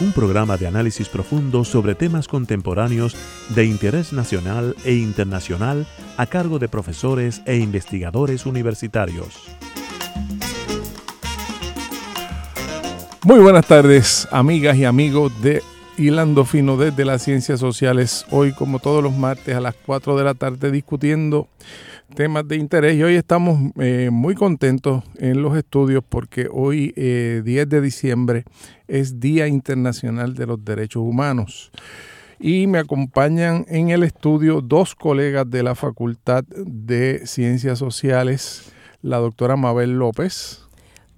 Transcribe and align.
un 0.00 0.12
programa 0.12 0.56
de 0.56 0.66
análisis 0.66 1.08
profundo 1.08 1.64
sobre 1.64 1.94
temas 1.94 2.28
contemporáneos 2.28 3.16
de 3.54 3.64
interés 3.64 4.12
nacional 4.12 4.76
e 4.84 4.94
internacional 4.94 5.86
a 6.16 6.26
cargo 6.26 6.58
de 6.58 6.68
profesores 6.68 7.42
e 7.46 7.56
investigadores 7.56 8.46
universitarios. 8.46 9.48
Muy 13.22 13.40
buenas 13.40 13.66
tardes, 13.66 14.28
amigas 14.30 14.76
y 14.76 14.84
amigos 14.84 15.32
de 15.42 15.62
Hilando 15.96 16.44
Fino 16.44 16.76
desde 16.76 17.04
las 17.04 17.22
Ciencias 17.22 17.58
Sociales. 17.58 18.26
Hoy, 18.30 18.52
como 18.52 18.78
todos 18.78 19.02
los 19.02 19.16
martes, 19.16 19.56
a 19.56 19.60
las 19.60 19.74
4 19.86 20.16
de 20.16 20.24
la 20.24 20.34
tarde, 20.34 20.70
discutiendo 20.70 21.48
temas 22.14 22.46
de 22.46 22.56
interés. 22.56 22.96
Y 22.96 23.02
hoy 23.02 23.14
estamos 23.14 23.72
eh, 23.78 24.10
muy 24.12 24.34
contentos 24.34 25.04
en 25.18 25.42
los 25.42 25.56
estudios 25.56 26.02
porque 26.08 26.48
hoy, 26.50 26.92
10 26.94 26.94
eh, 26.96 27.66
de 27.66 27.80
diciembre, 27.80 28.44
es 28.88 29.20
Día 29.20 29.48
Internacional 29.48 30.34
de 30.34 30.46
los 30.46 30.64
Derechos 30.64 31.02
Humanos. 31.02 31.70
Y 32.38 32.66
me 32.66 32.78
acompañan 32.78 33.64
en 33.68 33.90
el 33.90 34.02
estudio 34.02 34.60
dos 34.60 34.94
colegas 34.94 35.48
de 35.48 35.62
la 35.62 35.74
Facultad 35.74 36.44
de 36.44 37.26
Ciencias 37.26 37.78
Sociales, 37.78 38.72
la 39.02 39.18
doctora 39.18 39.56
Mabel 39.56 39.98
López. 39.98 40.62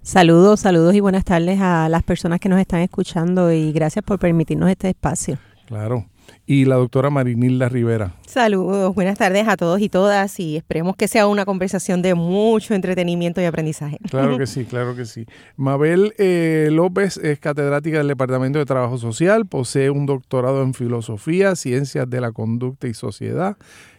Saludos, 0.01 0.61
saludos 0.61 0.95
y 0.95 1.01
buenas 1.01 1.25
tardes 1.25 1.59
a 1.61 1.89
las 1.89 2.03
personas 2.03 2.39
que 2.39 2.47
nos 2.47 2.59
están 2.59 2.79
escuchando 2.79 3.51
y 3.51 3.73
gracias 3.73 4.03
por 4.03 4.17
permitirnos 4.17 4.69
este 4.69 4.89
espacio. 4.89 5.37
Claro 5.67 6.05
y 6.49 6.65
la 6.65 6.77
doctora 6.77 7.11
Marinilda 7.11 7.69
Rivera. 7.69 8.15
Saludos, 8.25 8.95
buenas 8.95 9.19
tardes 9.19 9.47
a 9.47 9.55
todos 9.55 9.79
y 9.81 9.87
todas 9.87 10.39
y 10.39 10.57
esperemos 10.57 10.95
que 10.95 11.07
sea 11.07 11.27
una 11.27 11.45
conversación 11.45 12.01
de 12.01 12.15
mucho 12.15 12.73
entretenimiento 12.73 13.39
y 13.39 13.45
aprendizaje. 13.45 13.99
Claro 14.09 14.35
que 14.35 14.47
sí, 14.47 14.65
claro 14.65 14.95
que 14.95 15.05
sí. 15.05 15.27
Mabel 15.57 16.15
eh, 16.17 16.69
López 16.71 17.17
es 17.17 17.37
catedrática 17.39 17.99
del 17.99 18.07
Departamento 18.07 18.57
de 18.57 18.65
Trabajo 18.65 18.97
Social, 18.97 19.45
posee 19.45 19.91
un 19.91 20.07
doctorado 20.07 20.63
en 20.63 20.73
Filosofía, 20.73 21.55
Ciencias 21.55 22.09
de 22.09 22.19
la 22.19 22.31
Conducta 22.31 22.87
y 22.87 22.95
Sociedad 22.95 23.55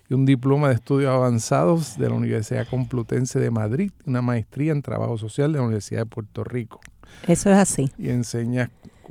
y 0.09 0.15
un 0.15 0.27
diploma 0.27 0.71
de 0.71 0.75
estudios 0.75 1.13
avanzados 1.13 1.99
de 1.99 2.09
la 2.09 2.17
Universidad 2.17 2.67
Complutense 2.67 3.39
de 3.39 3.53
Madrid, 3.53 3.93
una 4.07 4.23
maestría 4.23 4.73
en 4.73 4.83
Trabajo 4.83 5.17
Social 5.19 5.53
de 5.53 5.59
la 5.59 5.65
Universidad 5.67 6.01
de 6.01 6.07
Puerto 6.07 6.43
Rico. 6.43 6.81
Eso 7.29 7.49
es 7.51 7.59
así. 7.59 7.93
Y 7.97 8.09
enseña 8.09 8.71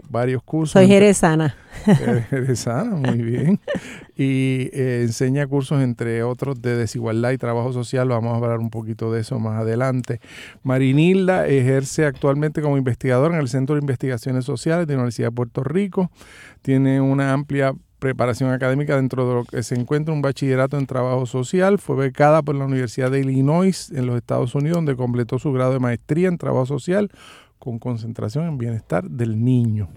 varios 0.10 0.44
cursos. 0.44 0.74
Soy 0.74 0.88
jerezana. 0.88 1.56
jerezana, 2.30 2.96
muy 2.96 3.22
bien. 3.22 3.60
Y 4.16 4.70
eh, 4.74 5.02
enseña 5.04 5.48
cursos, 5.48 5.82
entre 5.82 6.24
otros, 6.24 6.62
de 6.62 6.76
desigualdad 6.76 7.32
y 7.32 7.38
trabajo 7.38 7.74
social. 7.74 8.10
Vamos 8.10 8.34
a 8.34 8.38
hablar 8.38 8.60
un 8.60 8.70
poquito 8.70 9.12
de 9.12 9.22
eso 9.22 9.40
más 9.40 9.62
adelante. 9.62 10.20
Marinilda 10.64 11.48
ejerce 11.48 12.06
actualmente 12.06 12.62
como 12.62 12.78
investigadora 12.78 13.36
en 13.36 13.42
el 13.42 13.48
Centro 13.48 13.76
de 13.76 13.82
Investigaciones 13.82 14.46
Sociales 14.46 14.88
de 14.88 14.94
la 14.94 15.00
Universidad 15.00 15.28
de 15.28 15.36
Puerto 15.36 15.64
Rico. 15.64 16.12
Tiene 16.62 17.02
una 17.02 17.34
amplia 17.34 17.74
preparación 18.00 18.52
académica 18.52 18.96
dentro 18.96 19.28
de 19.28 19.36
lo 19.36 19.44
que 19.44 19.62
se 19.62 19.76
encuentra 19.76 20.14
un 20.14 20.22
bachillerato 20.22 20.78
en 20.78 20.88
trabajo 20.88 21.26
social. 21.26 21.80
Fue 21.80 21.96
becada 21.96 22.42
por 22.42 22.56
la 22.56 22.66
Universidad 22.66 23.12
de 23.12 23.20
Illinois 23.20 23.92
en 23.92 24.06
los 24.06 24.16
Estados 24.16 24.56
Unidos, 24.56 24.78
donde 24.78 24.96
completó 24.96 25.38
su 25.38 25.52
grado 25.52 25.74
de 25.74 25.80
maestría 25.80 26.30
en 26.30 26.38
trabajo 26.38 26.66
social 26.66 27.12
con 27.60 27.78
concentración 27.78 28.48
en 28.48 28.58
bienestar 28.58 29.10
del 29.10 29.44
niño. 29.44 29.90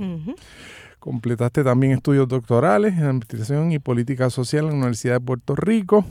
Completaste 0.99 1.65
también 1.65 1.93
estudios 1.93 2.29
doctorales 2.29 2.95
en 2.95 3.05
Administración 3.05 3.73
y 3.73 3.79
Política 3.79 4.31
Social 4.31 4.67
en 4.67 4.71
la 4.73 4.77
Universidad 4.77 5.15
de 5.15 5.21
Puerto 5.21 5.57
Rico. 5.57 6.05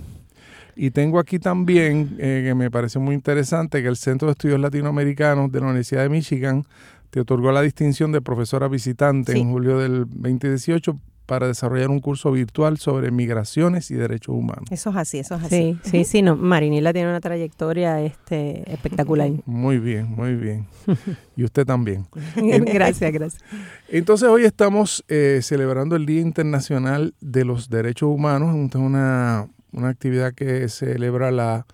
Y 0.76 0.92
tengo 0.92 1.20
aquí 1.20 1.38
también, 1.38 2.16
eh, 2.18 2.44
que 2.46 2.56
me 2.56 2.72
parece 2.72 2.98
muy 2.98 3.14
interesante, 3.14 3.82
que 3.82 3.90
el 3.90 3.98
Centro 3.98 4.28
de 4.28 4.32
Estudios 4.32 4.60
Latinoamericanos 4.60 5.52
de 5.52 5.60
la 5.60 5.68
Universidad 5.68 6.04
de 6.04 6.10
Michigan 6.10 6.66
te 7.10 7.20
otorgó 7.20 7.52
la 7.52 7.62
distinción 7.62 8.12
de 8.14 8.22
profesora 8.22 8.70
visitante 8.70 9.38
en 9.38 9.52
julio 9.52 9.78
del 9.78 10.06
2018 10.10 10.98
para 11.32 11.48
desarrollar 11.48 11.90
un 11.90 12.02
curso 12.02 12.30
virtual 12.34 12.78
sobre 12.78 13.10
migraciones 13.10 13.90
y 13.90 13.96
derechos 13.96 14.36
humanos. 14.36 14.66
Eso 14.70 14.90
es 14.90 14.96
así, 14.98 15.20
eso 15.20 15.36
es 15.36 15.44
así. 15.46 15.80
Sí, 15.82 15.90
sí, 15.90 16.04
sí, 16.04 16.22
no, 16.22 16.36
Marinila 16.36 16.92
tiene 16.92 17.08
una 17.08 17.22
trayectoria 17.22 18.02
este, 18.02 18.70
espectacular. 18.70 19.32
Muy 19.46 19.80
bien, 19.80 20.10
muy 20.10 20.36
bien. 20.36 20.68
Y 21.38 21.46
usted 21.46 21.66
también. 21.66 22.06
gracias, 22.36 23.14
gracias. 23.14 23.42
Entonces 23.88 24.28
hoy 24.28 24.44
estamos 24.44 25.06
eh, 25.08 25.40
celebrando 25.42 25.96
el 25.96 26.06
Día 26.06 26.20
Internacional 26.20 27.14
de 27.22 27.46
los 27.46 27.70
Derechos 27.70 28.10
Humanos, 28.10 28.54
es 28.54 28.76
una, 28.76 29.48
una 29.72 29.88
actividad 29.88 30.34
que 30.34 30.68
celebra 30.68 31.32
la, 31.32 31.66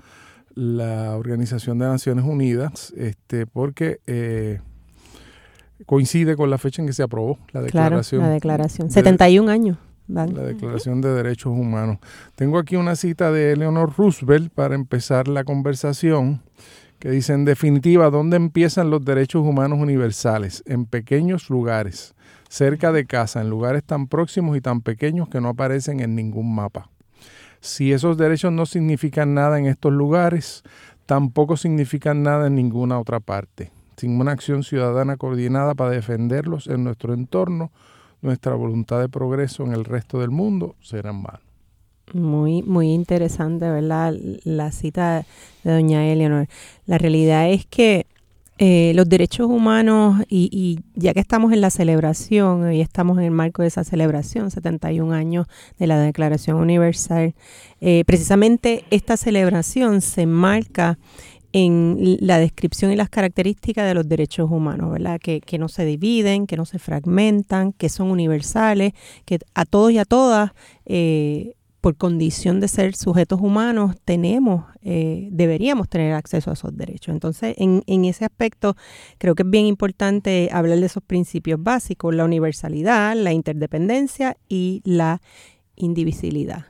la 0.54 1.18
Organización 1.18 1.80
de 1.80 1.88
Naciones 1.88 2.26
Unidas, 2.26 2.94
este, 2.96 3.48
porque... 3.48 4.02
Eh, 4.06 4.60
coincide 5.86 6.36
con 6.36 6.50
la 6.50 6.58
fecha 6.58 6.82
en 6.82 6.88
que 6.88 6.94
se 6.94 7.04
aprobó 7.04 7.38
la 7.52 7.62
declaración. 7.62 8.20
Claro, 8.20 8.30
la 8.30 8.34
declaración. 8.34 8.90
71 8.90 9.52
años. 9.52 9.78
La 10.08 10.26
Declaración 10.26 11.02
de 11.02 11.14
Derechos 11.14 11.52
Humanos. 11.52 11.98
Tengo 12.36 12.60
aquí 12.60 12.78
una 12.78 12.96
cita 12.96 13.30
de 13.30 13.52
Eleanor 13.52 13.94
Roosevelt 13.98 14.54
para 14.54 14.74
empezar 14.74 15.28
la 15.28 15.44
conversación 15.44 16.42
que 17.00 17.12
dice, 17.12 17.34
en 17.34 17.44
definitiva, 17.44 18.10
¿dónde 18.10 18.38
empiezan 18.38 18.90
los 18.90 19.04
derechos 19.04 19.46
humanos 19.46 19.80
universales? 19.80 20.64
En 20.66 20.86
pequeños 20.86 21.50
lugares, 21.50 22.16
cerca 22.48 22.94
de 22.94 23.06
casa, 23.06 23.42
en 23.42 23.50
lugares 23.50 23.84
tan 23.84 24.08
próximos 24.08 24.56
y 24.56 24.62
tan 24.62 24.80
pequeños 24.80 25.28
que 25.28 25.42
no 25.42 25.50
aparecen 25.50 26.00
en 26.00 26.16
ningún 26.16 26.56
mapa. 26.56 26.90
Si 27.60 27.92
esos 27.92 28.18
derechos 28.18 28.54
no 28.54 28.66
significan 28.66 29.34
nada 29.34 29.60
en 29.60 29.66
estos 29.66 29.92
lugares, 29.92 30.64
tampoco 31.06 31.58
significan 31.58 32.24
nada 32.24 32.48
en 32.48 32.56
ninguna 32.56 32.98
otra 32.98 33.20
parte 33.20 33.72
sin 33.98 34.20
una 34.22 34.32
acción 34.32 34.64
ciudadana 34.64 35.18
coordinada 35.18 35.74
para 35.76 35.92
defenderlos 35.92 36.68
en 36.68 36.84
nuestro 36.84 37.14
entorno, 37.14 37.72
nuestra 38.22 38.54
voluntad 38.54 39.00
de 39.00 39.10
progreso 39.10 39.64
en 39.64 39.74
el 39.74 39.84
resto 39.84 40.20
del 40.20 40.30
mundo 40.30 40.76
será 40.82 41.12
en. 41.12 41.42
Muy, 42.14 42.64
muy 42.64 42.94
interesante, 42.94 43.70
¿verdad? 43.70 44.16
La 44.44 44.72
cita 44.72 45.26
de 45.64 45.72
doña 45.72 46.06
Eleanor. 46.06 46.48
La 46.86 46.98
realidad 46.98 47.50
es 47.50 47.66
que 47.66 48.06
eh, 48.60 48.94
los 48.96 49.08
derechos 49.08 49.48
humanos, 49.48 50.24
y, 50.30 50.80
ya 50.96 51.14
que 51.14 51.20
estamos 51.20 51.54
en 51.54 51.62
la 51.62 51.70
celebración, 51.70 52.72
y 52.72 52.82
estamos 52.82 53.20
en 53.20 53.26
el 53.26 53.32
marco 53.32 53.62
de 53.62 53.68
esa 53.68 53.84
celebración, 53.84 54.50
71 54.50 55.14
años 55.14 55.48
de 55.78 55.86
la 55.86 56.00
Declaración 56.00 56.58
Universal, 56.58 57.36
eh, 57.82 58.04
precisamente 58.08 58.84
esta 58.90 59.16
celebración 59.16 60.02
se 60.02 60.26
marca 60.26 60.98
en 61.54 62.18
la 62.20 62.40
descripción 62.40 62.92
y 62.92 62.96
las 62.96 63.10
características 63.10 63.88
de 63.88 63.94
los 63.94 64.08
derechos 64.08 64.50
humanos, 64.52 64.92
¿verdad? 64.92 65.20
Que, 65.20 65.42
no 65.58 65.70
se 65.70 65.86
dividen, 65.86 66.46
que 66.46 66.58
no 66.58 66.66
se 66.66 66.80
fragmentan, 66.80 67.74
que 67.74 67.90
son 67.90 68.12
universales, 68.12 68.94
que 69.26 69.40
a 69.56 69.66
todos 69.66 69.92
y 69.92 69.98
a 69.98 70.06
todas, 70.06 70.52
eh, 70.86 71.54
por 71.82 71.96
condición 71.96 72.60
de 72.60 72.68
ser 72.68 72.96
sujetos 72.96 73.40
humanos, 73.40 73.96
tenemos, 74.04 74.66
eh, 74.82 75.30
deberíamos 75.32 75.88
tener 75.88 76.14
acceso 76.14 76.50
a 76.50 76.54
esos 76.54 76.76
derechos. 76.76 77.14
Entonces, 77.14 77.56
en, 77.58 77.84
en 77.88 78.06
ese 78.06 78.26
aspecto, 78.26 78.76
creo 79.18 79.36
que 79.36 79.44
es 79.44 79.50
bien 79.50 79.66
importante 79.66 80.50
hablar 80.52 80.80
de 80.80 80.86
esos 80.86 81.04
principios 81.04 81.62
básicos, 81.64 82.14
la 82.14 82.26
universalidad, 82.26 83.16
la 83.16 83.32
interdependencia 83.32 84.38
y 84.50 84.82
la 84.84 85.22
indivisibilidad. 85.76 86.66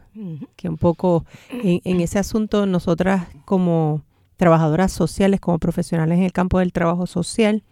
Que 0.55 0.67
un 0.67 0.77
poco 0.77 1.25
en, 1.51 1.79
en 1.83 2.01
ese 2.01 2.17
asunto 2.17 2.65
nosotras 2.65 3.27
como 3.45 4.01
trabajadoras 4.37 4.91
sociales, 4.91 5.39
como 5.39 5.59
profesionales 5.59 6.19
en 6.19 6.23
el 6.23 6.31
campo 6.31 6.59
del 6.59 6.71
trabajo 6.71 7.07
social. 7.07 7.63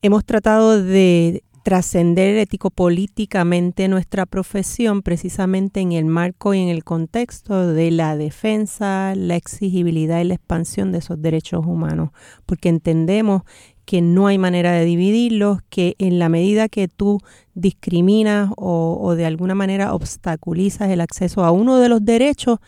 Hemos 0.00 0.24
tratado 0.24 0.82
de 0.82 1.42
trascender 1.64 2.36
ético-políticamente 2.36 3.88
nuestra 3.88 4.24
profesión 4.24 5.02
precisamente 5.02 5.80
en 5.80 5.92
el 5.92 6.06
marco 6.06 6.54
y 6.54 6.60
en 6.60 6.68
el 6.68 6.82
contexto 6.82 7.72
de 7.74 7.90
la 7.90 8.16
defensa, 8.16 9.12
la 9.14 9.36
exigibilidad 9.36 10.20
y 10.20 10.24
la 10.24 10.34
expansión 10.34 10.92
de 10.92 10.98
esos 10.98 11.20
derechos 11.20 11.66
humanos, 11.66 12.10
porque 12.46 12.70
entendemos 12.70 13.42
que 13.84 14.00
no 14.02 14.26
hay 14.26 14.38
manera 14.38 14.72
de 14.72 14.84
dividirlos, 14.84 15.60
que 15.68 15.94
en 15.98 16.18
la 16.18 16.28
medida 16.28 16.68
que 16.68 16.88
tú 16.88 17.20
discriminas 17.54 18.50
o, 18.56 19.14
de 19.14 19.26
alguna 19.26 19.54
manera 19.54 19.94
obstaculizas 19.94 20.90
el 20.90 21.00
acceso 21.00 21.44
a 21.44 21.50
uno 21.50 21.78
de 21.78 21.88
los 21.88 22.04
derechos, 22.04 22.60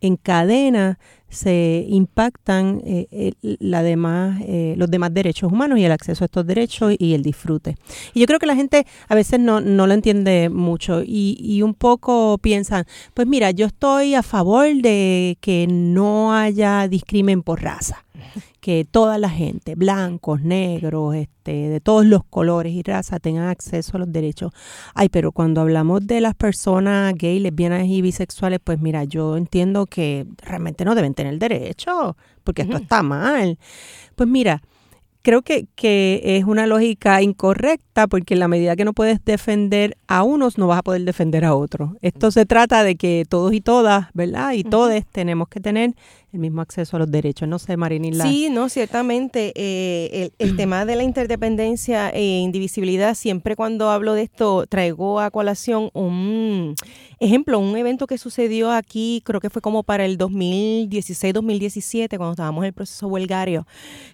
encadena 0.00 0.98
se 1.28 1.84
impactan 1.88 2.82
eh, 2.84 3.32
la 3.42 3.82
demás, 3.82 4.40
eh, 4.46 4.74
los 4.76 4.90
demás 4.90 5.12
derechos 5.12 5.52
humanos 5.52 5.78
y 5.78 5.84
el 5.84 5.92
acceso 5.92 6.24
a 6.24 6.26
estos 6.26 6.46
derechos 6.46 6.94
y 6.98 7.14
el 7.14 7.22
disfrute. 7.22 7.76
Y 8.14 8.20
yo 8.20 8.26
creo 8.26 8.38
que 8.38 8.46
la 8.46 8.56
gente 8.56 8.86
a 9.08 9.14
veces 9.14 9.40
no, 9.40 9.60
no 9.60 9.86
lo 9.86 9.94
entiende 9.94 10.48
mucho 10.50 11.02
y, 11.02 11.36
y 11.40 11.62
un 11.62 11.74
poco 11.74 12.38
piensan, 12.38 12.84
pues 13.14 13.26
mira, 13.26 13.50
yo 13.50 13.66
estoy 13.66 14.14
a 14.14 14.22
favor 14.22 14.66
de 14.66 15.38
que 15.40 15.66
no 15.68 16.34
haya 16.34 16.88
discrimen 16.88 17.42
por 17.42 17.62
raza 17.62 18.04
que 18.66 18.84
toda 18.84 19.16
la 19.16 19.30
gente, 19.30 19.76
blancos, 19.76 20.42
negros, 20.42 21.14
este, 21.14 21.68
de 21.68 21.80
todos 21.80 22.04
los 22.04 22.24
colores 22.24 22.72
y 22.72 22.82
razas, 22.82 23.20
tengan 23.20 23.46
acceso 23.46 23.96
a 23.96 24.00
los 24.00 24.10
derechos. 24.10 24.50
Ay, 24.92 25.08
pero 25.08 25.30
cuando 25.30 25.60
hablamos 25.60 26.04
de 26.04 26.20
las 26.20 26.34
personas 26.34 27.14
gay, 27.14 27.38
lesbianas 27.38 27.86
y 27.86 28.02
bisexuales, 28.02 28.58
pues 28.58 28.80
mira, 28.80 29.04
yo 29.04 29.36
entiendo 29.36 29.86
que 29.86 30.26
realmente 30.38 30.84
no 30.84 30.96
deben 30.96 31.14
tener 31.14 31.38
derecho, 31.38 32.16
porque 32.42 32.62
esto 32.62 32.78
está 32.78 33.04
mal. 33.04 33.56
Pues 34.16 34.28
mira, 34.28 34.60
creo 35.22 35.42
que, 35.42 35.68
que, 35.76 36.20
es 36.24 36.44
una 36.44 36.66
lógica 36.66 37.22
incorrecta 37.22 38.08
porque 38.08 38.34
en 38.34 38.40
la 38.40 38.48
medida 38.48 38.74
que 38.74 38.84
no 38.84 38.94
puedes 38.94 39.24
defender 39.24 39.96
a 40.08 40.24
unos, 40.24 40.58
no 40.58 40.66
vas 40.66 40.80
a 40.80 40.82
poder 40.82 41.02
defender 41.02 41.44
a 41.44 41.54
otros. 41.54 41.92
Esto 42.02 42.32
se 42.32 42.46
trata 42.46 42.82
de 42.82 42.96
que 42.96 43.26
todos 43.28 43.52
y 43.52 43.60
todas, 43.60 44.08
¿verdad? 44.12 44.54
Y 44.54 44.64
todos 44.64 44.92
tenemos 45.12 45.46
que 45.46 45.60
tener 45.60 45.94
el 46.36 46.40
mismo 46.40 46.60
acceso 46.60 46.96
a 46.96 47.00
los 47.00 47.10
derechos. 47.10 47.48
No 47.48 47.58
sé, 47.58 47.76
Marinila. 47.76 48.24
Sí, 48.24 48.48
no, 48.50 48.68
ciertamente. 48.68 49.52
Eh, 49.56 50.30
el, 50.38 50.56
tema 50.56 50.84
de 50.84 50.96
la 50.96 51.02
interdependencia 51.02 52.10
e 52.10 52.22
indivisibilidad, 52.38 53.14
siempre 53.14 53.56
cuando 53.56 53.90
hablo 53.90 54.14
de 54.14 54.22
esto, 54.22 54.66
traigo 54.66 55.20
a 55.20 55.30
colación 55.30 55.90
un 55.94 56.74
ejemplo, 57.18 57.58
un 57.58 57.76
evento 57.76 58.06
que 58.06 58.18
sucedió 58.18 58.70
aquí, 58.70 59.22
creo 59.24 59.40
que 59.40 59.50
fue 59.50 59.62
como 59.62 59.82
para 59.82 60.04
el 60.04 60.18
2016-2017, 60.18 62.16
cuando 62.16 62.32
estábamos 62.32 62.62
en 62.62 62.68
el 62.68 62.72
proceso 62.74 63.08
huelgario, 63.08 63.66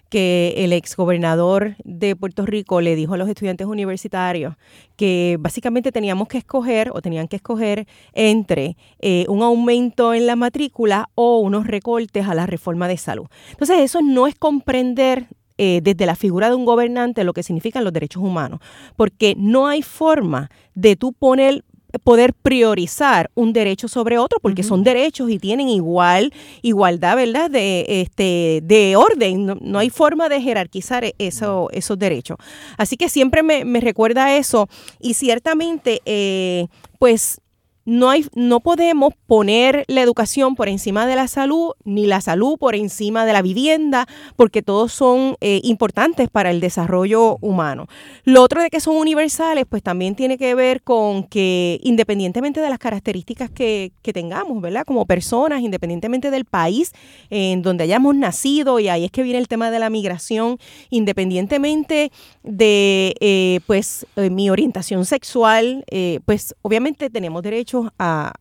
que 0.09 0.53
el 0.57 0.73
exgobernador 0.73 1.75
de 1.83 2.15
Puerto 2.15 2.45
Rico 2.45 2.81
le 2.81 2.95
dijo 2.95 3.15
a 3.15 3.17
los 3.17 3.27
estudiantes 3.27 3.67
universitarios 3.67 4.55
que 4.95 5.37
básicamente 5.39 5.91
teníamos 5.91 6.27
que 6.27 6.37
escoger 6.37 6.91
o 6.93 7.01
tenían 7.01 7.27
que 7.27 7.37
escoger 7.37 7.87
entre 8.13 8.77
eh, 8.99 9.25
un 9.27 9.41
aumento 9.41 10.13
en 10.13 10.27
la 10.27 10.35
matrícula 10.35 11.09
o 11.15 11.39
unos 11.39 11.65
recortes 11.65 12.12
a 12.21 12.33
la 12.33 12.45
reforma 12.45 12.87
de 12.87 12.97
salud. 12.97 13.25
Entonces 13.51 13.79
eso 13.79 14.01
no 14.01 14.27
es 14.27 14.35
comprender 14.35 15.27
eh, 15.57 15.81
desde 15.83 16.05
la 16.05 16.15
figura 16.15 16.49
de 16.49 16.55
un 16.55 16.65
gobernante 16.65 17.23
lo 17.23 17.33
que 17.33 17.43
significan 17.43 17.83
los 17.83 17.93
derechos 17.93 18.23
humanos, 18.23 18.59
porque 18.95 19.35
no 19.37 19.67
hay 19.67 19.83
forma 19.83 20.49
de 20.73 20.95
tú 20.95 21.13
poner 21.13 21.63
poder 22.03 22.33
priorizar 22.33 23.29
un 23.35 23.53
derecho 23.53 23.87
sobre 23.87 24.17
otro 24.17 24.39
porque 24.41 24.63
son 24.63 24.83
derechos 24.83 25.29
y 25.29 25.37
tienen 25.37 25.69
igual 25.69 26.33
igualdad 26.61 27.15
verdad 27.15 27.51
de 27.51 27.85
este 27.87 28.61
de 28.63 28.95
orden. 28.95 29.45
No, 29.61 29.79
hay 29.79 29.89
forma 29.89 30.27
de 30.27 30.41
jerarquizar 30.41 31.05
eso, 31.19 31.69
esos 31.71 31.99
derechos. 31.99 32.37
Así 32.77 32.97
que 32.97 33.09
siempre 33.09 33.43
me, 33.43 33.63
me 33.63 33.79
recuerda 33.79 34.35
eso 34.35 34.67
y 34.99 35.13
ciertamente 35.13 36.01
eh, 36.05 36.67
pues 36.97 37.41
no, 37.85 38.09
hay, 38.09 38.25
no 38.33 38.61
podemos 38.61 39.13
poner 39.27 39.83
la 39.87 40.01
educación 40.01 40.55
por 40.55 40.69
encima 40.69 41.05
de 41.05 41.15
la 41.15 41.27
salud, 41.27 41.71
ni 41.83 42.05
la 42.05 42.21
salud 42.21 42.57
por 42.57 42.75
encima 42.75 43.25
de 43.25 43.33
la 43.33 43.41
vivienda, 43.41 44.07
porque 44.35 44.61
todos 44.61 44.93
son 44.93 45.35
eh, 45.41 45.59
importantes 45.63 46.29
para 46.29 46.51
el 46.51 46.59
desarrollo 46.59 47.37
humano. 47.41 47.87
Lo 48.23 48.41
otro 48.41 48.61
de 48.61 48.69
que 48.69 48.79
son 48.79 48.95
universales, 48.95 49.65
pues 49.67 49.83
también 49.83 50.15
tiene 50.15 50.37
que 50.37 50.55
ver 50.55 50.81
con 50.81 51.23
que 51.23 51.79
independientemente 51.83 52.61
de 52.61 52.69
las 52.69 52.79
características 52.79 53.49
que, 53.49 53.91
que 54.01 54.13
tengamos, 54.13 54.61
¿verdad? 54.61 54.85
Como 54.85 55.05
personas, 55.05 55.61
independientemente 55.61 56.31
del 56.31 56.45
país 56.45 56.91
en 57.29 57.61
donde 57.61 57.83
hayamos 57.83 58.15
nacido, 58.15 58.79
y 58.79 58.87
ahí 58.87 59.05
es 59.05 59.11
que 59.11 59.23
viene 59.23 59.39
el 59.39 59.47
tema 59.47 59.71
de 59.71 59.79
la 59.79 59.89
migración, 59.89 60.57
independientemente 60.89 62.11
de, 62.43 63.15
eh, 63.19 63.59
pues, 63.67 64.05
eh, 64.15 64.29
mi 64.29 64.49
orientación 64.49 65.05
sexual, 65.05 65.83
pues 66.25 66.55
obviamente 66.61 67.09
tenemos 67.09 67.41
derecho 67.41 67.72
a, 67.97 68.33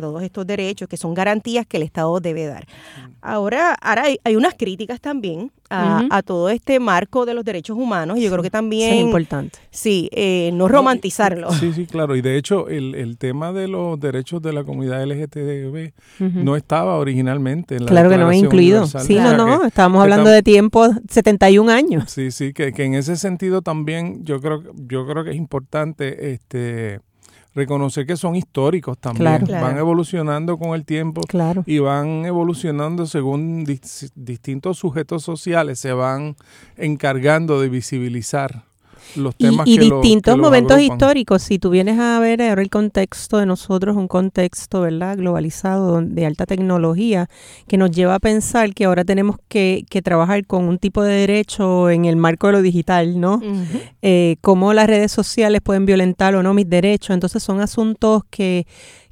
todos 0.00 0.22
estos 0.22 0.46
derechos, 0.46 0.88
que 0.88 0.96
son 0.96 1.14
garantías 1.14 1.66
que 1.66 1.76
el 1.76 1.82
Estado 1.82 2.20
debe 2.20 2.46
dar. 2.46 2.66
Ahora, 3.20 3.74
ahora 3.74 4.04
hay, 4.24 4.36
unas 4.36 4.54
críticas 4.54 5.00
también 5.00 5.50
a, 5.70 6.22
todo 6.24 6.48
este 6.48 6.80
marco 6.80 7.26
de 7.26 7.34
los 7.34 7.44
derechos 7.44 7.76
humanos 7.76 8.18
y 8.18 8.22
yo 8.22 8.30
creo 8.30 8.42
que 8.42 8.50
también... 8.50 8.94
Es 8.94 9.00
importante. 9.00 9.58
Sí, 9.70 10.08
eh, 10.12 10.50
no 10.54 10.68
romantizarlo. 10.68 11.52
Sí, 11.52 11.72
sí, 11.72 11.86
claro. 11.86 12.16
Y 12.16 12.22
de 12.22 12.36
hecho, 12.36 12.68
el, 12.68 13.16
tema 13.18 13.52
de 13.52 13.68
los 13.68 13.98
derechos 13.98 14.40
de 14.42 14.52
la 14.52 14.64
comunidad 14.64 15.04
LGTB 15.04 15.92
no 16.20 16.56
estaba 16.56 16.96
originalmente 16.96 17.76
en 17.76 17.84
la 17.84 17.90
Claro 17.90 18.10
que 18.10 18.18
no 18.18 18.30
es 18.30 18.38
incluido. 18.38 18.86
Sí, 18.86 19.16
no, 19.16 19.36
no, 19.36 19.64
estábamos 19.64 20.02
hablando 20.02 20.30
de 20.30 20.42
tiempo 20.42 20.88
71 21.08 21.70
años. 21.70 22.10
Sí, 22.10 22.30
sí, 22.30 22.52
que, 22.52 22.72
que 22.72 22.84
en 22.84 22.94
ese 22.94 23.16
sentido 23.16 23.62
también 23.62 24.24
yo 24.24 24.40
creo, 24.40 24.62
yo 24.74 25.06
creo 25.06 25.24
que 25.24 25.30
es 25.30 25.36
importante 25.36 26.32
este 26.32 27.00
reconocer 27.54 28.06
que 28.06 28.16
son 28.16 28.36
históricos 28.36 28.98
también. 28.98 29.44
Van 29.48 29.76
evolucionando 29.76 30.58
con 30.58 30.74
el 30.74 30.84
tiempo 30.84 31.22
y 31.66 31.78
van 31.78 32.24
evolucionando 32.24 33.06
según 33.06 33.64
distintos 34.14 34.78
sujetos 34.78 35.22
sociales, 35.22 35.78
se 35.78 35.92
van 35.92 36.36
encargando 36.76 37.60
de 37.60 37.68
visibilizar 37.68 38.67
los 39.16 39.36
temas 39.36 39.66
y, 39.66 39.74
y 39.74 39.78
distintos 39.78 40.36
momentos 40.36 40.80
históricos. 40.80 41.42
Si 41.42 41.58
tú 41.58 41.70
vienes 41.70 41.98
a 41.98 42.18
ver 42.20 42.42
ahora 42.42 42.62
el 42.62 42.70
contexto 42.70 43.38
de 43.38 43.46
nosotros, 43.46 43.96
un 43.96 44.08
contexto 44.08 44.80
verdad 44.82 45.16
globalizado 45.16 46.00
de 46.00 46.26
alta 46.26 46.46
tecnología, 46.46 47.28
que 47.66 47.76
nos 47.76 47.90
lleva 47.90 48.14
a 48.14 48.18
pensar 48.18 48.74
que 48.74 48.84
ahora 48.84 49.04
tenemos 49.04 49.36
que, 49.48 49.84
que 49.88 50.02
trabajar 50.02 50.46
con 50.46 50.64
un 50.64 50.78
tipo 50.78 51.02
de 51.02 51.14
derecho 51.14 51.90
en 51.90 52.04
el 52.04 52.16
marco 52.16 52.48
de 52.48 52.52
lo 52.54 52.62
digital, 52.62 53.20
¿no? 53.20 53.40
Eh, 54.02 54.36
cómo 54.40 54.72
las 54.72 54.86
redes 54.86 55.12
sociales 55.12 55.60
pueden 55.62 55.86
violentar 55.86 56.34
o 56.34 56.42
no 56.42 56.54
mis 56.54 56.68
derechos. 56.68 57.14
Entonces 57.14 57.42
son 57.42 57.60
asuntos 57.60 58.22
que 58.30 58.66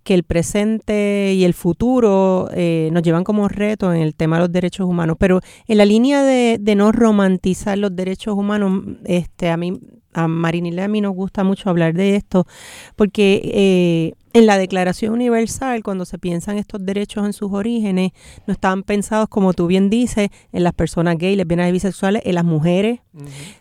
que 0.07 0.15
el 0.15 0.23
presente 0.23 1.35
y 1.35 1.45
el 1.45 1.53
futuro 1.53 2.49
eh, 2.55 2.91
nos 2.93 3.03
llevan 3.03 3.25
como 3.25 3.49
reto 3.49 3.93
en 3.93 4.01
el 4.01 4.15
tema 4.15 4.37
de 4.37 4.43
los 4.43 4.53
derechos 4.53 4.87
humanos. 4.87 5.17
Pero 5.19 5.41
en 5.67 5.79
la 5.79 5.85
línea 5.85 6.23
de, 6.23 6.59
de 6.61 6.77
no 6.77 6.93
romantizar 6.93 7.77
los 7.77 7.95
derechos 7.95 8.37
humanos, 8.37 8.85
este, 9.05 9.51
a 9.51 9.57
mí, 9.57 9.73
a 10.15 10.29
Marinilla 10.29 10.85
a 10.85 10.89
mí 10.89 11.01
nos 11.01 11.13
gusta 11.13 11.43
mucho 11.43 11.71
hablar 11.71 11.93
de 11.95 12.15
esto, 12.15 12.47
porque 12.95 13.43
eh, 13.53 14.15
en 14.33 14.47
la 14.47 14.59
Declaración 14.59 15.13
Universal, 15.13 15.83
cuando 15.83 16.05
se 16.05 16.19
piensan 16.19 16.57
estos 16.57 16.87
derechos 16.87 17.27
en 17.27 17.33
sus 17.33 17.53
orígenes, 17.53 18.13
no 18.47 18.53
estaban 18.53 18.85
pensados, 18.85 19.29
como 19.29 19.55
tú 19.55 19.67
bien 19.67 19.91
dices, 19.91 20.29
en 20.53 20.63
las 20.63 20.73
personas 20.73 21.19
gays, 21.19 21.37
lesbianas 21.37 21.69
y 21.69 21.73
bisexuales, 21.73 22.23
en 22.25 22.37
las 22.37 22.45
mujeres. 22.45 23.01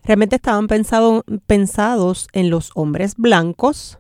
Realmente 0.04 0.36
estaban 0.36 0.68
pensado, 0.68 1.24
pensados 1.48 2.28
en 2.34 2.52
los 2.52 2.70
hombres 2.76 3.16
blancos, 3.18 3.98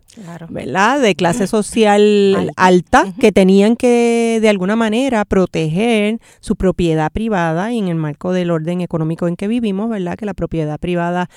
¿verdad? 0.49 1.01
De 1.01 1.15
clase 1.15 1.47
social 1.47 2.51
alta, 2.55 3.13
que 3.19 3.31
tenían 3.31 3.75
que 3.75 4.39
de 4.41 4.49
alguna 4.49 4.75
manera 4.75 5.25
proteger 5.25 6.19
su 6.39 6.55
propiedad 6.55 7.11
privada 7.11 7.71
y 7.73 7.79
en 7.79 7.87
el 7.87 7.95
marco 7.95 8.31
del 8.31 8.51
orden 8.51 8.81
económico 8.81 9.27
en 9.27 9.35
que 9.35 9.47
vivimos, 9.47 9.89
¿verdad? 9.89 10.17
Que 10.17 10.25
la 10.25 10.33
propiedad 10.33 10.79
privada 10.79 11.29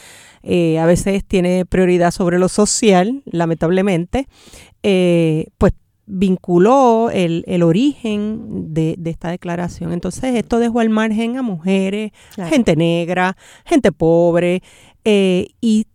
eh, 0.43 0.79
a 0.79 0.87
veces 0.87 1.25
tiene 1.25 1.67
prioridad 1.67 2.11
sobre 2.11 2.39
lo 2.39 2.49
social, 2.49 3.23
lamentablemente, 3.27 4.27
eh, 4.83 5.49
pues 5.59 5.73
vinculó 6.09 7.11
el, 7.11 7.45
el 7.47 7.63
origen 7.63 8.73
de, 8.73 8.95
de, 8.99 9.11
esta 9.11 9.31
declaración. 9.31 9.93
Entonces, 9.93 10.35
esto 10.35 10.59
dejó 10.59 10.81
al 10.81 10.89
margen 10.89 11.37
a 11.37 11.43
mujeres, 11.43 12.13
gente 12.49 12.77
negra, 12.77 13.37
gente 13.67 13.93
pobre, 13.93 14.63
eh, 15.05 15.49
y 15.61 15.87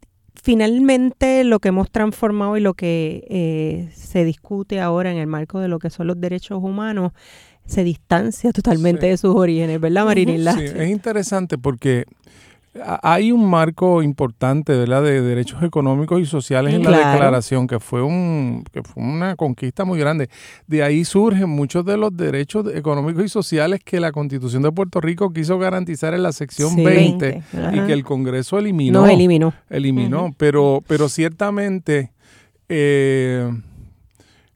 finalmente 0.44 1.46
lo 1.46 1.60
que 1.60 1.70
hemos 1.70 1.90
transformado 1.90 2.58
y 2.58 2.60
lo 2.60 2.74
que 2.74 3.26
eh, 3.30 3.90
se 3.96 4.26
discute 4.26 4.82
ahora 4.82 5.10
en 5.10 5.18
el 5.18 5.26
marco 5.26 5.62
de 5.62 5.70
lo 5.70 5.80
que 5.80 5.90
son 5.90 6.08
los 6.08 6.20
derechos 6.20 6.60
humanos 6.62 7.14
se 7.66 7.86
distancia 7.86 8.52
totalmente 8.52 9.06
de 9.06 9.16
sus 9.16 9.34
orígenes, 9.34 9.80
¿verdad, 9.80 10.04
Marinilla? 10.04 10.52
Sí, 10.52 10.66
es 10.66 10.90
interesante 10.90 11.58
porque 11.58 12.04
hay 13.04 13.32
un 13.32 13.48
marco 13.48 14.02
importante, 14.02 14.76
¿verdad?, 14.76 15.04
de 15.04 15.22
derechos 15.22 15.62
económicos 15.62 16.20
y 16.20 16.26
sociales 16.26 16.74
en 16.74 16.84
la 16.84 17.12
declaración, 17.12 17.68
que 17.68 17.80
fue, 17.80 18.02
un, 18.02 18.64
que 18.72 18.82
fue 18.82 19.04
una 19.04 19.36
conquista 19.36 19.86
muy 19.86 20.00
grande. 20.00 20.30
De 20.66 20.82
ahí 20.82 21.06
surgen 21.06 21.50
muchos 21.50 21.86
de 21.86 21.98
los 21.98 22.16
derechos 22.16 22.66
económicos 22.74 23.26
y 23.26 23.30
sociales 23.30 23.82
que 23.84 24.00
la 24.00 24.12
Constitución 24.12 24.64
de 24.64 24.72
Puerto 24.72 25.02
Rico 25.02 25.32
quiso 25.32 25.60
garantizar 25.60 26.16
en 26.16 26.24
la 26.24 26.32
sección 26.32 26.76
20, 26.76 27.44
y 27.74 27.80
que 27.82 27.94
el 27.94 28.04
Congreso 28.04 28.58
eliminó. 28.58 29.02
No, 29.02 29.08
eliminó. 29.08 29.54
Eliminó, 29.70 30.34
pero, 30.38 30.84
pero 30.88 31.10
ciertamente 31.10 32.12
eh, 32.70 33.52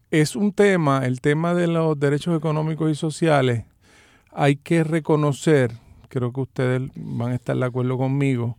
es 0.10 0.36
un 0.36 0.54
tema, 0.54 1.06
el 1.06 1.22
tema 1.22 1.54
de 1.54 1.68
los 1.68 2.00
derechos 2.00 2.36
económicos 2.36 2.90
y 2.90 2.96
sociales, 2.96 3.66
hay 4.32 4.56
que 4.56 4.84
reconocer 4.84 5.72
creo 6.08 6.32
que 6.32 6.42
ustedes 6.42 6.82
van 6.96 7.32
a 7.32 7.36
estar 7.36 7.56
de 7.56 7.66
acuerdo 7.66 7.98
conmigo, 7.98 8.58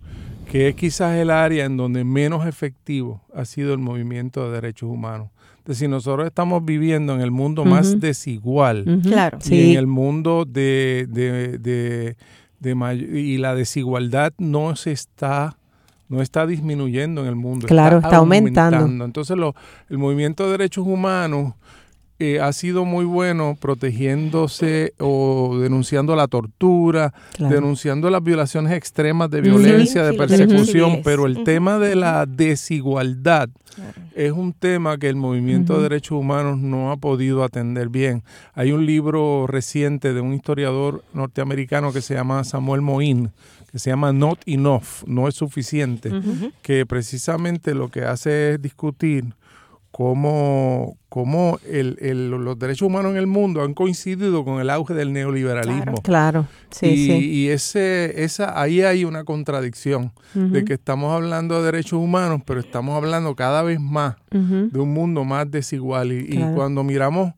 que 0.50 0.69
es 0.69 0.75
quizás 0.75 1.17
el 1.17 1.31
área 1.31 1.64
en 1.64 1.76
donde 1.76 2.05
menos 2.05 2.47
efectivo 2.47 3.23
ha 3.35 3.45
sido 3.45 3.73
el 3.73 3.78
movimiento 3.78 4.47
de 4.47 4.52
derechos 4.52 4.88
humanos 4.88 5.31
de 5.69 5.75
si 5.75 5.87
nosotros 5.87 6.26
estamos 6.26 6.64
viviendo 6.64 7.14
en 7.14 7.21
el 7.21 7.31
mundo 7.31 7.67
más 7.67 8.00
desigual. 8.00 9.00
Claro. 9.02 9.38
Y 9.50 9.73
en 9.73 9.78
el 9.78 9.87
mundo 9.87 10.47
de, 10.47 11.07
de, 11.11 11.59
de, 11.59 12.17
de 12.59 13.21
y 13.21 13.37
la 13.37 13.55
desigualdad 13.55 14.33
no 14.38 14.76
se 14.76 14.93
está 14.93 15.59
no 16.09 16.23
está 16.23 16.47
disminuyendo 16.47 17.21
en 17.21 17.26
el 17.26 17.37
mundo. 17.37 17.67
Claro, 17.67 17.99
está, 17.99 18.17
aumentando. 18.17 19.05
Entonces, 19.05 19.37
lo, 19.37 19.55
el 19.90 19.99
movimiento 19.99 20.47
de 20.47 20.52
derechos 20.52 20.87
humanos 20.87 21.52
eh, 22.19 22.41
ha 22.41 22.53
sido 22.53 22.85
muy 22.85 23.05
bueno 23.05 23.57
protegiéndose 23.61 24.93
o 24.99 25.59
denunciando 25.61 26.17
la 26.17 26.27
tortura, 26.27 27.15
denunciando 27.39 28.11
las 28.11 28.23
violaciones 28.23 28.73
extremas 28.73 29.31
de 29.31 29.41
violencia, 29.41 30.03
de 30.03 30.15
persecución, 30.15 31.03
pero 31.05 31.27
el 31.27 31.45
tema 31.45 31.79
de 31.79 31.95
la 31.95 32.27
desigualdad 32.27 33.49
es 34.15 34.33
un 34.33 34.53
tema 34.53 34.99
que 34.99 35.09
el 35.09 35.17
movimiento 35.17 35.77
de 35.77 35.85
derechos 35.85 36.19
humanos 36.19 36.59
no 36.59 36.91
ha 36.91 36.97
podido 36.97 37.45
atender 37.45 37.89
bien. 37.89 38.25
Hay 38.55 38.73
un 38.73 38.85
libro 38.85 39.47
reciente 39.47 40.13
de 40.13 40.21
un 40.21 40.35
historiador 40.35 41.05
norteamericano 41.13 41.93
que 41.93 42.01
se 42.01 42.15
llama 42.15 42.43
Samuel 42.45 42.81
Moín, 42.81 43.31
que 43.71 43.79
se 43.79 43.91
llama 43.91 44.13
Not 44.13 44.41
Enough, 44.47 45.05
no 45.07 45.29
es 45.29 45.35
suficiente, 45.35 46.11
que 46.63 46.87
precisamente 46.87 47.75
lo 47.75 47.91
que 47.91 48.03
hace 48.03 48.55
es 48.55 48.63
discutir 48.63 49.25
cómo, 49.90 50.97
cómo 51.09 51.59
el, 51.66 52.30
los 52.30 52.59
derechos 52.59 52.83
humanos 52.83 53.12
en 53.12 53.18
el 53.18 53.26
mundo 53.26 53.62
han 53.62 53.75
coincidido 53.75 54.45
con 54.45 54.61
el 54.61 54.71
auge 54.71 54.95
del 54.95 55.12
neoliberalismo. 55.12 56.02
Claro, 56.02 56.47
sí, 56.71 56.87
y, 56.87 57.07
sí. 57.07 57.30
Y 57.30 57.49
ese, 57.49 58.23
esa, 58.25 58.61
ahí 58.61 58.83
hay 58.83 59.04
una 59.04 59.25
contradicción 59.25 60.12
de 60.35 60.64
que 60.64 60.75
estamos 60.75 61.12
hablando 61.12 61.59
de 61.59 61.73
derechos 61.73 62.00
humanos, 62.00 62.42
pero 62.45 62.61
estamos 62.61 62.97
hablando 62.97 63.35
cada 63.35 63.62
vez 63.62 63.80
más 63.80 64.16
de 64.30 64.78
un 64.78 64.92
mundo 64.92 65.25
más 65.25 65.50
desigual. 65.50 66.12
Y, 66.12 66.37
y 66.37 66.54
cuando 66.54 66.85
miramos 66.85 67.33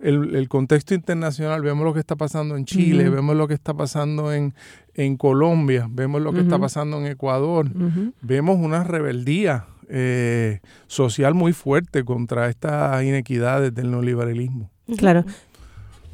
el, 0.00 0.48
contexto 0.48 0.94
internacional, 0.94 1.62
vemos 1.62 1.84
lo 1.84 1.94
que 1.94 2.00
está 2.00 2.16
pasando 2.16 2.56
en 2.56 2.64
Chile, 2.64 3.08
vemos 3.08 3.34
lo 3.36 3.48
que 3.48 3.54
está 3.54 3.74
pasando 3.74 4.32
en, 4.32 4.54
en 4.94 5.16
Colombia, 5.16 5.88
vemos 5.90 6.20
lo 6.20 6.32
que 6.32 6.40
está 6.40 6.58
pasando 6.58 6.98
en 6.98 7.06
Ecuador, 7.06 7.70
vemos 8.20 8.58
una 8.58 8.84
rebeldía 8.84 9.66
eh, 9.88 10.60
social 10.86 11.34
muy 11.34 11.52
fuerte 11.52 12.04
contra 12.04 12.48
estas 12.48 13.02
inequidades 13.02 13.74
del 13.74 13.90
neoliberalismo. 13.90 14.70
Claro. 14.96 15.24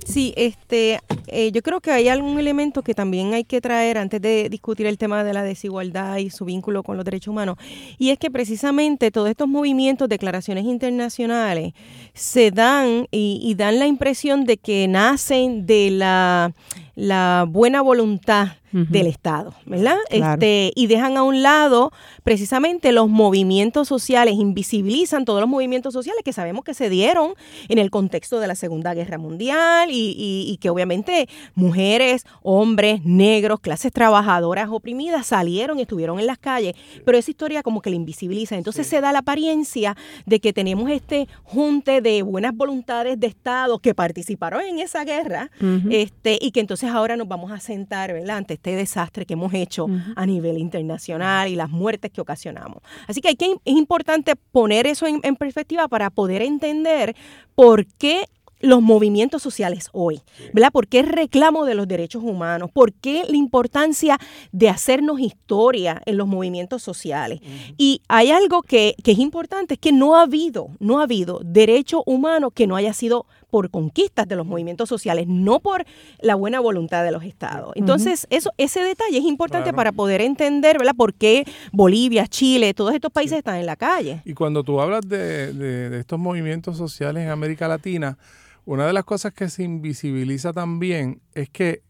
Sí, 0.05 0.35
este, 0.37 0.99
eh, 1.29 1.53
yo 1.53 1.63
creo 1.63 1.81
que 1.81 1.93
hay 1.93 2.09
algún 2.09 2.39
elemento 2.39 2.83
que 2.83 2.95
también 2.95 3.35
hay 3.35 3.45
que 3.45 3.61
traer 3.61 3.99
antes 3.99 4.21
de 4.21 4.49
discutir 4.49 4.87
el 4.87 4.99
tema 4.99 5.23
de 5.23 5.33
la 5.33 5.45
desigualdad 5.45 6.17
y 6.17 6.31
su 6.31 6.45
vínculo 6.45 6.83
con 6.83 6.97
los 6.97 7.05
derechos 7.05 7.29
humanos, 7.29 7.57
y 7.99 8.11
es 8.11 8.19
que 8.19 8.31
precisamente 8.31 9.11
todos 9.11 9.31
estos 9.31 9.47
movimientos, 9.49 10.09
declaraciones 10.09 10.65
internacionales, 10.65 11.73
se 12.15 12.51
dan 12.51 13.07
y 13.13 13.55
dan 13.57 13.79
la 13.79 13.87
impresión 13.87 14.45
de 14.45 14.57
que 14.57 14.89
nacen 14.89 15.67
de 15.67 15.91
la 15.93 16.53
la 16.95 17.47
buena 17.49 17.83
voluntad 17.83 18.49
del 18.73 19.07
Estado, 19.07 19.55
¿verdad? 19.67 19.99
Este, 20.09 20.73
y 20.75 20.87
dejan 20.87 21.19
a 21.19 21.23
un 21.23 21.43
lado 21.43 21.93
precisamente 22.25 22.91
los 22.93 23.09
movimientos 23.09 23.87
sociales, 23.87 24.35
invisibilizan 24.37 25.27
todos 25.27 25.41
los 25.41 25.49
movimientos 25.49 25.93
sociales 25.93 26.23
que 26.25 26.33
sabemos 26.33 26.65
que 26.65 26.73
se 26.73 26.89
dieron 26.89 27.35
en 27.69 27.79
el 27.79 27.91
contexto 27.91 28.41
de 28.41 28.47
la 28.47 28.55
Segunda 28.55 28.95
Guerra 28.95 29.19
Mundial 29.19 29.91
y, 29.91 30.15
y, 30.17 30.57
que 30.57 30.71
obviamente 30.71 31.29
mujeres, 31.55 32.25
hombres, 32.43 33.05
negros, 33.05 33.61
clases 33.61 33.93
trabajadoras 33.93 34.71
oprimidas 34.71 35.27
salieron 35.27 35.79
y 35.79 35.83
estuvieron 35.83 36.19
en 36.19 36.27
las 36.27 36.39
calles, 36.39 36.75
pero 37.05 37.19
esa 37.19 37.31
historia 37.31 37.63
como 37.63 37.83
que 37.83 37.91
la 37.91 37.97
invisibiliza. 37.97 38.57
Entonces 38.57 38.87
se 38.87 39.03
da 39.03 39.13
la 39.13 39.19
apariencia 39.19 39.97
de 40.25 40.41
que 40.41 40.55
tenemos 40.55 40.91
este 40.91 41.29
junte 41.45 42.01
de 42.01 42.23
buenas 42.23 42.57
voluntades 42.57 43.21
de 43.21 43.27
Estado 43.27 43.79
que 43.81 43.95
participaron 43.95 44.63
en 44.63 44.79
esa 44.79 45.05
guerra 45.05 45.51
este, 45.91 46.39
y 46.41 46.53
que 46.53 46.61
entonces 46.61 46.82
ahora 46.91 47.17
nos 47.17 47.29
vamos 47.29 47.53
a 47.53 47.61
sentar 47.61 48.13
¿verdad? 48.13 48.39
ante 48.39 48.55
este 48.55 48.75
desastre 48.77 49.27
que 49.27 49.35
hemos 49.35 49.53
hecho 49.55 49.87
a 50.17 50.27
nivel 50.27 50.59
internacional 50.59 51.49
y 51.49 51.57
las 51.57 51.71
muertes 51.71 52.11
que 52.11 52.21
ocasionamos. 52.21 52.83
Así 53.07 53.21
que, 53.21 53.29
hay 53.29 53.37
que 53.37 53.57
es 53.65 53.77
importante 53.77 54.35
poner 54.37 54.87
eso 54.87 55.07
en, 55.07 55.21
en 55.23 55.37
perspectiva 55.37 55.89
para 55.89 56.11
poder 56.11 56.43
entender 56.43 57.15
por 57.55 57.87
qué 57.87 58.27
los 58.63 58.81
movimientos 58.81 59.43
sociales 59.43 59.89
hoy, 59.93 60.23
¿verdad? 60.55 60.71
¿Por 60.73 60.87
qué 60.87 61.01
el 61.01 61.09
reclamo 61.09 61.67
de 61.67 61.75
los 61.75 61.89
derechos 61.89 62.23
humanos? 62.23 62.71
¿Por 62.73 62.93
qué 62.93 63.25
la 63.29 63.37
importancia 63.37 64.19
de 64.53 64.69
hacernos 64.69 65.21
historia 65.21 66.01
en 66.07 66.17
los 66.17 66.29
movimientos 66.29 66.83
sociales? 66.83 67.41
Y 67.77 68.01
hay 68.09 68.31
algo 68.31 68.63
que, 68.63 68.95
que, 69.03 69.13
es 69.13 69.19
importante, 69.19 69.75
es 69.75 69.81
que 69.81 69.93
no 69.93 70.17
ha 70.17 70.23
habido, 70.23 70.69
no 70.79 71.01
ha 71.01 71.03
habido 71.03 71.41
derecho 71.45 72.03
humano 72.07 72.51
que 72.53 72.69
no 72.69 72.77
haya 72.77 72.93
sido 72.93 73.27
por 73.53 73.69
conquistas 73.69 74.27
de 74.27 74.35
los 74.35 74.47
movimientos 74.47 74.89
sociales, 74.89 75.27
no 75.29 75.61
por 75.61 75.85
la 76.23 76.37
buena 76.37 76.59
voluntad 76.59 77.05
de 77.05 77.13
los 77.13 77.23
estados. 77.23 77.73
Entonces, 77.75 78.27
eso, 78.31 78.51
ese 78.57 78.81
detalle 78.81 79.19
es 79.19 79.25
importante 79.25 79.75
para 79.75 79.93
poder 79.93 80.23
entender, 80.23 80.79
¿verdad? 80.79 80.95
Por 80.97 81.13
qué 81.13 81.45
Bolivia, 81.71 82.27
Chile, 82.27 82.73
todos 82.73 82.95
estos 82.95 83.13
países 83.13 83.37
están 83.37 83.57
en 83.57 83.67
la 83.67 83.77
calle. 83.77 84.23
Y 84.25 84.33
cuando 84.33 84.65
tú 84.65 84.81
hablas 84.81 85.03
de, 85.07 85.53
de 85.53 86.01
estos 86.01 86.19
movimientos 86.19 86.79
sociales 86.79 87.25
en 87.25 87.29
América 87.29 87.69
Latina, 87.69 88.17
una 88.65 88.87
de 88.87 88.95
las 88.95 89.05
cosas 89.05 89.35
que 89.35 89.51
se 89.51 89.65
invisibiliza 89.65 90.55
también 90.55 91.21
es 91.35 91.51
que 91.51 91.83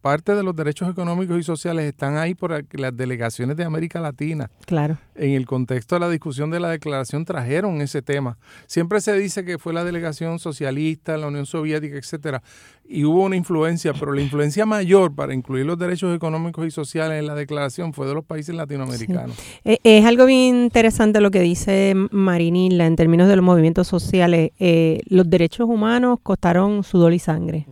parte 0.00 0.34
de 0.34 0.42
los 0.42 0.54
derechos 0.54 0.90
económicos 0.90 1.38
y 1.38 1.42
sociales 1.42 1.84
están 1.84 2.16
ahí 2.16 2.34
por 2.34 2.64
las 2.72 2.96
delegaciones 2.96 3.56
de 3.56 3.64
América 3.64 4.00
Latina. 4.00 4.50
Claro. 4.66 4.98
En 5.14 5.30
el 5.30 5.46
contexto 5.46 5.94
de 5.94 6.00
la 6.00 6.10
discusión 6.10 6.50
de 6.50 6.60
la 6.60 6.70
declaración 6.70 7.24
trajeron 7.24 7.80
ese 7.80 8.02
tema. 8.02 8.36
Siempre 8.66 9.00
se 9.00 9.12
dice 9.14 9.44
que 9.44 9.58
fue 9.58 9.72
la 9.72 9.84
delegación 9.84 10.38
socialista, 10.38 11.16
la 11.16 11.28
Unión 11.28 11.46
Soviética, 11.46 11.96
etcétera, 11.96 12.42
y 12.86 13.04
hubo 13.04 13.22
una 13.22 13.36
influencia, 13.36 13.94
pero 13.94 14.12
la 14.12 14.20
influencia 14.20 14.66
mayor 14.66 15.14
para 15.14 15.32
incluir 15.32 15.64
los 15.64 15.78
derechos 15.78 16.14
económicos 16.14 16.66
y 16.66 16.70
sociales 16.70 17.18
en 17.20 17.26
la 17.26 17.34
declaración 17.34 17.94
fue 17.94 18.06
de 18.06 18.14
los 18.14 18.24
países 18.24 18.54
latinoamericanos. 18.54 19.36
Eh, 19.64 19.78
es 19.82 20.04
algo 20.04 20.26
bien 20.26 20.64
interesante 20.64 21.20
lo 21.20 21.30
que 21.30 21.40
dice 21.40 21.94
Marinilla 22.10 22.86
en 22.86 22.96
términos 22.96 23.28
de 23.28 23.36
los 23.36 23.44
movimientos 23.44 23.88
sociales. 23.88 24.50
Eh, 24.58 25.00
los 25.06 25.30
derechos 25.30 25.68
humanos 25.68 26.18
costaron 26.22 26.84
sudor 26.84 27.14
y 27.14 27.18
sangre. 27.18 27.66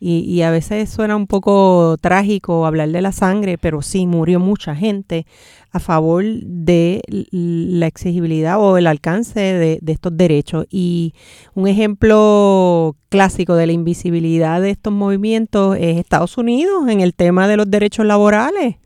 Y, 0.00 0.20
y, 0.20 0.40
a 0.42 0.50
veces 0.50 0.88
suena 0.88 1.14
un 1.14 1.26
poco 1.26 1.96
trágico 2.00 2.64
hablar 2.64 2.88
de 2.88 3.02
la 3.02 3.12
sangre, 3.12 3.58
pero 3.58 3.82
sí 3.82 4.06
murió 4.06 4.40
mucha 4.40 4.74
gente 4.74 5.26
a 5.72 5.78
favor 5.78 6.24
de 6.24 7.02
la 7.30 7.86
exigibilidad 7.86 8.58
o 8.58 8.76
el 8.76 8.86
alcance 8.86 9.40
de, 9.40 9.80
estos 9.86 10.16
derechos. 10.16 10.66
Y 10.70 11.14
un 11.54 11.68
ejemplo 11.68 12.96
clásico 13.08 13.54
de 13.54 13.66
la 13.66 13.72
invisibilidad 13.72 14.60
de 14.60 14.70
estos 14.70 14.92
movimientos 14.92 15.76
es 15.78 15.98
Estados 15.98 16.38
Unidos 16.38 16.88
en 16.88 17.00
el 17.00 17.14
tema 17.14 17.46
de 17.46 17.56
los 17.56 17.70
derechos 17.70 18.04
laborales. 18.06 18.76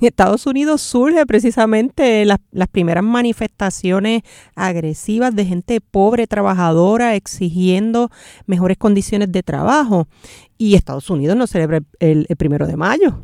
En 0.00 0.08
Estados 0.08 0.46
Unidos 0.46 0.82
surge 0.82 1.24
precisamente 1.26 2.24
las, 2.24 2.38
primeras 2.72 3.04
manifestaciones 3.04 4.22
agresivas 4.56 5.32
de 5.36 5.44
gente 5.44 5.80
pobre, 5.80 6.26
trabajadora, 6.26 7.14
exigiendo 7.14 8.10
mejores 8.46 8.78
condiciones 8.78 9.30
de 9.30 9.44
trabajo 9.44 10.08
y 10.62 10.76
Estados 10.76 11.10
Unidos 11.10 11.36
no 11.36 11.48
celebra 11.48 11.80
el, 11.98 12.24
primero 12.38 12.68
de 12.68 12.76
mayo. 12.76 13.20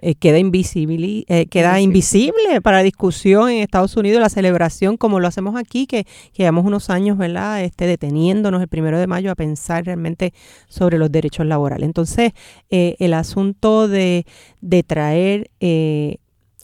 Eh, 0.00 0.14
queda 0.14 0.38
invisible, 0.38 1.24
eh, 1.26 1.46
queda 1.46 1.80
invisible 1.80 2.60
para 2.62 2.84
discusión 2.84 3.50
en 3.50 3.62
Estados 3.62 3.96
Unidos 3.96 4.20
la 4.20 4.28
celebración 4.28 4.96
como 4.96 5.18
lo 5.18 5.26
hacemos 5.26 5.56
aquí, 5.56 5.88
que, 5.88 6.06
llevamos 6.34 6.64
unos 6.64 6.88
años, 6.88 7.18
¿verdad? 7.18 7.64
Este, 7.64 7.88
deteniéndonos 7.88 8.62
el 8.62 8.68
primero 8.68 8.96
de 9.00 9.08
mayo 9.08 9.32
a 9.32 9.34
pensar 9.34 9.86
realmente 9.86 10.32
sobre 10.68 10.98
los 10.98 11.10
derechos 11.10 11.46
laborales. 11.46 11.84
Entonces, 11.84 12.30
eh, 12.70 12.94
el 13.00 13.14
asunto 13.14 13.88
de, 13.88 14.24
de 14.60 14.82
traer 14.84 15.50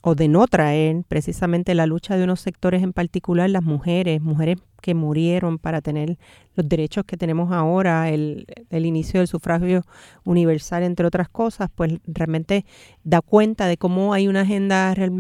o 0.07 0.15
de 0.15 0.29
no 0.29 0.47
traer 0.47 1.03
precisamente 1.09 1.75
la 1.75 1.87
lucha 1.87 2.19
de 2.19 2.25
unos 2.25 2.41
sectores 2.41 2.83
en 2.83 2.93
particular, 2.93 3.49
las 3.49 3.63
mujeres, 3.63 4.21
mujeres 4.21 4.59
que 4.83 4.93
murieron 4.93 5.59
para 5.59 5.81
tener 5.81 6.19
los 6.55 6.69
derechos 6.69 7.07
que 7.07 7.17
tenemos 7.17 7.51
ahora, 7.53 8.11
el, 8.11 8.45
el, 8.69 8.85
inicio 8.85 9.21
del 9.21 9.29
sufragio 9.29 9.83
universal, 10.25 10.83
entre 10.83 11.07
otras 11.07 11.31
cosas, 11.31 11.71
pues 11.75 11.95
realmente 12.07 12.67
da 13.03 13.23
cuenta 13.23 13.67
de 13.67 13.79
cómo 13.79 14.13
hay 14.13 14.29
una 14.29 14.43
agenda 14.43 14.93
eh, 14.93 15.11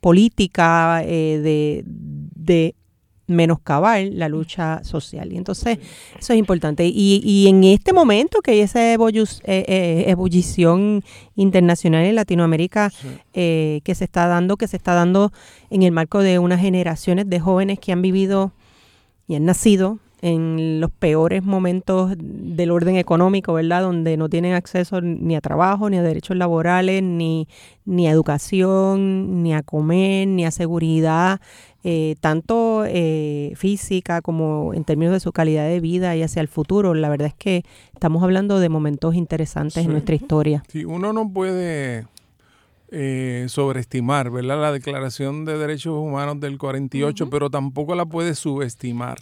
política 0.00 1.00
eh, 1.02 1.82
de 2.34 2.74
menoscabar 3.26 4.02
la 4.12 4.28
lucha 4.28 4.82
social. 4.84 5.32
Y 5.32 5.36
entonces, 5.36 5.78
eso 6.18 6.32
es 6.32 6.38
importante. 6.38 6.86
Y, 6.86 7.20
y 7.24 7.48
en 7.48 7.64
este 7.64 7.92
momento 7.92 8.40
que 8.40 8.52
hay 8.52 8.60
esa 8.60 8.94
eh, 8.94 8.96
eh, 9.44 10.04
ebullición 10.06 11.02
internacional 11.34 12.04
en 12.04 12.14
Latinoamérica 12.14 12.92
eh, 13.34 13.80
que 13.84 13.94
se 13.94 14.04
está 14.04 14.26
dando, 14.26 14.56
que 14.56 14.68
se 14.68 14.76
está 14.76 14.94
dando 14.94 15.32
en 15.70 15.82
el 15.82 15.92
marco 15.92 16.20
de 16.20 16.38
unas 16.38 16.60
generaciones 16.60 17.28
de 17.28 17.40
jóvenes 17.40 17.78
que 17.78 17.92
han 17.92 18.02
vivido 18.02 18.52
y 19.28 19.34
han 19.34 19.44
nacido 19.44 19.98
en 20.26 20.80
los 20.80 20.90
peores 20.90 21.44
momentos 21.44 22.14
del 22.18 22.72
orden 22.72 22.96
económico, 22.96 23.52
¿verdad? 23.52 23.82
Donde 23.82 24.16
no 24.16 24.28
tienen 24.28 24.54
acceso 24.54 25.00
ni 25.00 25.36
a 25.36 25.40
trabajo, 25.40 25.88
ni 25.88 25.98
a 25.98 26.02
derechos 26.02 26.36
laborales, 26.36 27.00
ni, 27.00 27.46
ni 27.84 28.08
a 28.08 28.10
educación, 28.10 29.44
ni 29.44 29.54
a 29.54 29.62
comer, 29.62 30.26
ni 30.26 30.44
a 30.44 30.50
seguridad, 30.50 31.40
eh, 31.84 32.16
tanto 32.20 32.84
eh, 32.88 33.52
física 33.54 34.20
como 34.20 34.74
en 34.74 34.82
términos 34.82 35.12
de 35.12 35.20
su 35.20 35.30
calidad 35.30 35.68
de 35.68 35.78
vida 35.78 36.16
y 36.16 36.24
hacia 36.24 36.42
el 36.42 36.48
futuro. 36.48 36.92
La 36.94 37.08
verdad 37.08 37.28
es 37.28 37.34
que 37.34 37.62
estamos 37.94 38.24
hablando 38.24 38.58
de 38.58 38.68
momentos 38.68 39.14
interesantes 39.14 39.84
en 39.84 39.92
nuestra 39.92 40.16
historia. 40.16 40.64
Sí, 40.66 40.84
uno 40.84 41.12
no 41.12 41.32
puede 41.32 42.04
eh, 42.90 43.46
sobreestimar, 43.48 44.30
¿verdad? 44.30 44.60
La 44.60 44.72
Declaración 44.72 45.44
de 45.44 45.58
Derechos 45.58 45.94
Humanos 45.94 46.40
del 46.40 46.58
48, 46.58 47.28
pero 47.30 47.50
tampoco 47.50 47.94
la 47.94 48.06
puede 48.06 48.34
subestimar. 48.34 49.18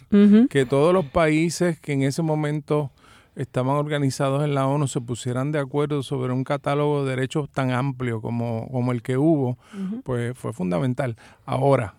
Que 0.49 0.65
todos 0.65 0.93
los 0.93 1.05
países 1.05 1.79
que 1.79 1.93
en 1.93 2.03
ese 2.03 2.21
momento 2.21 2.91
estaban 3.35 3.75
organizados 3.75 4.43
en 4.43 4.55
la 4.55 4.67
ONU 4.67 4.87
se 4.87 5.01
pusieran 5.01 5.51
de 5.51 5.59
acuerdo 5.59 6.03
sobre 6.03 6.31
un 6.31 6.43
catálogo 6.43 7.03
de 7.03 7.11
derechos 7.11 7.49
tan 7.49 7.71
amplio 7.71 8.21
como, 8.21 8.67
como 8.71 8.91
el 8.91 9.01
que 9.01 9.17
hubo, 9.17 9.57
pues 10.03 10.37
fue 10.37 10.53
fundamental. 10.53 11.17
Ahora, 11.45 11.95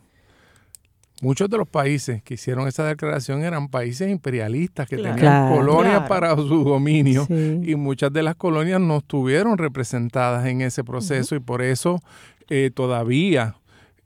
Muchos 1.22 1.48
de 1.48 1.56
los 1.56 1.66
países 1.66 2.22
que 2.22 2.34
hicieron 2.34 2.68
esa 2.68 2.84
declaración 2.84 3.42
eran 3.42 3.68
países 3.68 4.10
imperialistas 4.10 4.86
que 4.86 4.96
tenían 4.96 5.50
colonias 5.50 6.06
para 6.08 6.36
su 6.36 6.62
dominio 6.62 7.26
y 7.30 7.74
muchas 7.74 8.12
de 8.12 8.22
las 8.22 8.34
colonias 8.34 8.80
no 8.80 8.98
estuvieron 8.98 9.56
representadas 9.56 10.46
en 10.46 10.60
ese 10.60 10.84
proceso 10.84 11.34
y 11.34 11.40
por 11.40 11.62
eso 11.62 12.02
eh, 12.48 12.70
todavía 12.74 13.56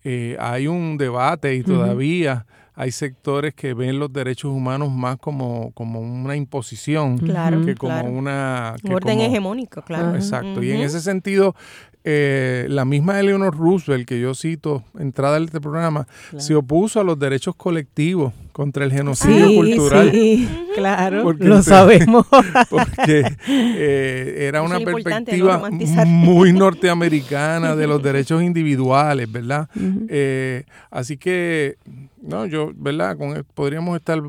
eh, 0.05 0.37
hay 0.39 0.69
un 0.69 0.97
debate 0.99 1.57
y 1.57 1.63
todavía 1.63 2.47
hay 2.81 2.93
sectores 2.93 3.53
que 3.53 3.75
ven 3.75 3.99
los 3.99 4.11
derechos 4.11 4.51
humanos 4.51 4.91
más 4.91 5.19
como, 5.19 5.71
como 5.73 6.01
una 6.01 6.35
imposición 6.35 7.19
que 7.19 7.75
como 7.75 8.05
una... 8.05 8.75
Un 8.83 8.95
orden 8.95 9.21
hegemónico, 9.21 9.83
claro. 9.83 10.15
Exacto. 10.15 10.63
Y 10.63 10.71
en 10.71 10.81
ese 10.81 11.03
sentido, 11.03 11.55
eh, 12.03 12.67
la 12.69 12.85
misma 12.85 13.21
Eleanor 13.21 13.57
Roosevelt, 13.57 14.09
que 14.09 14.21
yo 14.21 14.35
cito 14.35 14.85
entrada 14.99 15.39
de 15.39 15.45
este 15.45 15.61
programa, 15.61 16.07
se 16.39 16.55
opuso 16.55 17.01
a 17.01 17.05
los 17.05 17.19
derechos 17.19 17.55
colectivos 17.55 18.33
contra 18.53 18.85
el 18.85 18.93
genocidio 18.93 19.55
cultural. 19.55 20.11
Sí, 20.11 20.49
claro, 20.75 21.33
lo 21.33 21.63
sabemos. 21.63 22.27
Porque 22.71 23.25
eh, 23.49 24.47
era 24.49 24.63
una 24.63 24.81
perspectiva 24.81 25.63
muy 26.07 26.53
norteamericana 26.53 27.77
de 27.77 27.87
los 27.87 28.03
derechos 28.03 28.43
individuales, 28.43 29.31
¿verdad? 29.31 29.69
Eh, 30.09 30.65
así 30.91 31.17
que, 31.17 31.77
no, 32.23 32.47
yo, 32.47 32.73
¿verdad? 32.75 33.17
Con, 33.17 33.47
podríamos 33.55 33.97
estar 33.97 34.23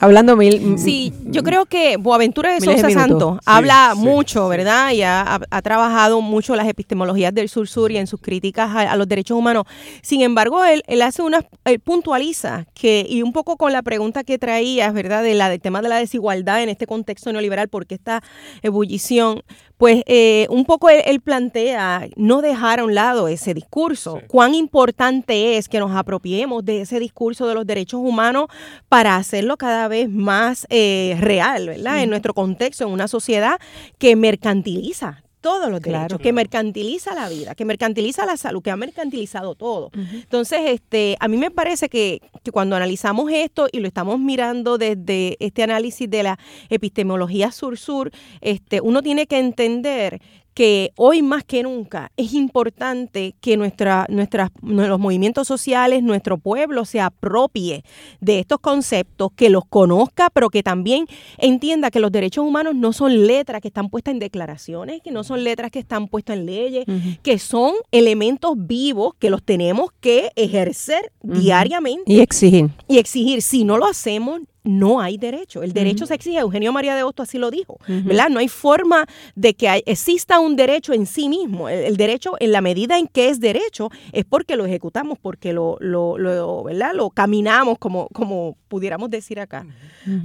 Hablando 0.00 0.36
mil. 0.36 0.78
Sí, 0.78 1.12
yo 1.24 1.42
creo 1.42 1.66
que 1.66 1.96
Boaventura 1.96 2.52
de 2.52 2.60
Sosa 2.60 2.88
Santos 2.88 3.40
habla 3.44 3.94
mucho, 3.96 4.46
¿verdad? 4.46 4.92
Y 4.92 5.02
ha, 5.02 5.40
trabajado 5.64 6.20
mucho 6.20 6.54
las 6.54 6.68
epistemologías 6.68 7.34
del 7.34 7.48
sur-sur 7.48 7.90
y 7.90 7.96
en 7.96 8.06
sus 8.06 8.20
críticas 8.20 8.70
a, 8.76 8.94
los 8.94 9.08
derechos 9.08 9.36
humanos. 9.36 9.64
Sin 10.00 10.22
embargo, 10.22 10.64
él, 10.64 10.84
él 10.86 11.02
hace 11.02 11.22
una. 11.22 11.44
Él 11.64 11.80
puntualiza 11.80 12.66
que, 12.74 13.04
y 13.08 13.22
un 13.22 13.32
poco 13.32 13.56
con 13.56 13.72
la 13.72 13.82
pregunta 13.82 14.22
que 14.22 14.38
traías, 14.38 14.94
¿verdad? 14.94 15.24
De 15.24 15.34
la, 15.34 15.50
del 15.50 15.60
tema 15.60 15.82
de 15.82 15.88
la 15.88 15.96
desigualdad 15.96 16.62
en 16.62 16.68
este 16.68 16.86
contexto 16.86 17.32
neoliberal, 17.32 17.66
porque 17.68 17.96
esta 17.96 18.22
ebullición 18.62 19.42
pues 19.78 20.02
eh, 20.06 20.46
un 20.50 20.64
poco 20.64 20.90
él, 20.90 21.20
plantea 21.20 22.08
no 22.16 22.42
dejar 22.42 22.80
a 22.80 22.84
un 22.84 22.94
lado 22.94 23.28
ese 23.28 23.54
discurso. 23.54 24.20
Cuán 24.26 24.54
importante 24.54 25.56
es 25.56 25.68
que 25.68 25.78
nos 25.78 25.92
apropiemos 25.92 26.64
de 26.64 26.80
ese 26.80 26.98
discurso 26.98 27.46
de 27.46 27.54
los 27.54 27.64
derechos 27.64 28.00
humanos 28.02 28.48
para 28.88 29.14
hacerlo 29.14 29.56
cada 29.56 29.87
vez 29.88 30.08
más 30.08 30.66
eh, 30.70 31.16
real, 31.20 31.68
¿verdad? 31.68 32.02
En 32.02 32.10
nuestro 32.10 32.34
contexto, 32.34 32.84
en 32.84 32.90
una 32.90 33.08
sociedad 33.08 33.58
que 33.98 34.16
mercantiliza 34.16 35.22
todos 35.40 35.70
los 35.70 35.80
derechos, 35.80 36.18
que 36.20 36.32
mercantiliza 36.32 37.14
la 37.14 37.28
vida, 37.28 37.54
que 37.54 37.64
mercantiliza 37.64 38.26
la 38.26 38.36
salud, 38.36 38.62
que 38.62 38.70
ha 38.70 38.76
mercantilizado 38.76 39.54
todo. 39.54 39.90
Entonces, 39.94 40.60
este, 40.66 41.16
a 41.20 41.28
mí 41.28 41.36
me 41.36 41.50
parece 41.50 41.88
que, 41.88 42.20
que, 42.42 42.50
cuando 42.50 42.76
analizamos 42.76 43.30
esto 43.32 43.68
y 43.70 43.78
lo 43.78 43.86
estamos 43.86 44.18
mirando 44.18 44.78
desde 44.78 45.36
este 45.38 45.62
análisis 45.62 46.10
de 46.10 46.22
la 46.24 46.38
epistemología 46.70 47.52
sur-sur, 47.52 48.10
este, 48.40 48.80
uno 48.80 49.00
tiene 49.00 49.26
que 49.26 49.38
entender 49.38 50.20
que 50.58 50.90
hoy 50.96 51.22
más 51.22 51.44
que 51.44 51.62
nunca 51.62 52.10
es 52.16 52.32
importante 52.32 53.36
que 53.40 53.56
nuestra, 53.56 54.06
nuestras, 54.08 54.50
los 54.60 54.98
movimientos 54.98 55.46
sociales, 55.46 56.02
nuestro 56.02 56.36
pueblo 56.36 56.84
se 56.84 57.00
apropie 57.00 57.84
de 58.20 58.40
estos 58.40 58.58
conceptos, 58.58 59.30
que 59.36 59.50
los 59.50 59.64
conozca, 59.64 60.30
pero 60.30 60.50
que 60.50 60.64
también 60.64 61.06
entienda 61.36 61.92
que 61.92 62.00
los 62.00 62.10
derechos 62.10 62.44
humanos 62.44 62.74
no 62.74 62.92
son 62.92 63.28
letras 63.28 63.60
que 63.60 63.68
están 63.68 63.88
puestas 63.88 64.14
en 64.14 64.18
declaraciones, 64.18 65.00
que 65.00 65.12
no 65.12 65.22
son 65.22 65.44
letras 65.44 65.70
que 65.70 65.78
están 65.78 66.08
puestas 66.08 66.36
en 66.36 66.46
leyes, 66.46 66.86
que 67.22 67.38
son 67.38 67.74
elementos 67.92 68.54
vivos 68.56 69.12
que 69.20 69.30
los 69.30 69.44
tenemos 69.44 69.90
que 70.00 70.32
ejercer 70.34 71.12
diariamente. 71.22 72.02
Y 72.12 72.18
exigir. 72.18 72.70
Y 72.88 72.98
exigir. 72.98 73.42
Si 73.42 73.62
no 73.62 73.78
lo 73.78 73.86
hacemos, 73.86 74.40
no 74.68 75.00
hay 75.00 75.16
derecho. 75.16 75.62
El 75.62 75.72
derecho 75.72 76.04
se 76.04 76.14
exige, 76.14 76.38
Eugenio 76.38 76.72
María 76.72 76.94
de 76.94 77.02
Hosto 77.02 77.22
así 77.22 77.38
lo 77.38 77.50
dijo, 77.50 77.78
¿verdad? 77.86 78.28
No 78.28 78.38
hay 78.38 78.48
forma 78.48 79.06
de 79.34 79.54
que 79.54 79.82
exista 79.86 80.40
un 80.40 80.56
derecho 80.56 80.92
en 80.92 81.06
sí 81.06 81.28
mismo. 81.28 81.68
El, 81.68 81.96
derecho, 81.96 82.34
en 82.38 82.52
la 82.52 82.60
medida 82.60 82.98
en 82.98 83.06
que 83.06 83.30
es 83.30 83.40
derecho, 83.40 83.90
es 84.12 84.26
porque 84.26 84.56
lo 84.56 84.66
ejecutamos, 84.66 85.18
porque 85.18 85.54
lo, 85.54 85.78
lo, 85.80 86.18
lo 86.18 86.64
¿verdad? 86.64 86.92
Lo 86.94 87.08
caminamos, 87.08 87.78
como, 87.78 88.08
como 88.08 88.58
pudiéramos 88.68 89.08
decir 89.08 89.40
acá. 89.40 89.66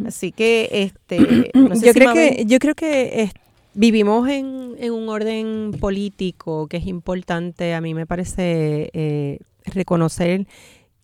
Así 0.05 0.31
que, 0.33 0.67
este, 0.71 1.51
yo, 1.81 1.93
creo 1.93 2.13
que 2.13 2.43
yo 2.45 2.59
creo 2.59 2.75
que 2.75 3.31
vivimos 3.73 4.27
en, 4.27 4.75
en, 4.77 4.91
un 4.91 5.07
orden 5.07 5.71
político 5.79 6.67
que 6.67 6.77
es 6.77 6.87
importante. 6.87 7.73
A 7.73 7.79
mí 7.79 7.93
me 7.93 8.05
parece 8.05 8.89
eh, 8.93 9.39
reconocer 9.65 10.47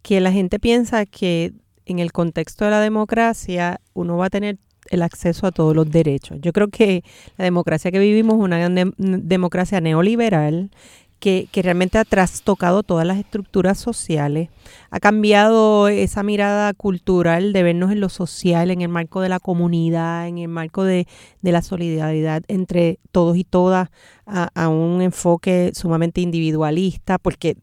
que 0.01 0.19
la 0.19 0.31
gente 0.31 0.59
piensa 0.59 1.05
que 1.05 1.53
en 1.91 1.99
el 1.99 2.11
contexto 2.11 2.65
de 2.65 2.71
la 2.71 2.81
democracia 2.81 3.81
uno 3.93 4.17
va 4.17 4.25
a 4.25 4.29
tener 4.29 4.57
el 4.89 5.01
acceso 5.01 5.45
a 5.45 5.51
todos 5.51 5.75
los 5.75 5.89
derechos. 5.89 6.37
Yo 6.41 6.53
creo 6.53 6.69
que 6.69 7.03
la 7.37 7.45
democracia 7.45 7.91
que 7.91 7.99
vivimos 7.99 8.35
es 8.35 8.43
una 8.43 8.69
democracia 8.97 9.81
neoliberal 9.81 10.71
que, 11.19 11.47
que, 11.51 11.61
realmente 11.61 11.97
ha 11.97 12.05
trastocado 12.05 12.83
todas 12.83 13.05
las 13.05 13.17
estructuras 13.17 13.77
sociales, 13.77 14.49
ha 14.89 14.99
cambiado 14.99 15.87
esa 15.87 16.23
mirada 16.23 16.73
cultural 16.73 17.53
de 17.53 17.63
vernos 17.63 17.91
en 17.91 17.99
lo 17.99 18.09
social, 18.09 18.71
en 18.71 18.81
el 18.81 18.89
marco 18.89 19.21
de 19.21 19.29
la 19.29 19.39
comunidad, 19.39 20.27
en 20.27 20.37
el 20.37 20.47
marco 20.47 20.83
de, 20.83 21.07
de 21.41 21.51
la 21.51 21.61
solidaridad 21.61 22.43
entre 22.47 22.99
todos 23.11 23.37
y 23.37 23.43
todas, 23.43 23.89
a, 24.25 24.49
a, 24.53 24.69
un 24.69 25.01
enfoque 25.01 25.71
sumamente 25.73 26.21
individualista, 26.21 27.17
porque 27.17 27.57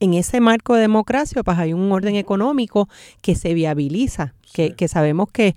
en 0.00 0.14
ese 0.14 0.40
marco 0.40 0.74
de 0.74 0.82
democracia 0.82 1.42
pues 1.42 1.58
hay 1.58 1.72
un 1.72 1.90
orden 1.92 2.16
económico 2.16 2.88
que 3.22 3.34
se 3.34 3.54
viabiliza, 3.54 4.34
que, 4.52 4.74
que 4.74 4.88
sabemos 4.88 5.30
que, 5.30 5.54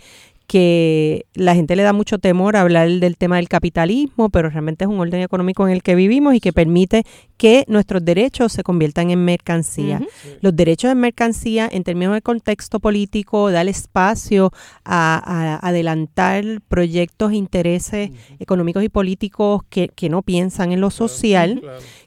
que 0.48 1.26
la 1.34 1.56
gente 1.56 1.76
le 1.76 1.84
da 1.84 1.94
mucho 1.94 2.20
temor 2.20 2.56
a 2.56 2.62
hablar 2.62 2.90
del 2.90 3.18
tema 3.18 3.38
del 3.38 3.50
capitalismo, 3.50 4.30
pero 4.30 4.50
realmente 4.50 4.86
es 4.86 4.90
un 4.90 5.00
orden 5.00 5.22
económico 5.22 5.68
en 5.68 5.74
el 5.74 5.84
que 5.84 5.96
vivimos 5.96 6.36
y 6.36 6.40
que 6.40 6.54
permite 6.54 7.04
que 7.38 7.66
nuestros 7.68 8.06
derechos 8.06 8.52
se 8.54 8.64
conviertan 8.64 9.10
en 9.10 9.24
mercancía. 9.26 10.02
Los 10.42 10.56
derechos 10.56 10.92
en 10.92 11.00
mercancía, 11.00 11.68
en 11.72 11.84
términos 11.84 12.14
de 12.14 12.22
contexto 12.22 12.80
político, 12.80 13.52
da 13.52 13.62
el 13.62 13.70
espacio 13.70 14.52
a, 14.86 15.60
adelantar 15.62 16.44
proyectos 16.68 17.32
e 17.32 17.36
intereses 17.36 18.12
económicos 18.40 18.84
y 18.84 18.90
políticos 18.90 19.62
que, 19.70 19.90
que, 19.90 20.10
no 20.10 20.22
piensan 20.22 20.72
en 20.72 20.82
lo 20.82 20.90
social, 20.90 21.62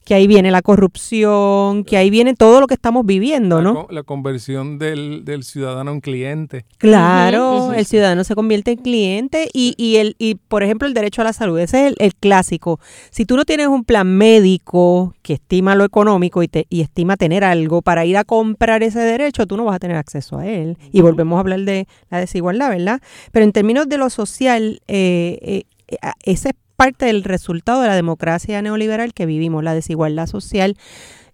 que 0.05 0.15
ahí 0.15 0.27
viene 0.27 0.51
la 0.51 0.63
corrupción, 0.63 1.85
que 1.85 1.97
ahí 1.97 2.11
viene 2.11 2.35
todo 2.35 2.61
lo 2.61 2.67
que 2.67 2.75
estamos 2.75 3.05
viviendo, 3.05 3.61
¿no? 3.61 3.89
La, 3.91 4.05
conversión 4.05 4.79
del, 4.79 5.25
del, 5.25 5.43
ciudadano 5.43 5.91
en 5.91 6.01
cliente. 6.01 6.65
Claro, 6.79 7.73
el 7.73 7.85
ciudadano 7.85 8.23
se 8.27 8.35
convierte 8.35 8.73
en 8.73 8.79
cliente 8.79 9.49
y, 9.53 9.75
y, 9.77 9.97
el, 9.97 10.17
y 10.19 10.35
por 10.35 10.63
ejemplo, 10.63 10.87
el 10.87 10.95
derecho 10.95 11.23
a 11.23 11.25
la 11.25 11.33
salud, 11.33 11.59
ese 11.59 11.89
es 11.89 11.95
el, 11.99 12.15
clásico. 12.15 12.81
Si 13.11 13.25
tú 13.25 13.37
no 13.37 13.45
tienes 13.45 13.69
un 13.69 13.85
plan 13.85 14.07
médico 14.07 15.15
que 15.23 15.35
estima 15.35 15.75
lo 15.75 15.85
económico 15.85 16.43
y, 16.43 16.49
te, 16.49 16.67
y 16.69 16.81
estima 16.81 17.17
tener 17.17 17.45
algo 17.45 17.83
para 17.83 18.05
ir 18.05 18.17
a 18.17 18.25
comprar 18.25 18.83
ese 18.83 19.01
derecho, 19.01 19.47
tú 19.47 19.57
no 19.57 19.65
vas 19.65 19.77
a 19.77 19.79
tener 19.79 19.97
acceso 19.97 20.39
a 20.39 20.47
él. 20.47 20.79
Y 20.93 21.01
volvemos 21.01 21.37
a 21.37 21.41
hablar 21.41 21.61
de 21.61 21.87
la 22.11 22.21
desigualdad, 22.21 22.71
¿verdad? 22.71 23.01
Pero 23.33 23.45
en 23.45 23.53
términos 23.53 23.89
de 23.89 23.99
lo 23.99 24.11
social, 24.11 24.81
eh, 24.89 25.39
eh 25.43 25.63
ese 26.25 26.49
es 26.49 26.55
parte 26.77 27.07
del 27.07 27.25
resultado 27.25 27.81
de 27.81 27.89
la 27.89 27.95
democracia 27.95 28.61
neoliberal 28.63 29.15
que 29.15 29.27
vivimos, 29.27 29.65
la 29.65 29.75
desigualdad 29.75 30.27
social. 30.27 30.77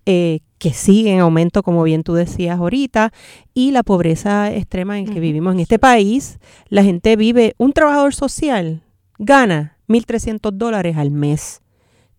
Eh, 0.06 0.40
que 0.58 0.72
sigue 0.72 1.12
en 1.12 1.18
aumento, 1.18 1.64
como 1.64 1.82
bien 1.82 2.04
tú 2.04 2.14
decías 2.14 2.56
ahorita, 2.56 3.12
y 3.52 3.72
la 3.72 3.82
pobreza 3.82 4.52
extrema 4.52 4.96
en 4.96 5.06
que 5.06 5.18
vivimos 5.18 5.54
en 5.54 5.60
este 5.60 5.80
país. 5.80 6.38
La 6.68 6.84
gente 6.84 7.16
vive, 7.16 7.54
un 7.58 7.72
trabajador 7.72 8.14
social 8.14 8.84
gana 9.18 9.76
1.300 9.88 10.52
dólares 10.52 10.96
al 10.96 11.10
mes. 11.10 11.62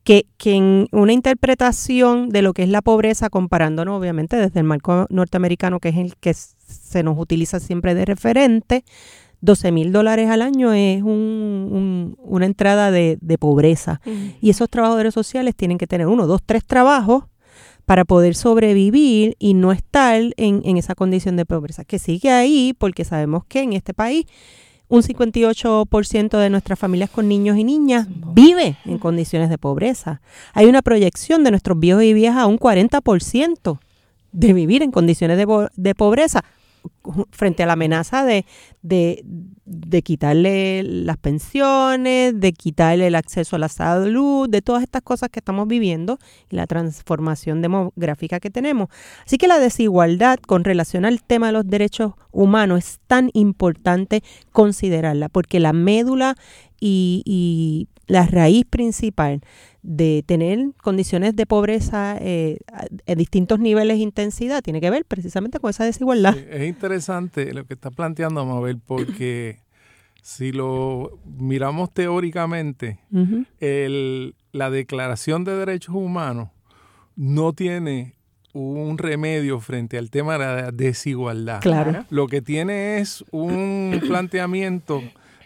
Que, 0.03 0.25
que, 0.37 0.55
en 0.55 0.87
una 0.91 1.13
interpretación 1.13 2.27
de 2.27 2.41
lo 2.41 2.51
que 2.51 2.63
es 2.63 2.69
la 2.69 2.81
pobreza, 2.81 3.29
comparándonos 3.29 3.97
obviamente 3.97 4.35
desde 4.35 4.59
el 4.59 4.65
marco 4.65 5.07
norteamericano, 5.09 5.79
que 5.79 5.89
es 5.89 5.95
el 5.95 6.17
que 6.17 6.33
se 6.33 7.01
nos 7.01 7.17
utiliza 7.17 7.61
siempre 7.61 7.95
de 7.95 8.03
referente, 8.03 8.83
12 9.39 9.71
mil 9.71 9.91
dólares 9.91 10.29
al 10.29 10.41
año 10.41 10.71
es 10.73 11.03
un, 11.03 12.17
una 12.17 12.45
entrada 12.45 12.91
de, 12.91 13.17
pobreza. 13.39 14.01
Y 14.41 14.49
esos 14.49 14.69
trabajadores 14.69 15.13
sociales 15.13 15.55
tienen 15.55 15.77
que 15.77 15.87
tener 15.87 16.07
uno, 16.07 16.27
dos, 16.27 16.41
tres 16.45 16.65
trabajos 16.65 17.25
para 17.85 18.05
poder 18.05 18.35
sobrevivir 18.35 19.35
y 19.39 19.53
no 19.53 19.71
estar 19.71 20.21
en, 20.37 20.61
en 20.63 20.77
esa 20.77 20.95
condición 20.95 21.35
de 21.35 21.45
pobreza, 21.45 21.83
que 21.83 21.99
sigue 21.99 22.31
ahí 22.31 22.73
porque 22.77 23.03
sabemos 23.03 23.45
que 23.45 23.61
en 23.61 23.73
este 23.73 23.93
país 23.93 24.25
un 24.93 25.01
58% 25.01 26.37
de 26.37 26.49
nuestras 26.49 26.77
familias 26.77 27.09
con 27.09 27.27
niños 27.27 27.57
y 27.57 27.63
niñas 27.63 28.07
vive 28.33 28.77
en 28.85 28.99
condiciones 28.99 29.49
de 29.49 29.57
pobreza. 29.57 30.21
Hay 30.53 30.67
una 30.67 30.81
proyección 30.81 31.43
de 31.43 31.49
nuestros 31.49 31.79
viejos 31.79 32.03
y 32.03 32.13
viejas 32.13 32.43
a 32.43 32.45
un 32.45 32.59
40% 32.59 33.79
de 34.31 34.53
vivir 34.53 34.83
en 34.83 34.91
condiciones 34.91 35.37
de, 35.37 35.69
de 35.75 35.95
pobreza 35.95 36.43
frente 37.31 37.63
a 37.63 37.65
la 37.65 37.73
amenaza 37.73 38.23
de, 38.25 38.45
de, 38.81 39.23
de, 39.65 40.01
quitarle 40.01 40.83
las 40.83 41.17
pensiones, 41.17 42.39
de 42.39 42.53
quitarle 42.53 43.07
el 43.07 43.15
acceso 43.15 43.55
a 43.55 43.59
la 43.59 43.69
salud, 43.69 44.49
de 44.49 44.61
todas 44.61 44.83
estas 44.83 45.01
cosas 45.01 45.29
que 45.29 45.39
estamos 45.39 45.67
viviendo 45.67 46.19
y 46.49 46.55
la 46.55 46.67
transformación 46.67 47.61
demográfica 47.61 48.39
que 48.39 48.49
tenemos. 48.49 48.89
Así 49.25 49.37
que 49.37 49.47
la 49.47 49.59
desigualdad 49.59 50.39
con 50.39 50.63
relación 50.63 51.05
al 51.05 51.23
tema 51.23 51.47
de 51.47 51.53
los 51.53 51.67
derechos 51.67 52.13
humanos 52.31 52.79
es 52.79 52.99
tan 53.07 53.29
importante 53.33 54.23
considerarla, 54.51 55.29
porque 55.29 55.59
la 55.59 55.73
médula 55.73 56.35
y, 56.79 57.23
y 57.25 57.87
la 58.07 58.25
raíz 58.25 58.65
principal 58.65 59.41
de 59.83 60.23
tener 60.25 60.71
condiciones 60.81 61.35
de 61.35 61.45
pobreza 61.45 62.17
eh, 62.19 62.57
en 63.05 63.17
distintos 63.17 63.59
niveles 63.59 63.97
de 63.97 64.03
intensidad 64.03 64.63
tiene 64.63 64.79
que 64.79 64.89
ver 64.89 65.05
precisamente 65.05 65.59
con 65.59 65.69
esa 65.69 65.83
desigualdad. 65.83 66.37
es 66.37 66.67
interesante 66.67 67.53
lo 67.53 67.65
que 67.65 67.73
está 67.73 67.91
planteando 67.91 68.45
Mabel 68.45 68.79
porque 68.79 69.59
si 70.21 70.53
lo 70.53 71.19
miramos 71.25 71.93
teóricamente, 71.93 72.99
el, 73.59 74.35
la 74.53 74.69
Declaración 74.69 75.43
de 75.43 75.57
Derechos 75.57 75.93
Humanos 75.95 76.49
no 77.17 77.51
tiene 77.51 78.15
un 78.53 78.97
remedio 78.97 79.59
frente 79.59 79.97
al 79.97 80.09
tema 80.09 80.33
de 80.33 80.39
la 80.39 80.71
desigualdad. 80.71 81.59
Claro. 81.59 82.05
Lo 82.09 82.27
que 82.27 82.41
tiene 82.41 82.99
es 82.99 83.25
un 83.31 83.99
planteamiento 84.07 85.01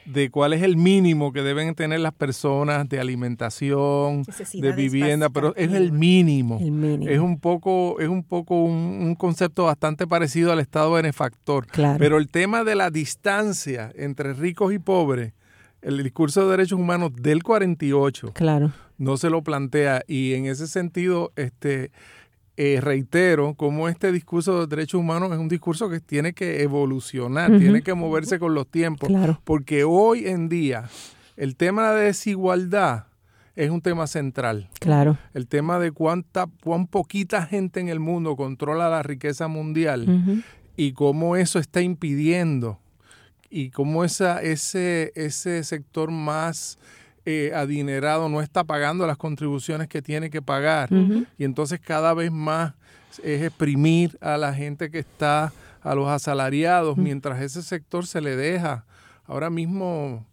de 0.08 0.30
cuál 0.30 0.54
es 0.54 0.64
el 0.64 0.78
mínimo 0.78 1.34
que 1.34 1.42
deben 1.42 1.76
tener 1.76 2.00
las 2.00 2.14
personas 2.14 2.88
de 2.88 3.00
alimentación, 3.00 4.24
de 4.54 4.72
vivienda, 4.72 5.30
pero 5.30 5.54
es 5.56 5.74
el 5.74 5.92
mínimo. 5.92 6.60
Es 7.06 7.20
un 7.20 7.40
poco, 7.40 8.00
es 8.00 8.08
un 8.08 8.24
poco 8.24 8.64
un, 8.64 9.16
concepto 9.16 9.66
bastante 9.66 10.08
parecido 10.08 10.52
al 10.52 10.60
estado 10.60 10.94
benefactor. 10.94 11.68
Pero 11.98 12.18
el 12.18 12.30
tema 12.30 12.64
de 12.64 12.76
la 12.76 12.90
distancia 12.90 13.92
entre 13.96 14.34
ricos 14.34 14.74
y 14.74 14.80
pobres, 14.80 15.34
el 15.82 16.02
discurso 16.02 16.46
de 16.46 16.52
derechos 16.52 16.80
humanos 16.80 17.12
del 17.16 17.44
48 17.44 18.32
claro. 18.34 18.72
no 18.98 19.18
se 19.18 19.30
lo 19.30 19.44
plantea 19.44 20.02
y 20.08 20.34
en 20.34 20.46
ese 20.46 20.68
sentido 20.68 21.32
este 21.36 21.92
eh, 22.60 22.82
reitero 22.82 23.54
cómo 23.54 23.88
este 23.88 24.12
discurso 24.12 24.62
de 24.62 24.76
derechos 24.76 25.00
humanos 25.00 25.32
es 25.32 25.38
un 25.38 25.48
discurso 25.48 25.90
que 25.90 26.00
tiene 26.00 26.34
que 26.34 26.64
evolucionar, 26.64 27.56
tiene 27.60 27.84
que 27.84 27.94
moverse 27.94 28.40
con 28.40 28.56
los 28.56 28.68
tiempos, 28.68 29.12
porque 29.44 29.84
hoy 29.84 30.28
en 30.28 30.50
día 30.50 30.90
el 31.36 31.56
tema 31.56 31.92
de 31.92 32.06
desigualdad 32.06 33.06
es 33.56 33.70
un 33.70 33.82
tema 33.82 34.08
central. 34.08 34.70
Claro. 34.80 35.20
El 35.36 35.48
tema 35.48 35.78
de 35.78 35.92
cuánta, 35.92 36.48
cuán 36.64 36.88
poquita 36.88 37.46
gente 37.46 37.80
en 37.80 37.90
el 37.90 38.00
mundo 38.00 38.36
controla 38.36 38.90
la 38.90 39.04
riqueza 39.04 39.48
mundial 39.48 40.44
y 40.76 40.94
cómo 40.94 41.36
eso 41.36 41.60
está 41.60 41.82
impidiendo 41.82 42.80
y 43.52 43.70
cómo 43.70 44.04
esa, 44.04 44.42
ese, 44.42 45.12
ese 45.16 45.64
sector 45.64 46.10
más 46.10 46.80
eh, 47.30 47.52
adinerado 47.54 48.30
no 48.30 48.40
está 48.40 48.64
pagando 48.64 49.06
las 49.06 49.18
contribuciones 49.18 49.90
que 49.90 50.02
tiene 50.02 50.30
que 50.30 50.42
pagar. 50.42 50.88
Y 51.38 51.44
entonces 51.44 51.78
cada 51.78 52.14
vez 52.14 52.32
más 52.32 52.74
es 53.22 53.42
exprimir 53.42 54.18
a 54.22 54.38
la 54.38 54.54
gente 54.54 54.90
que 54.90 55.00
está, 55.00 55.52
a 55.82 55.94
los 55.94 56.08
asalariados, 56.08 56.96
mientras 56.96 57.42
ese 57.42 57.64
sector 57.64 58.08
se 58.08 58.22
le 58.22 58.38
deja. 58.38 58.86
Ahora 59.26 59.50
mismo 59.50 60.26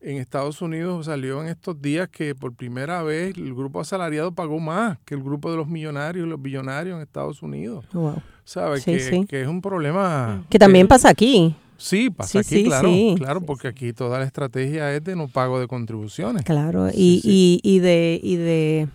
en 0.00 0.16
Estados 0.16 0.62
Unidos 0.62 1.04
salió 1.04 1.42
en 1.42 1.48
estos 1.48 1.82
días 1.82 2.08
que 2.08 2.34
por 2.34 2.54
primera 2.54 3.02
vez 3.02 3.36
el 3.36 3.54
grupo 3.54 3.80
asalariado 3.80 4.32
pagó 4.32 4.58
más 4.58 4.96
que 5.04 5.14
el 5.14 5.22
grupo 5.22 5.50
de 5.50 5.58
los 5.58 5.68
millonarios 5.68 6.26
y 6.26 6.30
los 6.30 6.40
billonarios 6.40 6.96
en 6.96 7.02
Estados 7.02 7.42
Unidos. 7.42 7.84
Wow. 7.92 8.22
¿Sabes? 8.44 8.86
que, 8.86 9.26
que, 9.28 9.42
es 9.42 9.48
un 9.48 9.60
problema. 9.60 10.46
Que 10.48 10.58
también 10.58 10.88
pasa 10.88 11.10
aquí. 11.10 11.54
Sí, 11.78 12.10
pasa 12.10 12.40
aquí, 12.40 12.64
claro, 12.64 12.90
claro, 13.16 13.40
porque 13.40 13.68
aquí 13.68 13.92
toda 13.92 14.18
la 14.18 14.24
estrategia 14.24 14.94
es 14.94 15.04
de 15.04 15.14
no 15.14 15.28
pago 15.28 15.60
de 15.60 15.68
contribuciones. 15.68 16.42
Claro, 16.42 16.88
y, 16.88 17.20
y, 17.24 17.60
y, 17.62 17.78
de, 17.78 18.20
y 18.22 18.36
de 18.36 18.88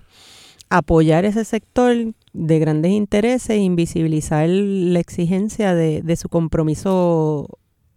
apoyar 0.70 1.24
ese 1.24 1.46
sector 1.46 1.96
de 2.34 2.60
grandes 2.60 2.92
intereses 2.92 3.58
invisibilizar 3.58 4.50
la 4.50 5.00
exigencia 5.00 5.74
de, 5.74 6.02
de 6.02 6.16
su 6.18 6.28
compromiso 6.28 7.48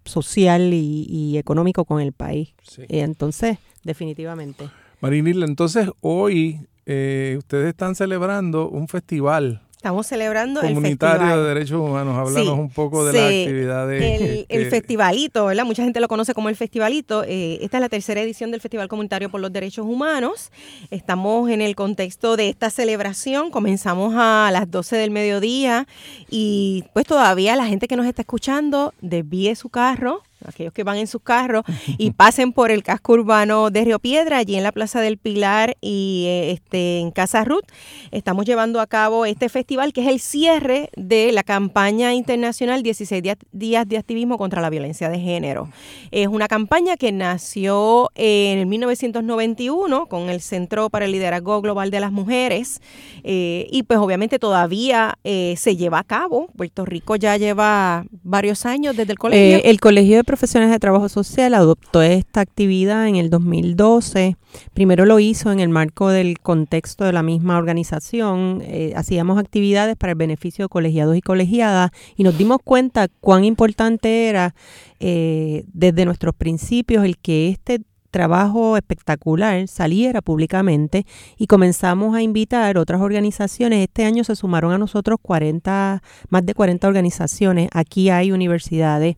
social 0.05 0.72
y, 0.72 1.37
económico 1.37 1.85
con 1.85 2.01
el 2.01 2.12
país. 2.12 2.55
Y 2.88 3.01
entonces, 3.01 3.59
definitivamente. 3.83 4.70
Marinila, 5.01 5.44
entonces 5.46 5.90
hoy 6.01 6.61
eh, 6.87 7.35
ustedes 7.38 7.68
están 7.68 7.94
celebrando 7.94 8.68
un 8.68 8.88
festival 8.88 9.62
Estamos 9.87 10.09
celebrando 10.09 10.62
el 10.62 10.75
Comunitario 10.75 11.44
de 11.44 11.49
Derechos 11.49 11.81
Humanos. 11.81 12.18
Háblanos 12.18 12.59
un 12.59 12.70
poco 12.70 13.05
de 13.05 13.12
la 13.12 13.27
actividad 13.29 13.94
El, 13.94 14.44
el, 14.49 14.66
festivalito, 14.68 15.46
¿verdad? 15.46 15.64
Mucha 15.64 15.85
gente 15.85 16.01
lo 16.01 16.09
conoce 16.09 16.35
como 16.35 16.49
el 16.49 16.57
festivalito. 16.57 17.22
Eh, 17.22 17.61
esta 17.62 17.77
es 17.77 17.81
la 17.81 17.88
tercera 17.88 18.20
edición 18.20 18.51
del 18.51 18.61
Festival 18.61 18.88
Comunitario 18.88 19.31
por 19.31 19.40
los 19.40 19.53
Derechos 19.53 19.87
Humanos. 19.87 20.51
Estamos 20.90 21.49
en 21.51 21.62
el 21.62 21.77
contexto 21.77 22.37
de 22.37 22.49
esta 22.49 22.68
celebración. 22.70 23.53
Comenzamos 23.53 24.14
a 24.16 24.51
las 24.53 24.68
12 24.68 24.96
del 24.96 25.12
mediodía 25.12 25.87
y 26.29 26.83
pues 26.92 27.07
todavía 27.07 27.55
la 27.55 27.66
gente 27.66 27.87
que 27.87 27.94
nos 27.94 28.07
está 28.07 28.22
escuchando 28.22 28.92
desvíe 29.01 29.55
su 29.55 29.68
carro 29.68 30.25
aquellos 30.44 30.72
que 30.72 30.85
van 30.85 30.99
en 30.99 31.07
sus 31.07 31.22
carros 31.22 31.64
y 31.99 32.11
pasen 32.11 32.53
por 32.53 32.70
el 32.70 32.83
casco 32.83 33.14
urbano 33.14 33.70
de 33.70 33.85
Río 33.85 33.99
Piedra, 33.99 34.38
allí 34.38 34.57
en 34.57 34.62
la 34.62 34.72
Plaza 34.72 35.01
del 35.01 35.18
Pilar 35.18 35.77
y 35.81 36.25
eh, 36.29 36.51
este, 36.53 36.99
en 37.01 37.11
Casa 37.11 37.44
Ruth. 37.44 37.64
Estamos 38.11 38.44
llevando 38.44 38.81
a 38.81 38.87
cabo 38.87 39.27
este 39.27 39.49
festival 39.49 39.92
que 39.92 40.03
es 40.03 40.09
el 40.09 40.20
cierre 40.20 40.90
de 40.96 41.33
la 41.33 41.42
campaña 41.42 42.14
internacional 42.14 42.83
16 42.83 43.22
días 43.53 43.88
de 43.88 43.99
activismo 43.99 44.38
contra 44.38 44.61
la 44.61 44.70
violencia 44.70 45.09
de 45.09 45.18
género. 45.18 45.68
Es 46.11 46.29
una 46.29 46.49
campaña 46.49 46.96
que 46.96 47.12
nació 47.12 48.11
en 48.14 48.59
el 48.59 48.66
1991 48.66 50.07
con 50.07 50.31
el 50.31 50.40
Centro 50.40 50.90
para 50.90 51.07
el 51.07 51.12
Liderazgo 51.12 51.61
Global 51.61 51.90
de 51.90 52.01
las 52.01 52.12
Mujeres 52.12 52.81
eh, 53.25 53.66
y 53.70 53.83
pues 53.85 53.99
obviamente 53.99 54.38
todavía 54.38 55.18
eh, 55.25 55.55
se 55.57 55.77
lleva 55.77 55.99
a 55.99 56.05
cabo. 56.05 56.49
Puerto 56.57 56.85
Rico 56.85 57.16
ya 57.16 57.37
lleva 57.37 58.05
varios 58.22 58.66
años 58.66 58.96
desde 58.96 59.12
el 59.12 59.18
colegio. 59.18 59.61
el 59.64 59.81
Colegio 59.81 60.16
de 60.16 60.25
Profesiones 60.27 60.73
de 60.73 60.81
Trabajo 60.81 61.09
Social 61.09 61.55
adoptó 61.55 62.03
esta 62.03 62.41
actividad 62.41 63.07
en 63.07 63.15
el 63.15 63.31
2012. 63.31 64.37
Primero 64.75 65.07
lo 65.07 65.21
hizo 65.21 65.53
en 65.53 65.61
el 65.61 65.69
marco 65.69 66.09
del 66.09 66.41
contexto 66.41 67.05
de 67.05 67.12
la 67.12 67.23
misma 67.23 67.57
organización. 67.57 68.61
Eh, 68.65 68.93
hacíamos 68.97 69.39
actividades 69.39 69.95
para 69.95 70.11
el 70.11 70.19
beneficio 70.19 70.65
de 70.65 70.69
colegiados 70.69 71.17
y 71.17 71.21
colegiadas 71.21 71.93
y 72.17 72.25
nos 72.25 72.37
dimos 72.37 72.59
cuenta 72.65 73.07
cuán 73.21 73.45
importante 73.45 74.29
era 74.29 74.57
eh, 74.99 75.62
desde 75.73 76.05
nuestros 76.05 76.35
principios 76.35 77.05
el 77.05 77.19
que 77.19 77.49
este 77.51 77.83
trabajo 78.16 78.79
espectacular 78.79 79.68
saliera 79.68 80.22
públicamente 80.22 81.05
y 81.37 81.48
comenzamos 81.48 82.16
a 82.16 82.22
invitar 82.22 82.79
otras 82.79 83.02
organizaciones. 83.02 83.81
Este 83.81 84.07
año 84.07 84.24
se 84.24 84.35
sumaron 84.35 84.72
a 84.72 84.79
nosotros 84.79 85.18
40, 85.20 86.02
más 86.31 86.46
de 86.46 86.55
40 86.55 86.88
organizaciones. 86.88 87.68
Aquí 87.74 88.09
hay 88.09 88.33
universidades, 88.33 89.16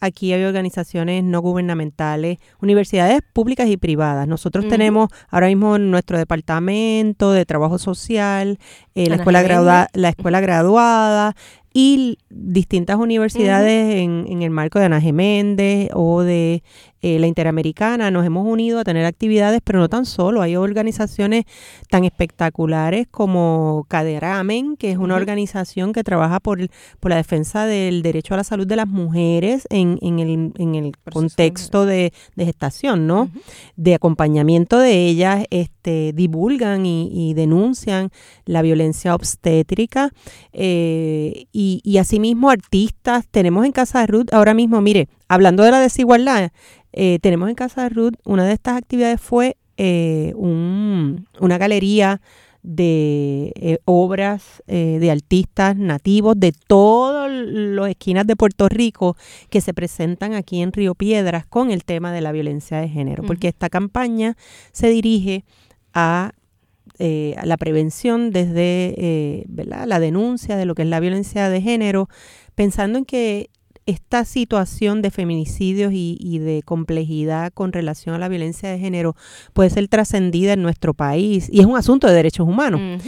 aquí 0.00 0.32
hay 0.32 0.42
organizaciones 0.42 1.22
no 1.22 1.40
gubernamentales, 1.42 2.38
universidades 2.60 3.20
públicas 3.32 3.68
y 3.68 3.76
privadas. 3.76 4.26
Nosotros 4.26 4.66
tenemos 4.66 5.10
ahora 5.28 5.46
mismo 5.46 5.78
nuestro 5.78 6.18
departamento 6.18 7.30
de 7.30 7.46
trabajo 7.46 7.78
social, 7.78 8.58
eh, 8.96 9.10
la, 9.10 9.14
escuela 9.14 9.42
graduada, 9.42 9.86
la 9.92 10.08
escuela 10.08 10.40
graduada 10.40 11.36
y 11.72 12.18
distintas 12.30 12.96
universidades 12.96 13.94
en, 13.94 14.24
en, 14.26 14.42
el 14.42 14.50
marco 14.50 14.80
de 14.80 14.86
Ana 14.86 15.00
Geméndez 15.00 15.90
o 15.94 16.22
de 16.22 16.64
eh, 17.02 17.18
la 17.18 17.26
Interamericana 17.26 18.10
nos 18.10 18.24
hemos 18.26 18.46
unido 18.46 18.80
a 18.80 18.84
tener 18.84 19.04
actividades, 19.04 19.60
pero 19.62 19.78
no 19.78 19.88
tan 19.88 20.06
solo, 20.06 20.42
hay 20.42 20.56
organizaciones 20.56 21.44
tan 21.88 22.04
espectaculares 22.04 23.06
como 23.10 23.86
Caderamen, 23.88 24.76
que 24.76 24.90
es 24.90 24.98
una 24.98 25.16
organización 25.16 25.92
que 25.92 26.04
trabaja 26.04 26.40
por, 26.40 26.58
por 27.00 27.10
la 27.10 27.16
defensa 27.16 27.66
del 27.66 28.02
derecho 28.02 28.34
a 28.34 28.38
la 28.38 28.44
salud 28.44 28.66
de 28.66 28.76
las 28.76 28.88
mujeres 28.88 29.66
en 29.70 29.90
en, 30.00 30.18
el, 30.18 30.52
en 30.58 30.74
el 30.74 30.92
contexto 31.12 31.86
de, 31.86 32.12
gestación, 32.36 33.06
¿no? 33.06 33.30
De 33.76 33.94
acompañamiento 33.94 34.78
de 34.78 35.06
ellas, 35.06 35.44
este, 35.50 36.12
divulgan 36.14 36.86
y, 36.86 37.34
denuncian 37.34 38.10
la 38.44 38.62
violencia 38.62 39.14
obstétrica 39.14 40.10
eh, 40.52 41.46
y, 41.52 41.80
y 41.84 41.98
asimismo 41.98 42.50
artistas. 42.50 43.26
Tenemos 43.30 43.64
en 43.64 43.72
Casa 43.72 44.00
de 44.00 44.06
Ruth 44.08 44.32
ahora 44.32 44.54
mismo, 44.54 44.80
mire, 44.80 45.08
hablando 45.30 45.62
de 45.62 45.70
la 45.70 45.80
desigualdad, 45.80 46.50
eh, 46.92 47.20
tenemos 47.22 47.48
en 47.48 47.54
Casa 47.54 47.84
de 47.84 47.90
Ruth, 47.90 48.14
una 48.24 48.44
de 48.44 48.52
estas 48.52 48.76
actividades 48.76 49.20
fue 49.20 49.56
eh, 49.76 50.34
una 50.34 51.56
galería 51.56 52.20
de 52.62 53.52
eh, 53.54 53.78
obras 53.86 54.62
eh, 54.66 54.98
de 55.00 55.10
artistas 55.10 55.76
nativos 55.76 56.38
de 56.38 56.52
todas 56.52 57.30
las 57.30 57.88
esquinas 57.88 58.26
de 58.26 58.36
Puerto 58.36 58.68
Rico 58.68 59.16
que 59.48 59.62
se 59.62 59.72
presentan 59.72 60.34
aquí 60.34 60.60
en 60.60 60.72
Río 60.72 60.94
Piedras 60.94 61.46
con 61.46 61.70
el 61.70 61.84
tema 61.84 62.12
de 62.12 62.20
la 62.20 62.32
violencia 62.32 62.78
de 62.78 62.88
género, 62.88 63.22
porque 63.22 63.48
esta 63.48 63.70
campaña 63.70 64.36
se 64.72 64.90
dirige 64.90 65.44
a, 65.94 66.32
la 66.98 67.56
prevención 67.56 68.30
desde 68.32 69.46
la 69.48 69.98
denuncia 70.00 70.58
de 70.58 70.66
lo 70.66 70.74
que 70.74 70.82
es 70.82 70.88
la 70.88 71.00
violencia 71.00 71.48
de 71.48 71.62
género, 71.62 72.10
pensando 72.54 72.98
en 72.98 73.06
que 73.06 73.48
esta 73.90 74.24
situación 74.24 75.02
de 75.02 75.10
feminicidios 75.10 75.92
y, 75.94 76.38
de 76.38 76.62
complejidad 76.62 77.52
con 77.52 77.72
relación 77.72 78.14
a 78.14 78.18
la 78.18 78.28
violencia 78.28 78.70
de 78.70 78.78
género 78.78 79.16
puede 79.52 79.70
ser 79.70 79.88
trascendida 79.88 80.52
en 80.54 80.62
nuestro 80.62 80.94
país 80.94 81.48
y 81.52 81.60
es 81.60 81.66
un 81.66 81.76
asunto 81.76 82.06
de 82.06 82.14
derechos 82.14 82.48
humanos. 82.48 83.02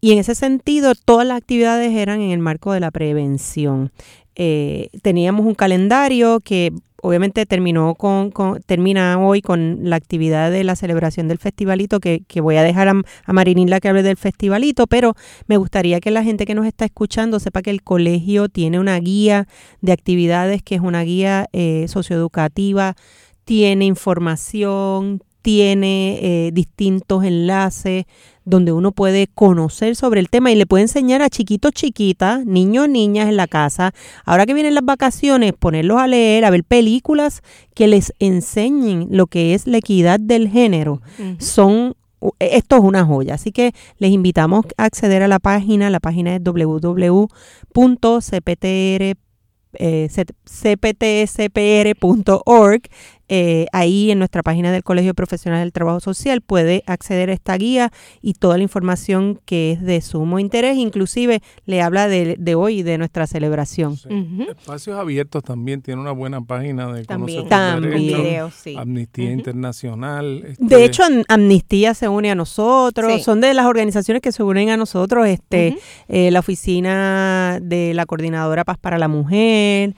Y 0.00 0.12
en 0.12 0.18
ese 0.18 0.34
sentido, 0.34 0.94
todas 0.94 1.26
las 1.26 1.38
actividades 1.38 1.92
eran 1.92 2.20
en 2.20 2.30
el 2.30 2.38
marco 2.38 2.72
de 2.72 2.80
la 2.80 2.90
prevención. 2.90 3.90
Eh, 4.36 4.90
teníamos 5.00 5.46
un 5.46 5.54
calendario 5.54 6.40
que 6.40 6.72
obviamente 7.04 7.44
terminó 7.44 7.94
con, 7.96 8.32
termina 8.64 9.18
hoy 9.18 9.42
con 9.42 9.90
la 9.90 9.96
actividad 9.96 10.50
de 10.50 10.64
la 10.64 10.74
celebración 10.74 11.28
del 11.28 11.36
festivalito, 11.36 12.00
que, 12.00 12.24
voy 12.40 12.56
a 12.56 12.62
dejar 12.62 12.88
a, 12.88 12.94
a 13.26 13.32
Marinila 13.34 13.78
que 13.78 13.88
hable 13.88 14.02
del 14.02 14.16
festivalito, 14.16 14.86
pero 14.86 15.14
me 15.46 15.58
gustaría 15.58 16.00
que 16.00 16.10
la 16.10 16.24
gente 16.24 16.46
que 16.46 16.54
nos 16.54 16.64
está 16.64 16.86
escuchando 16.86 17.40
sepa 17.40 17.60
que 17.60 17.70
el 17.70 17.82
colegio 17.82 18.48
tiene 18.48 18.80
una 18.80 18.98
guía 18.98 19.46
de 19.82 19.92
actividades 19.92 20.62
que 20.62 20.76
es 20.76 20.80
una 20.80 21.02
guía 21.02 21.46
eh, 21.52 21.84
socioeducativa, 21.88 22.96
tiene 23.44 23.84
información, 23.84 25.22
tiene 25.44 26.20
eh, 26.22 26.52
distintos 26.54 27.22
enlaces 27.22 28.06
donde 28.46 28.72
uno 28.72 28.92
puede 28.92 29.26
conocer 29.26 29.94
sobre 29.94 30.20
el 30.20 30.30
tema 30.30 30.50
y 30.50 30.54
le 30.54 30.64
puede 30.64 30.84
enseñar 30.84 31.20
a 31.20 31.28
chiquitos, 31.28 31.72
chiquitas, 31.72 32.46
niños, 32.46 32.88
niñas 32.88 33.28
en 33.28 33.36
la 33.36 33.46
casa, 33.46 33.92
ahora 34.24 34.46
que 34.46 34.54
vienen 34.54 34.74
las 34.74 34.86
vacaciones, 34.86 35.52
ponerlos 35.52 35.98
a 35.98 36.06
leer, 36.06 36.46
a 36.46 36.50
ver 36.50 36.64
películas 36.64 37.42
que 37.74 37.88
les 37.88 38.14
enseñen 38.20 39.08
lo 39.10 39.26
que 39.26 39.52
es 39.52 39.66
la 39.66 39.76
equidad 39.76 40.18
del 40.18 40.48
género. 40.48 41.02
Son 41.38 41.94
esto 42.38 42.76
es 42.76 42.82
una 42.82 43.04
joya, 43.04 43.34
así 43.34 43.52
que 43.52 43.74
les 43.98 44.12
invitamos 44.12 44.64
a 44.78 44.84
acceder 44.84 45.22
a 45.22 45.28
la 45.28 45.40
página, 45.40 45.90
la 45.90 46.00
página 46.00 46.34
es 46.34 46.42
www.cptr 46.42 47.28
eh, 49.78 50.08
cptspr.org 50.44 52.02
eh, 53.28 53.66
ahí 53.72 54.10
en 54.10 54.18
nuestra 54.18 54.42
página 54.42 54.72
del 54.72 54.82
Colegio 54.82 55.14
Profesional 55.14 55.60
del 55.60 55.72
Trabajo 55.72 56.00
Social 56.00 56.40
puede 56.40 56.82
acceder 56.86 57.30
a 57.30 57.32
esta 57.32 57.56
guía 57.56 57.90
y 58.20 58.34
toda 58.34 58.56
la 58.56 58.62
información 58.62 59.40
que 59.44 59.72
es 59.72 59.82
de 59.82 60.00
sumo 60.00 60.38
interés, 60.38 60.76
inclusive 60.76 61.40
le 61.64 61.82
habla 61.82 62.08
de, 62.08 62.36
de 62.38 62.54
hoy 62.54 62.82
de 62.82 62.98
nuestra 62.98 63.26
celebración. 63.26 63.96
Espacios 64.48 64.98
Abiertos 64.98 65.42
también 65.42 65.82
tiene 65.82 66.00
una 66.00 66.12
buena 66.12 66.40
página 66.40 66.92
de 66.92 67.04
también, 67.04 67.48
también. 67.48 68.50
Amnistía 68.76 69.32
Internacional. 69.32 70.44
Este 70.46 70.64
de 70.64 70.84
hecho, 70.84 71.02
Amnistía 71.28 71.94
se 71.94 72.08
une 72.08 72.30
a 72.30 72.34
nosotros, 72.34 73.22
son 73.22 73.40
de 73.40 73.54
las 73.54 73.66
organizaciones 73.66 74.22
que 74.22 74.32
se 74.32 74.42
unen 74.42 74.70
a 74.70 74.76
nosotros, 74.76 75.26
este, 75.26 75.78
eh, 76.08 76.30
la 76.30 76.40
oficina 76.40 77.58
de 77.62 77.94
la 77.94 78.06
Coordinadora 78.06 78.64
Paz 78.64 78.78
para 78.78 78.98
la 78.98 79.08
Mujer, 79.08 79.94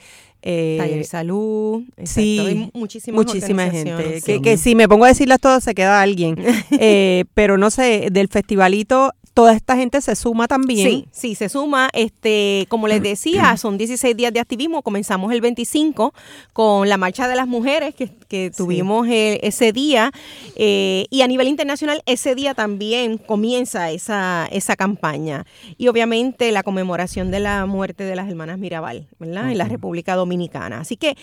eh, 0.48 0.76
Taller 0.78 0.98
de 0.98 1.04
salud, 1.04 1.82
sí, 2.04 2.38
hay 2.38 2.70
muchísimas, 2.72 3.26
muchísima 3.26 3.68
gente. 3.68 4.22
Que, 4.24 4.40
que, 4.40 4.56
si 4.56 4.76
me 4.76 4.88
pongo 4.88 5.04
a 5.04 5.08
decirlas 5.08 5.40
todas 5.40 5.64
se 5.64 5.74
queda 5.74 6.00
alguien. 6.00 6.36
eh, 6.78 7.24
pero 7.34 7.58
no 7.58 7.68
sé, 7.70 8.08
del 8.12 8.28
festivalito 8.28 9.12
toda 9.36 9.52
esta 9.52 9.76
gente 9.76 10.00
se 10.00 10.16
suma 10.16 10.48
también. 10.48 10.88
Sí, 10.88 11.08
sí, 11.12 11.34
se 11.34 11.50
suma. 11.50 11.90
Este, 11.92 12.64
como 12.70 12.88
les 12.88 13.02
decía, 13.02 13.54
son 13.58 13.76
16 13.76 14.16
días 14.16 14.32
de 14.32 14.40
activismo. 14.40 14.80
Comenzamos 14.80 15.30
el 15.30 15.42
25 15.42 16.14
con 16.54 16.88
la 16.88 16.96
marcha 16.96 17.28
de 17.28 17.36
las 17.36 17.46
mujeres 17.46 17.94
que, 17.94 18.08
que 18.28 18.50
tuvimos 18.50 19.06
ese 19.10 19.72
día. 19.72 20.10
Eh, 20.54 21.04
y 21.10 21.20
a 21.20 21.28
nivel 21.28 21.48
internacional, 21.48 22.02
ese 22.06 22.34
día 22.34 22.54
también 22.54 23.18
comienza 23.18 23.90
esa, 23.90 24.48
esa 24.50 24.74
campaña. 24.74 25.44
Y 25.76 25.88
obviamente 25.88 26.50
la 26.50 26.62
conmemoración 26.62 27.30
de 27.30 27.40
la 27.40 27.66
muerte 27.66 28.04
de 28.04 28.16
las 28.16 28.30
hermanas 28.30 28.58
Mirabal, 28.58 29.06
¿verdad? 29.18 29.50
En 29.50 29.58
la 29.58 29.68
República 29.68 30.16
Dominicana. 30.16 30.80
Así 30.80 30.96
que 30.96 31.14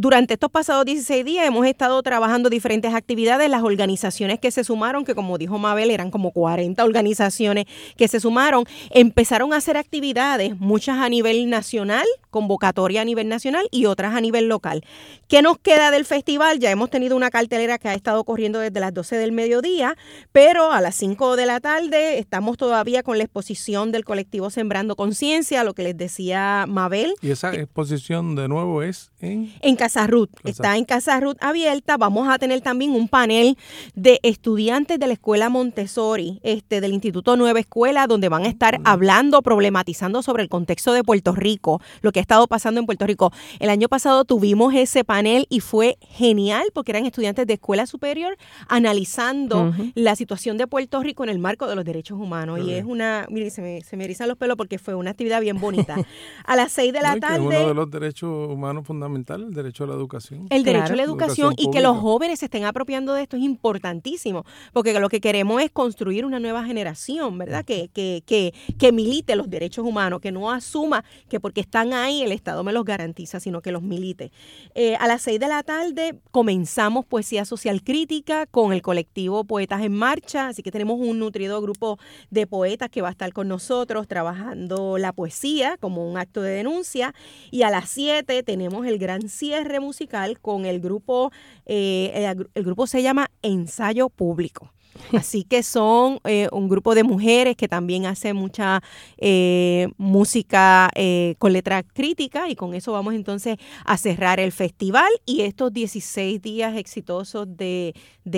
durante 0.00 0.34
estos 0.34 0.48
pasados 0.52 0.84
16 0.84 1.24
días 1.24 1.44
hemos 1.44 1.66
estado 1.66 2.00
trabajando 2.04 2.50
diferentes 2.50 2.94
actividades, 2.94 3.50
las 3.50 3.64
organizaciones 3.64 4.38
que 4.38 4.52
se 4.52 4.62
sumaron, 4.62 5.04
que 5.04 5.16
como 5.16 5.38
dijo 5.38 5.58
Mabel, 5.58 5.90
eran 5.90 6.12
como 6.12 6.30
40 6.30 6.84
organizaciones 6.84 7.64
que 7.96 8.06
se 8.06 8.20
sumaron, 8.20 8.64
empezaron 8.90 9.52
a 9.52 9.56
hacer 9.56 9.76
actividades, 9.76 10.56
muchas 10.60 10.98
a 10.98 11.08
nivel 11.08 11.50
nacional, 11.50 12.06
convocatoria 12.30 13.02
a 13.02 13.04
nivel 13.04 13.28
nacional 13.28 13.66
y 13.72 13.86
otras 13.86 14.14
a 14.14 14.20
nivel 14.20 14.46
local. 14.46 14.84
¿Qué 15.26 15.42
nos 15.42 15.58
queda 15.58 15.90
del 15.90 16.04
festival? 16.04 16.60
Ya 16.60 16.70
hemos 16.70 16.90
tenido 16.90 17.16
una 17.16 17.30
cartelera 17.30 17.78
que 17.78 17.88
ha 17.88 17.94
estado 17.94 18.22
corriendo 18.22 18.60
desde 18.60 18.78
las 18.78 18.94
12 18.94 19.16
del 19.16 19.32
mediodía, 19.32 19.96
pero 20.30 20.70
a 20.70 20.80
las 20.80 20.94
5 20.94 21.34
de 21.34 21.46
la 21.46 21.58
tarde 21.58 22.20
estamos 22.20 22.56
todavía 22.56 23.02
con 23.02 23.18
la 23.18 23.24
exposición 23.24 23.90
del 23.90 24.04
colectivo 24.04 24.50
Sembrando 24.50 24.94
Conciencia, 24.94 25.64
lo 25.64 25.74
que 25.74 25.82
les 25.82 25.96
decía 25.96 26.66
Mabel. 26.68 27.14
¿Y 27.20 27.32
esa 27.32 27.52
exposición 27.52 28.36
de 28.36 28.46
nuevo 28.46 28.84
es 28.84 29.10
en? 29.20 29.52
En 29.60 29.74
Casa 29.88 30.06
Ruth. 30.06 30.28
Está 30.44 30.76
en 30.76 30.84
Casa 30.84 31.18
Ruth 31.18 31.38
abierta. 31.40 31.96
Vamos 31.96 32.28
a 32.28 32.38
tener 32.38 32.60
también 32.60 32.90
un 32.90 33.08
panel 33.08 33.56
de 33.94 34.20
estudiantes 34.22 34.98
de 34.98 35.06
la 35.06 35.14
Escuela 35.14 35.48
Montessori, 35.48 36.40
este, 36.42 36.82
del 36.82 36.92
Instituto 36.92 37.38
Nueva 37.38 37.58
Escuela, 37.58 38.06
donde 38.06 38.28
van 38.28 38.42
a 38.42 38.48
estar 38.48 38.80
hablando, 38.84 39.40
problematizando 39.40 40.22
sobre 40.22 40.42
el 40.42 40.50
contexto 40.50 40.92
de 40.92 41.02
Puerto 41.02 41.34
Rico, 41.34 41.80
lo 42.02 42.12
que 42.12 42.18
ha 42.18 42.20
estado 42.20 42.46
pasando 42.48 42.80
en 42.80 42.84
Puerto 42.84 43.06
Rico. 43.06 43.32
El 43.60 43.70
año 43.70 43.88
pasado 43.88 44.26
tuvimos 44.26 44.74
ese 44.74 45.04
panel 45.04 45.46
y 45.48 45.60
fue 45.60 45.96
genial 46.02 46.66
porque 46.74 46.92
eran 46.92 47.06
estudiantes 47.06 47.46
de 47.46 47.54
escuela 47.54 47.86
superior 47.86 48.36
analizando 48.68 49.72
la 49.94 50.16
situación 50.16 50.58
de 50.58 50.66
Puerto 50.66 51.02
Rico 51.02 51.24
en 51.24 51.30
el 51.30 51.38
marco 51.38 51.66
de 51.66 51.76
los 51.76 51.84
derechos 51.86 52.20
humanos. 52.20 52.60
y 52.60 52.74
es 52.74 52.84
una, 52.84 53.26
mire, 53.30 53.48
se 53.48 53.62
me, 53.62 53.80
se 53.80 53.96
me 53.96 54.04
erizan 54.04 54.28
los 54.28 54.36
pelos 54.36 54.58
porque 54.58 54.78
fue 54.78 54.94
una 54.94 55.12
actividad 55.12 55.40
bien 55.40 55.58
bonita. 55.58 55.96
A 56.44 56.56
las 56.56 56.72
seis 56.72 56.92
de 56.92 57.00
la 57.00 57.18
tarde. 57.18 57.40
uno 57.40 57.68
de 57.68 57.74
los 57.74 57.90
derechos 57.90 58.50
humanos 58.50 58.86
fundamentales, 58.86 59.48
el 59.48 59.54
derecho 59.54 59.77
a 59.84 59.86
la 59.86 59.94
educación. 59.94 60.46
El 60.50 60.64
derecho 60.64 60.92
a 60.92 60.96
la 60.96 61.02
educación, 61.02 61.54
y 61.56 61.70
que 61.70 61.80
los 61.80 61.98
jóvenes 61.98 62.40
se 62.40 62.46
estén 62.46 62.64
apropiando 62.64 63.12
de 63.14 63.22
esto 63.22 63.36
es 63.36 63.42
importantísimo, 63.42 64.44
porque 64.72 64.98
lo 64.98 65.08
que 65.08 65.20
queremos 65.20 65.62
es 65.62 65.70
construir 65.70 66.24
una 66.24 66.40
nueva 66.40 66.64
generación, 66.64 67.38
¿verdad? 67.38 67.64
Que, 67.64 67.88
que, 67.92 68.22
que, 68.26 68.54
que 68.78 68.92
milite 68.92 69.36
los 69.36 69.50
derechos 69.50 69.84
humanos, 69.84 70.20
que 70.20 70.32
no 70.32 70.50
asuma 70.50 71.04
que 71.28 71.40
porque 71.40 71.60
están 71.60 71.92
ahí 71.92 72.22
el 72.22 72.32
Estado 72.32 72.64
me 72.64 72.72
los 72.72 72.84
garantiza, 72.84 73.40
sino 73.40 73.60
que 73.60 73.72
los 73.72 73.82
milite. 73.82 74.32
Eh, 74.74 74.96
a 74.96 75.06
las 75.06 75.22
seis 75.22 75.38
de 75.38 75.48
la 75.48 75.62
tarde 75.62 76.18
comenzamos 76.30 77.04
poesía 77.04 77.44
social 77.44 77.82
crítica 77.82 78.46
con 78.46 78.72
el 78.72 78.82
colectivo 78.82 79.44
Poetas 79.44 79.82
en 79.82 79.92
Marcha, 79.92 80.48
así 80.48 80.62
que 80.62 80.70
tenemos 80.70 80.98
un 80.98 81.18
nutrido 81.18 81.60
grupo 81.60 81.98
de 82.30 82.46
poetas 82.46 82.88
que 82.90 83.02
va 83.02 83.08
a 83.08 83.10
estar 83.12 83.32
con 83.32 83.48
nosotros 83.48 84.06
trabajando 84.08 84.98
la 84.98 85.12
poesía 85.12 85.76
como 85.78 86.08
un 86.08 86.16
acto 86.16 86.42
de 86.42 86.50
denuncia, 86.50 87.14
y 87.50 87.62
a 87.62 87.70
las 87.70 87.90
siete 87.90 88.42
tenemos 88.42 88.86
el 88.86 88.98
gran 88.98 89.28
cierre 89.28 89.57
musical 89.80 90.40
con 90.40 90.64
el 90.66 90.80
grupo, 90.80 91.30
eh, 91.66 92.34
el, 92.54 92.64
grupo 92.64 92.86
se 92.86 93.02
llama 93.02 93.30
Ensayo 93.42 94.08
Público. 94.08 94.72
Así 95.12 95.44
que 95.44 95.62
son 95.62 96.18
eh, 96.24 96.48
un 96.50 96.68
grupo 96.68 96.94
de 96.94 97.04
mujeres 97.04 97.56
que 97.56 97.68
también 97.68 98.06
hacen 98.06 98.34
mucha 98.34 98.82
eh, 99.18 99.88
música 99.96 100.90
con 101.38 101.52
letra 101.52 101.82
crítica 101.82 102.48
y 102.48 102.56
con 102.56 102.74
eso 102.74 102.92
vamos 102.92 103.14
entonces 103.14 103.58
a 103.84 103.96
cerrar 103.96 104.40
el 104.40 104.50
festival 104.50 105.08
y 105.24 105.42
estos 105.42 105.72
16 105.72 106.42
días 106.42 106.76
exitosos 106.76 107.46
de, 107.56 107.94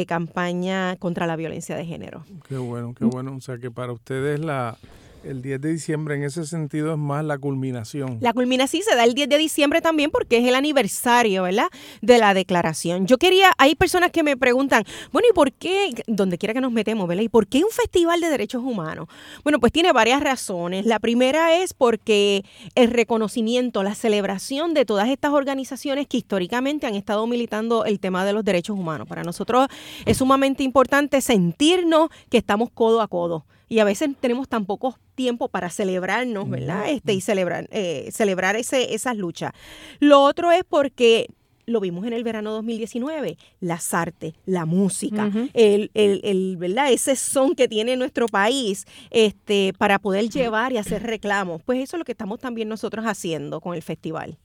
campaña 0.07 0.97
contra 0.97 1.27
la 1.27 1.37
violencia 1.37 1.77
de 1.77 1.87
género. 1.87 2.25
Qué 2.49 2.57
bueno, 2.57 2.95
qué 2.95 3.05
bueno. 3.05 3.37
O 3.37 3.41
sea 3.41 3.59
que 3.59 3.71
para 3.71 3.93
ustedes 3.93 4.41
la, 4.41 4.77
El 5.23 5.43
10 5.43 5.61
de 5.61 5.73
diciembre 5.73 6.15
en 6.15 6.23
ese 6.23 6.47
sentido 6.47 6.93
es 6.93 6.99
más 6.99 7.23
la 7.25 7.37
culminación. 7.37 8.17
La 8.21 8.33
culminación 8.33 8.83
se 8.83 8.97
da 8.97 9.05
el 9.05 9.13
10 9.13 9.29
de 9.29 9.37
diciembre 9.37 9.83
también 9.83 10.11
porque 10.11 10.39
es 10.39 10.47
el 10.47 10.55
aniversario, 10.55 11.43
¿verdad? 11.43 11.67
De 12.01 12.17
la 12.17 12.33
declaración. 12.33 13.07
Yo 13.07 13.19
quería, 13.19 13.53
hay 13.59 13.75
personas 13.75 14.13
que 14.13 14.23
me 14.23 14.39
preguntan, 14.39 14.85
bueno, 15.13 15.29
¿y 15.31 15.35
por 15.35 15.53
qué, 15.53 15.93
donde 16.07 16.39
quiera 16.39 16.55
que 16.55 16.63
nos 16.63 16.73
metemos, 16.73 17.07
¿verdad? 17.07 17.23
¿Y 17.23 17.29
por 17.29 17.47
qué 17.47 17.63
un 17.63 17.71
festival 17.71 18.21
de 18.23 18.31
derechos 18.31 18.63
humanos? 18.65 19.09
Bueno, 19.45 19.61
pues 19.61 19.73
tiene 19.73 19.93
varias 19.93 20.23
razones. 20.23 20.87
La 20.87 20.99
primera 20.99 21.55
es 21.55 21.75
porque 21.75 22.43
el 22.75 22.91
reconocimiento, 22.91 23.83
la 23.83 23.95
celebración 23.95 24.73
de 24.73 24.87
todas 24.87 25.11
estas 25.11 25.33
organizaciones 25.33 26.07
que 26.07 26.17
históricamente 26.17 26.87
han 26.87 26.95
estado 26.95 27.27
militando 27.27 27.85
el 27.85 28.01
tema 28.01 28.25
de 28.25 28.33
los 28.33 28.43
derechos 28.43 28.79
humanos. 28.79 29.07
Para 29.07 29.23
nosotros 29.23 29.69
es 30.07 30.17
sumamente 30.17 30.63
importante 30.63 31.21
sentirnos 31.21 32.09
que 32.31 32.39
estamos 32.39 32.71
codo 32.71 33.03
a 33.03 33.09
codo 33.09 33.45
y 33.71 33.79
a 33.79 33.85
veces 33.85 34.11
tenemos 34.19 34.49
tan 34.49 34.67
poco 34.67 34.99
tiempo 35.15 35.49
para 35.49 35.71
celebrarnos, 35.71 36.51
¿verdad? 36.51 36.91
Este, 36.91 37.15
y 37.15 37.21
celebrar, 37.21 37.69
eh, 37.71 38.09
celebrar 38.11 38.57
ese, 38.57 38.95
esas 38.95 39.17
luchas. 39.17 39.53
Lo 40.01 40.23
otro 40.23 40.51
es 40.51 40.65
porque 40.69 41.29
lo 41.67 41.79
vimos 41.79 42.05
en 42.05 42.13
el 42.13 42.25
verano 42.25 42.51
2019, 42.51 43.39
las 43.61 43.95
artes, 43.95 44.35
la 44.45 44.67
música, 44.67 45.31
el, 45.55 45.93
el, 45.95 46.21
el, 46.25 46.57
¿verdad? 46.57 46.91
ese 46.91 47.15
son 47.15 47.55
que 47.55 47.69
tiene 47.69 47.97
nuestro 47.97 48.27
país 48.27 48.87
este, 49.11 49.73
para 49.79 50.01
poder 50.01 50.29
llevar 50.29 50.73
y 50.73 50.79
hacer 50.79 51.05
reclamos. 51.05 51.63
Pues 51.63 51.79
eso 51.79 51.97
es 51.97 51.99
lo 51.99 52.05
que 52.05 52.13
estamos 52.13 52.41
también 52.41 52.69
nosotros 52.69 53.05
haciendo 53.07 53.61
con 53.61 53.77
el 53.77 53.83
festival. 53.83 54.37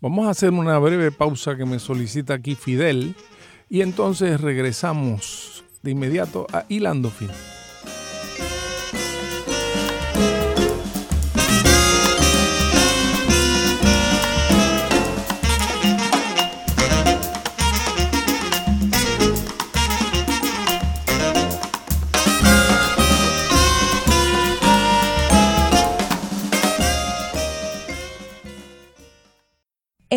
Vamos 0.00 0.26
a 0.26 0.30
hacer 0.30 0.52
una 0.52 0.78
breve 0.78 1.12
pausa 1.12 1.54
que 1.54 1.66
me 1.66 1.78
solicita 1.78 2.32
aquí 2.32 2.54
Fidel 2.54 3.14
y 3.68 3.82
entonces 3.82 4.40
regresamos 4.40 5.64
de 5.82 5.90
inmediato 5.90 6.46
a 6.50 6.64
Hilando 6.70 7.10
Fin. 7.10 7.28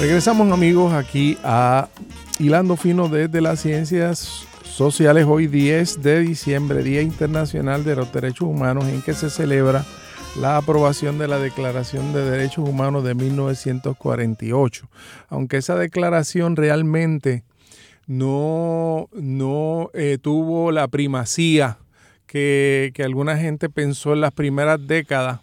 Regresamos 0.00 0.50
amigos 0.50 0.94
aquí 0.94 1.36
a 1.44 1.90
Hilando 2.38 2.78
Fino 2.78 3.10
desde 3.10 3.42
las 3.42 3.60
Ciencias 3.60 4.46
Sociales, 4.64 5.26
hoy 5.28 5.46
10 5.46 6.00
de 6.00 6.20
diciembre, 6.20 6.82
Día 6.82 7.02
Internacional 7.02 7.84
de 7.84 7.96
los 7.96 8.10
Derechos 8.10 8.48
Humanos, 8.48 8.86
en 8.88 9.02
que 9.02 9.12
se 9.12 9.28
celebra 9.28 9.84
la 10.40 10.56
aprobación 10.56 11.18
de 11.18 11.28
la 11.28 11.38
Declaración 11.38 12.14
de 12.14 12.30
Derechos 12.30 12.66
Humanos 12.66 13.04
de 13.04 13.14
1948. 13.14 14.88
Aunque 15.28 15.58
esa 15.58 15.76
declaración 15.76 16.56
realmente 16.56 17.44
no, 18.06 19.10
no 19.12 19.90
eh, 19.92 20.16
tuvo 20.18 20.72
la 20.72 20.88
primacía 20.88 21.76
que, 22.26 22.90
que 22.94 23.04
alguna 23.04 23.36
gente 23.36 23.68
pensó 23.68 24.14
en 24.14 24.22
las 24.22 24.32
primeras 24.32 24.80
décadas, 24.86 25.40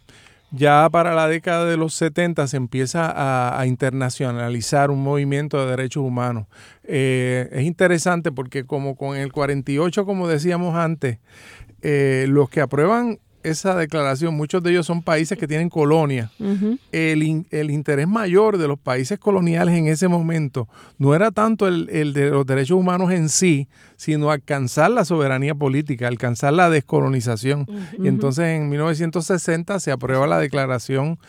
ya 0.52 0.90
para 0.90 1.14
la 1.14 1.28
década 1.28 1.66
de 1.66 1.78
los 1.78 1.94
70 1.94 2.48
se 2.48 2.58
empieza 2.58 3.60
a, 3.60 3.66
internacionalizar 3.68 4.92
un 4.92 5.04
movimiento 5.04 5.60
de 5.60 5.72
derechos 5.72 6.04
humanos. 6.04 6.48
Eh, 6.84 7.50
es 7.52 7.64
interesante 7.64 8.32
porque 8.32 8.66
como 8.66 8.96
con 8.96 9.18
el 9.18 9.32
48, 9.32 10.06
como 10.06 10.28
decíamos 10.28 10.76
antes, 10.76 11.20
eh, 11.82 12.26
los 12.30 12.50
que 12.50 12.62
aprueban 12.62 13.20
esa 13.50 13.76
declaración, 13.76 14.36
muchos 14.36 14.62
de 14.64 14.72
ellos 14.72 14.86
son 14.86 15.02
países 15.02 15.38
que 15.38 15.48
tienen 15.48 15.70
colonia. 15.70 16.32
el, 16.92 17.46
el, 17.52 17.72
interés 17.72 18.08
mayor 18.08 18.58
de 18.58 18.68
los 18.68 18.80
países 18.80 19.20
coloniales 19.20 19.76
en 19.76 19.88
ese 19.88 20.08
momento 20.08 20.68
no 20.98 21.14
era 21.16 21.32
tanto 21.32 21.68
el, 21.68 21.90
el, 21.90 22.14
de 22.14 22.30
los 22.30 22.46
derechos 22.46 22.78
humanos 22.78 23.12
en 23.12 23.30
sí, 23.30 23.68
sino 23.96 24.32
alcanzar 24.32 24.92
la 24.92 25.06
soberanía 25.06 25.56
política, 25.56 26.08
alcanzar 26.08 26.54
la 26.54 26.70
descolonización. 26.70 27.66
Y 28.00 28.08
entonces 28.08 28.46
en 28.46 28.70
1960 28.70 29.80
se 29.80 29.92
aprueba 29.92 30.28
la 30.28 30.40
declaración 30.40 31.20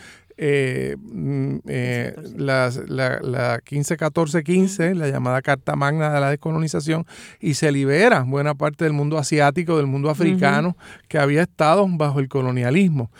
eh, 0.40 0.96
mm, 1.00 1.56
eh, 1.66 2.14
la, 2.36 2.70
la, 2.86 3.18
la 3.20 3.58
1514-15, 3.58 4.94
la 4.94 5.08
llamada 5.08 5.42
Carta 5.42 5.74
Magna 5.74 6.12
de 6.12 6.20
la 6.20 6.30
Descolonización, 6.30 7.06
y 7.40 7.54
se 7.54 7.72
libera 7.72 8.22
buena 8.22 8.54
parte 8.54 8.84
del 8.84 8.92
mundo 8.92 9.18
asiático, 9.18 9.76
del 9.76 9.86
mundo 9.86 10.10
africano, 10.10 10.76
que 11.08 11.18
había 11.18 11.42
estado 11.42 11.86
bajo 11.88 12.20
el 12.20 12.28
colonialismo. 12.28 13.10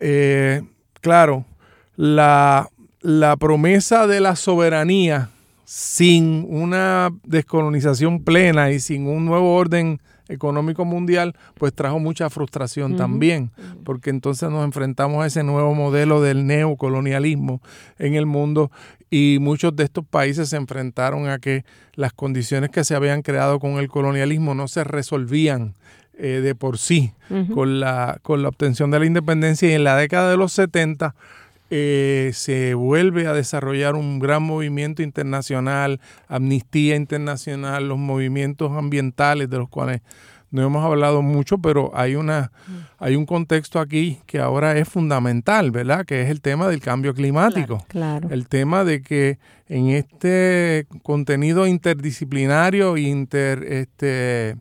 Eh, 0.00 0.62
claro, 1.00 1.46
la, 1.96 2.68
la 3.00 3.36
promesa 3.38 4.06
de 4.06 4.20
la 4.20 4.36
soberanía 4.36 5.30
sin 5.64 6.46
una 6.48 7.10
descolonización 7.24 8.22
plena 8.22 8.70
y 8.70 8.80
sin 8.80 9.06
un 9.06 9.24
nuevo 9.24 9.54
orden 9.54 10.00
económico 10.30 10.84
mundial, 10.84 11.34
pues 11.58 11.74
trajo 11.74 11.98
mucha 11.98 12.30
frustración 12.30 12.96
también, 12.96 13.50
porque 13.84 14.10
entonces 14.10 14.48
nos 14.50 14.64
enfrentamos 14.64 15.22
a 15.22 15.26
ese 15.26 15.42
nuevo 15.42 15.74
modelo 15.74 16.22
del 16.22 16.46
neocolonialismo 16.46 17.60
en 17.98 18.14
el 18.14 18.26
mundo 18.26 18.70
y 19.10 19.38
muchos 19.40 19.74
de 19.74 19.84
estos 19.84 20.04
países 20.04 20.48
se 20.48 20.56
enfrentaron 20.56 21.28
a 21.28 21.38
que 21.38 21.64
las 21.94 22.12
condiciones 22.12 22.70
que 22.70 22.84
se 22.84 22.94
habían 22.94 23.22
creado 23.22 23.58
con 23.58 23.72
el 23.72 23.88
colonialismo 23.88 24.54
no 24.54 24.68
se 24.68 24.84
resolvían 24.84 25.74
eh, 26.16 26.40
de 26.42 26.54
por 26.54 26.78
sí 26.78 27.12
con, 27.54 27.80
la, 27.80 28.18
con 28.22 28.42
la 28.42 28.48
obtención 28.48 28.90
de 28.90 28.98
la 28.98 29.06
independencia 29.06 29.70
y 29.70 29.72
en 29.72 29.84
la 29.84 29.96
década 29.96 30.30
de 30.30 30.36
los 30.36 30.52
70 30.52 31.14
eh, 31.70 32.32
se 32.34 32.74
vuelve 32.74 33.26
a 33.26 33.32
desarrollar 33.32 33.94
un 33.94 34.18
gran 34.18 34.42
movimiento 34.42 35.02
internacional, 35.02 36.00
Amnistía 36.26 36.96
Internacional, 36.96 37.88
los 37.88 37.98
movimientos 37.98 38.72
ambientales 38.72 39.48
de 39.48 39.58
los 39.58 39.68
cuales 39.68 40.02
no 40.50 40.62
hemos 40.62 40.84
hablado 40.84 41.22
mucho, 41.22 41.58
pero 41.58 41.92
hay 41.94 42.16
una 42.16 42.50
mm. 42.66 42.72
hay 42.98 43.14
un 43.14 43.24
contexto 43.24 43.78
aquí 43.78 44.18
que 44.26 44.40
ahora 44.40 44.76
es 44.76 44.88
fundamental, 44.88 45.70
¿verdad? 45.70 46.04
Que 46.04 46.22
es 46.22 46.30
el 46.30 46.40
tema 46.40 46.66
del 46.66 46.80
cambio 46.80 47.14
climático. 47.14 47.84
Claro, 47.86 48.28
El 48.30 48.48
tema 48.48 48.84
de 48.84 49.00
que 49.02 49.38
en 49.68 49.90
este 49.90 50.88
contenido 51.04 51.68
interdisciplinario 51.68 52.96
inter 52.96 53.62
este 53.62 54.56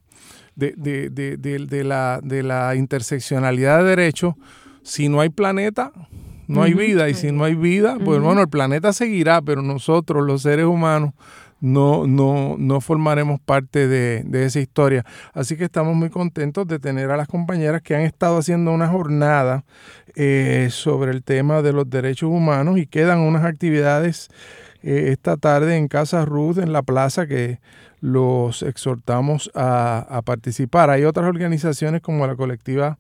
de, 0.56 0.74
de, 0.78 1.10
de, 1.10 1.38
de 1.38 1.84
la, 1.84 2.20
de 2.22 2.44
la 2.44 2.76
interseccionalidad 2.76 3.80
de 3.80 3.90
derechos, 3.96 4.36
si 4.84 5.10
no 5.10 5.22
hay 5.22 5.30
planeta, 5.30 5.92
no 6.50 6.64
hay 6.64 6.74
vida 6.74 7.08
y 7.10 7.14
si 7.14 7.32
no 7.32 7.44
hay 7.44 7.54
vida, 7.54 7.98
pues 8.04 8.20
bueno, 8.20 8.42
el 8.42 8.50
planeta 8.50 8.92
seguirá, 8.92 9.40
pero 9.40 9.62
nosotros, 9.62 10.26
los 10.26 10.42
seres 10.42 10.66
humanos, 10.66 11.14
no, 11.62 12.08
no, 12.08 12.56
no 12.58 12.82
formaremos 12.82 13.40
parte 13.40 13.88
de, 13.88 14.26
esa 14.46 14.60
historia. 14.60 15.06
Así 15.34 15.58
que 15.58 15.66
estamos 15.66 15.96
muy 15.96 16.10
contentos 16.10 16.66
de 16.66 16.80
tener 16.80 17.12
a 17.12 17.18
las 17.18 17.28
compañeras 17.28 17.84
que 17.84 17.96
han 17.96 18.02
estado 18.02 18.40
haciendo 18.40 18.72
una 18.72 18.88
jornada 18.88 19.64
eh, 20.16 20.70
sobre 20.72 21.12
el 21.12 21.24
tema 21.24 21.62
de 21.62 21.72
los 21.72 21.88
derechos 21.88 22.32
humanos 22.32 22.80
y 22.80 22.88
quedan 22.88 23.20
unas 23.20 23.46
actividades 23.46 24.30
eh, 24.82 25.10
esta 25.12 25.38
tarde 25.38 25.78
en 25.78 25.88
Casa 25.88 26.26
Ruth, 26.26 26.58
en 26.58 26.74
la 26.74 26.82
plaza, 26.82 27.28
que 27.28 27.60
los 28.02 28.64
exhortamos 28.64 29.52
a, 29.54 30.00
a 30.00 30.24
participar. 30.24 30.90
Hay 30.90 31.04
otras 31.04 31.28
organizaciones 31.28 32.02
como 32.02 32.26
la 32.26 32.36
colectiva 32.36 32.98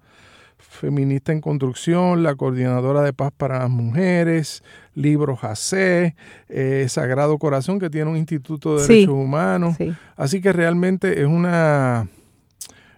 Feminista 0.59 1.31
en 1.31 1.41
Construcción, 1.41 2.21
la 2.21 2.35
Coordinadora 2.35 3.01
de 3.01 3.13
Paz 3.13 3.31
para 3.35 3.59
las 3.59 3.69
Mujeres, 3.69 4.63
Libro 4.93 5.35
Jacé, 5.35 6.15
eh, 6.49 6.85
Sagrado 6.89 7.37
Corazón, 7.37 7.79
que 7.79 7.89
tiene 7.89 8.11
un 8.11 8.17
Instituto 8.17 8.77
de 8.77 8.85
Derechos 8.85 9.13
Humanos. 9.13 9.77
Así 10.15 10.41
que 10.41 10.53
realmente 10.53 11.21
es 11.21 11.27
una, 11.27 12.07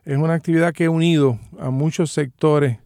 es 0.04 0.18
una 0.18 0.34
actividad 0.34 0.74
que 0.74 0.86
ha 0.86 0.90
unido 0.90 1.40
a 1.60 1.70
muchos 1.70 2.12
sectores 2.12 2.78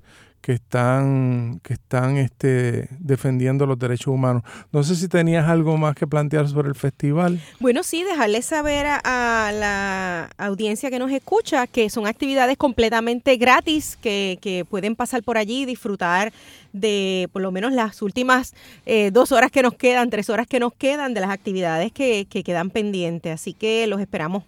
que 0.45 0.53
están, 0.53 1.59
que 1.63 1.73
están 1.73 2.17
este, 2.17 2.87
defendiendo 2.99 3.65
los 3.65 3.79
derechos 3.79 4.13
humanos. 4.13 4.43
No 4.71 4.83
sé 4.83 4.95
si 4.95 5.07
tenías 5.07 5.49
algo 5.49 5.75
más 5.75 5.95
que 5.95 6.05
plantear 6.05 6.47
sobre 6.47 6.67
el 6.69 6.75
festival. 6.75 7.39
Bueno, 7.59 7.81
sí, 7.81 8.03
dejarles 8.03 8.45
saber 8.45 8.85
a, 8.85 9.51
la 9.51 10.29
audiencia 10.37 10.91
que 10.91 10.99
nos 10.99 11.09
escucha 11.09 11.65
que 11.65 11.89
son 11.89 12.05
actividades 12.05 12.57
completamente 12.57 13.37
gratis, 13.37 13.97
que, 13.99 14.37
que 14.39 14.65
pueden 14.65 14.95
pasar 14.95 15.23
por 15.23 15.39
allí 15.39 15.63
y 15.63 15.65
disfrutar 15.65 16.31
de 16.73 17.27
por 17.33 17.41
lo 17.41 17.51
menos 17.51 17.73
las 17.73 18.03
últimas 18.03 18.53
eh, 18.85 19.09
dos 19.11 19.31
horas 19.31 19.49
que 19.49 19.63
nos 19.63 19.73
quedan, 19.73 20.11
tres 20.11 20.29
horas 20.29 20.45
que 20.45 20.59
nos 20.59 20.73
quedan 20.73 21.15
de 21.15 21.21
las 21.21 21.31
actividades 21.31 21.91
que, 21.91 22.27
que 22.29 22.43
quedan 22.43 22.69
pendientes. 22.69 23.33
Así 23.33 23.53
que 23.53 23.87
los 23.87 23.99
esperamos 23.99 24.43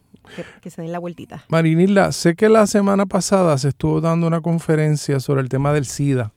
que, 0.62 0.70
se 0.70 0.82
den 0.82 0.92
la 0.92 1.00
vueltita. 1.00 1.44
Marinila, 1.50 2.12
sé 2.12 2.36
que 2.36 2.50
la 2.50 2.68
semana 2.68 3.06
pasada 3.06 3.58
se 3.58 3.70
estuvo 3.70 4.02
dando 4.02 4.28
una 4.28 4.42
conferencia 4.42 5.19
sobre 5.19 5.42
el 5.42 5.50
tema 5.50 5.73
del 5.73 5.86
SIDA 5.86 6.32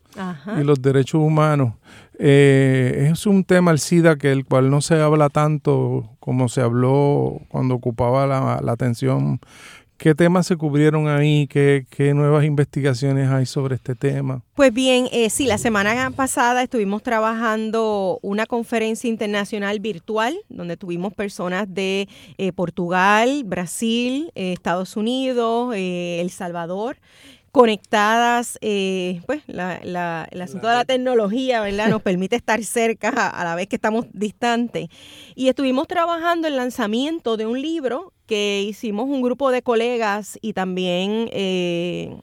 y 0.59 0.65
los 0.65 0.83
derechos 0.83 1.21
humanos. 1.21 1.75
Eh, 2.19 3.09
es 3.11 3.27
un 3.27 3.45
tema 3.45 3.71
el 3.71 3.79
SIDA 3.79 4.17
que 4.17 4.31
el 4.31 4.45
cual 4.45 4.71
no 4.71 4.83
se 4.83 5.01
habla 5.01 5.31
tanto 5.31 6.11
como 6.21 6.49
se 6.49 6.61
habló 6.61 7.41
cuando 7.49 7.75
ocupaba 7.75 8.27
la, 8.27 8.61
la 8.63 8.73
atención 8.73 9.41
¿Qué 10.01 10.15
temas 10.15 10.47
se 10.47 10.57
cubrieron 10.57 11.09
ahí? 11.09 11.47
¿Qué, 11.47 11.85
nuevas 12.15 12.47
investigaciones 12.47 13.29
hay 13.29 13.45
sobre 13.45 13.75
este 13.75 13.95
tema? 13.95 14.43
Pues 14.55 14.73
bien, 14.73 15.11
eh, 15.13 15.29
sí, 15.29 15.45
la 15.45 15.59
semana 15.59 16.11
pasada 16.13 16.63
estuvimos 16.63 17.03
trabajando 17.03 18.19
una 18.23 18.47
conferencia 18.47 19.11
internacional 19.11 19.79
virtual 19.79 20.39
donde 20.49 20.79
tuvimos 20.79 21.13
personas 21.13 21.67
de 21.69 22.09
eh, 22.39 22.51
Portugal, 22.53 23.45
Brasil, 23.45 24.33
eh, 24.35 24.55
Estados 24.55 24.97
Unidos, 24.97 25.75
El 25.77 26.31
Salvador 26.31 26.97
conectadas, 27.53 28.59
pues 28.61 29.43
la, 29.49 30.29
el 30.31 30.41
asunto 30.41 30.69
de 30.69 30.75
la 30.75 30.85
tecnología, 30.85 31.61
¿verdad? 31.61 31.89
Nos 31.89 32.01
permite 32.03 32.37
estar 32.37 32.63
cerca 32.63 33.09
a, 33.09 33.45
la 33.45 33.57
vez 33.57 33.67
que 33.67 33.75
estamos 33.75 34.07
distantes. 34.13 34.89
Y 35.35 35.49
estuvimos 35.49 35.89
trabajando 35.89 36.47
el 36.47 36.55
lanzamiento 36.57 37.37
de 37.37 37.47
un 37.47 37.61
libro 37.61 38.13
que 38.31 38.63
hicimos 38.63 39.09
un 39.09 39.23
grupo 39.23 39.51
de 39.51 39.61
colegas 39.61 40.39
y 40.41 40.53
también 40.53 41.29
eh, 41.33 42.17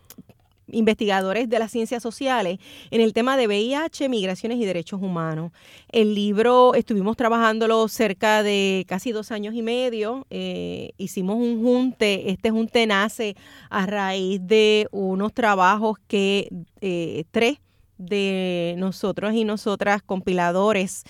investigadores 0.69 1.49
de 1.49 1.59
las 1.59 1.69
ciencias 1.69 2.01
sociales 2.01 2.59
en 2.91 3.01
el 3.01 3.11
tema 3.11 3.35
de 3.35 3.45
VIH, 3.47 4.07
migraciones 4.07 4.57
y 4.57 4.63
derechos 4.63 5.01
humanos. 5.01 5.51
El 5.91 6.15
libro 6.15 6.75
estuvimos 6.75 7.17
trabajándolo 7.17 7.85
cerca 7.89 8.41
de 8.41 8.85
casi 8.87 9.11
dos 9.11 9.33
años 9.33 9.53
y 9.53 9.61
medio. 9.61 10.25
Eh, 10.29 10.91
hicimos 10.97 11.35
un 11.35 11.61
junte. 11.61 12.31
Este 12.31 12.51
junte 12.51 12.87
nace 12.87 13.35
a 13.69 13.85
raíz 13.85 14.39
de 14.41 14.87
unos 14.91 15.33
trabajos 15.33 15.97
que 16.07 16.47
eh, 16.79 17.25
tres 17.31 17.57
de 17.97 18.75
nosotros 18.77 19.33
y 19.33 19.43
nosotras 19.43 20.03
compiladores 20.03 21.03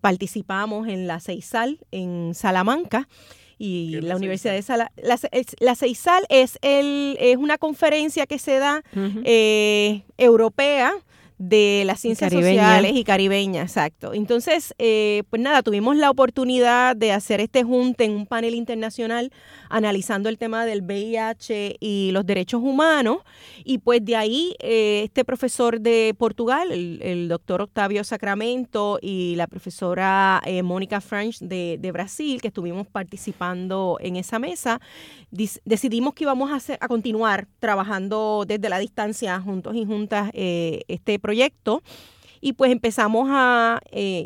participamos 0.00 0.88
en 0.88 1.06
la 1.06 1.20
CEISAL 1.20 1.78
en 1.90 2.34
Salamanca 2.34 3.08
y 3.60 4.00
la 4.00 4.16
Universidad 4.16 4.54
de 4.54 4.62
Sala. 4.62 4.90
La, 4.96 5.18
la 5.60 5.76
CEISAL 5.76 6.24
es, 6.30 6.58
el, 6.62 7.18
es 7.20 7.36
una 7.36 7.58
conferencia 7.58 8.26
que 8.26 8.38
se 8.38 8.58
da 8.58 8.82
eh, 8.94 10.02
europea 10.16 10.94
de 11.40 11.84
las 11.86 12.00
ciencias 12.00 12.30
sociales 12.30 12.92
y 12.94 13.02
caribeñas, 13.02 13.70
exacto. 13.70 14.12
Entonces, 14.12 14.74
eh, 14.76 15.22
pues 15.30 15.40
nada, 15.40 15.62
tuvimos 15.62 15.96
la 15.96 16.10
oportunidad 16.10 16.94
de 16.94 17.12
hacer 17.12 17.40
este 17.40 17.62
junte 17.62 18.04
en 18.04 18.10
un 18.10 18.26
panel 18.26 18.54
internacional 18.54 19.32
analizando 19.70 20.28
el 20.28 20.36
tema 20.36 20.66
del 20.66 20.82
VIH 20.82 21.76
y 21.80 22.10
los 22.12 22.26
derechos 22.26 22.60
humanos. 22.62 23.20
Y 23.64 23.78
pues 23.78 24.04
de 24.04 24.16
ahí, 24.16 24.54
eh, 24.58 25.04
este 25.04 25.24
profesor 25.24 25.80
de 25.80 26.14
Portugal, 26.18 26.70
el, 26.72 27.28
doctor 27.30 27.62
Octavio 27.62 28.04
Sacramento 28.04 28.98
y 29.00 29.34
la 29.36 29.46
profesora 29.46 30.42
eh, 30.44 30.62
Mónica 30.62 31.00
French 31.00 31.38
de, 31.38 31.78
de, 31.80 31.90
Brasil, 31.90 32.42
que 32.42 32.48
estuvimos 32.48 32.86
participando 32.86 33.96
en 34.00 34.16
esa 34.16 34.38
mesa, 34.38 34.78
decidimos 35.30 36.12
que 36.12 36.24
íbamos 36.24 36.50
a, 36.50 36.56
hacer, 36.56 36.76
a 36.82 36.88
continuar 36.88 37.46
trabajando 37.60 38.44
desde 38.46 38.68
la 38.68 38.78
distancia 38.78 39.40
juntos 39.40 39.74
y 39.74 39.86
juntas 39.86 40.30
este 40.34 41.18
proyecto 41.18 41.29
proyecto 41.30 41.80
y 42.40 42.54
pues 42.54 42.72
empezamos 42.72 43.28
a 43.30 43.80
eh, 43.92 44.24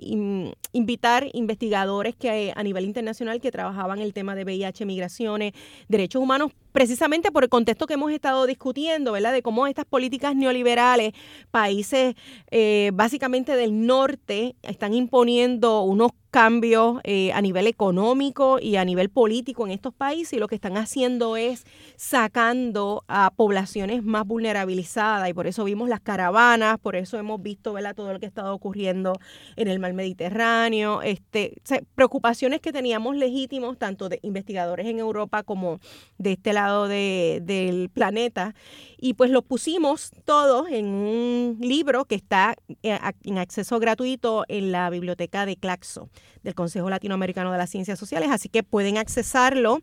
invitar 0.72 1.28
investigadores 1.32 2.14
que 2.14 2.52
a 2.54 2.62
nivel 2.62 2.84
internacional 2.84 3.40
que 3.40 3.50
trabajaban 3.50 3.98
el 3.98 4.14
tema 4.14 4.34
de 4.34 4.44
VIH, 4.44 4.86
migraciones, 4.86 5.52
derechos 5.88 6.22
humanos, 6.22 6.52
precisamente 6.72 7.30
por 7.32 7.42
el 7.42 7.50
contexto 7.50 7.86
que 7.86 7.94
hemos 7.94 8.12
estado 8.12 8.46
discutiendo, 8.46 9.12
¿verdad? 9.12 9.32
De 9.32 9.42
cómo 9.42 9.66
estas 9.66 9.84
políticas 9.84 10.36
neoliberales, 10.36 11.12
países 11.50 12.14
eh, 12.50 12.90
básicamente 12.94 13.56
del 13.56 13.84
norte, 13.84 14.54
están 14.62 14.94
imponiendo 14.94 15.82
unos 15.82 16.12
cambios 16.34 16.98
eh, 17.04 17.30
a 17.32 17.40
nivel 17.40 17.68
económico 17.68 18.58
y 18.60 18.74
a 18.74 18.84
nivel 18.84 19.08
político 19.08 19.66
en 19.66 19.70
estos 19.70 19.94
países 19.94 20.32
y 20.32 20.38
lo 20.40 20.48
que 20.48 20.56
están 20.56 20.76
haciendo 20.76 21.36
es 21.36 21.64
sacando 21.94 23.04
a 23.06 23.30
poblaciones 23.36 24.02
más 24.02 24.26
vulnerabilizadas. 24.26 25.28
Y 25.28 25.32
por 25.32 25.46
eso 25.46 25.62
vimos 25.62 25.88
las 25.88 26.00
caravanas, 26.00 26.80
por 26.80 26.96
eso 26.96 27.18
hemos 27.18 27.40
visto 27.40 27.72
todo 27.94 28.12
lo 28.12 28.18
que 28.18 28.26
ha 28.26 28.28
estado 28.28 28.52
ocurriendo 28.52 29.12
en 29.54 29.68
el 29.68 29.78
mar 29.78 29.92
Mediterráneo, 29.92 31.02
este, 31.02 31.54
preocupaciones 31.94 32.60
que 32.60 32.72
teníamos 32.72 33.14
legítimos 33.14 33.78
tanto 33.78 34.08
de 34.08 34.18
investigadores 34.22 34.88
en 34.88 34.98
Europa 34.98 35.44
como 35.44 35.78
de 36.18 36.32
este 36.32 36.52
lado 36.52 36.88
del 36.88 37.90
planeta. 37.90 38.56
Y 38.98 39.14
pues 39.14 39.30
los 39.30 39.44
pusimos 39.44 40.10
todos 40.24 40.68
en 40.68 40.86
un 40.86 41.58
libro 41.60 42.06
que 42.06 42.16
está 42.16 42.56
eh, 42.82 42.98
en 43.22 43.38
acceso 43.38 43.78
gratuito 43.78 44.44
en 44.48 44.72
la 44.72 44.90
biblioteca 44.90 45.46
de 45.46 45.54
Claxo 45.54 46.08
del 46.42 46.54
Consejo 46.54 46.90
Latinoamericano 46.90 47.52
de 47.52 47.58
las 47.58 47.70
Ciencias 47.70 47.98
Sociales, 47.98 48.30
así 48.30 48.48
que 48.48 48.62
pueden 48.62 48.98
accesarlo 48.98 49.80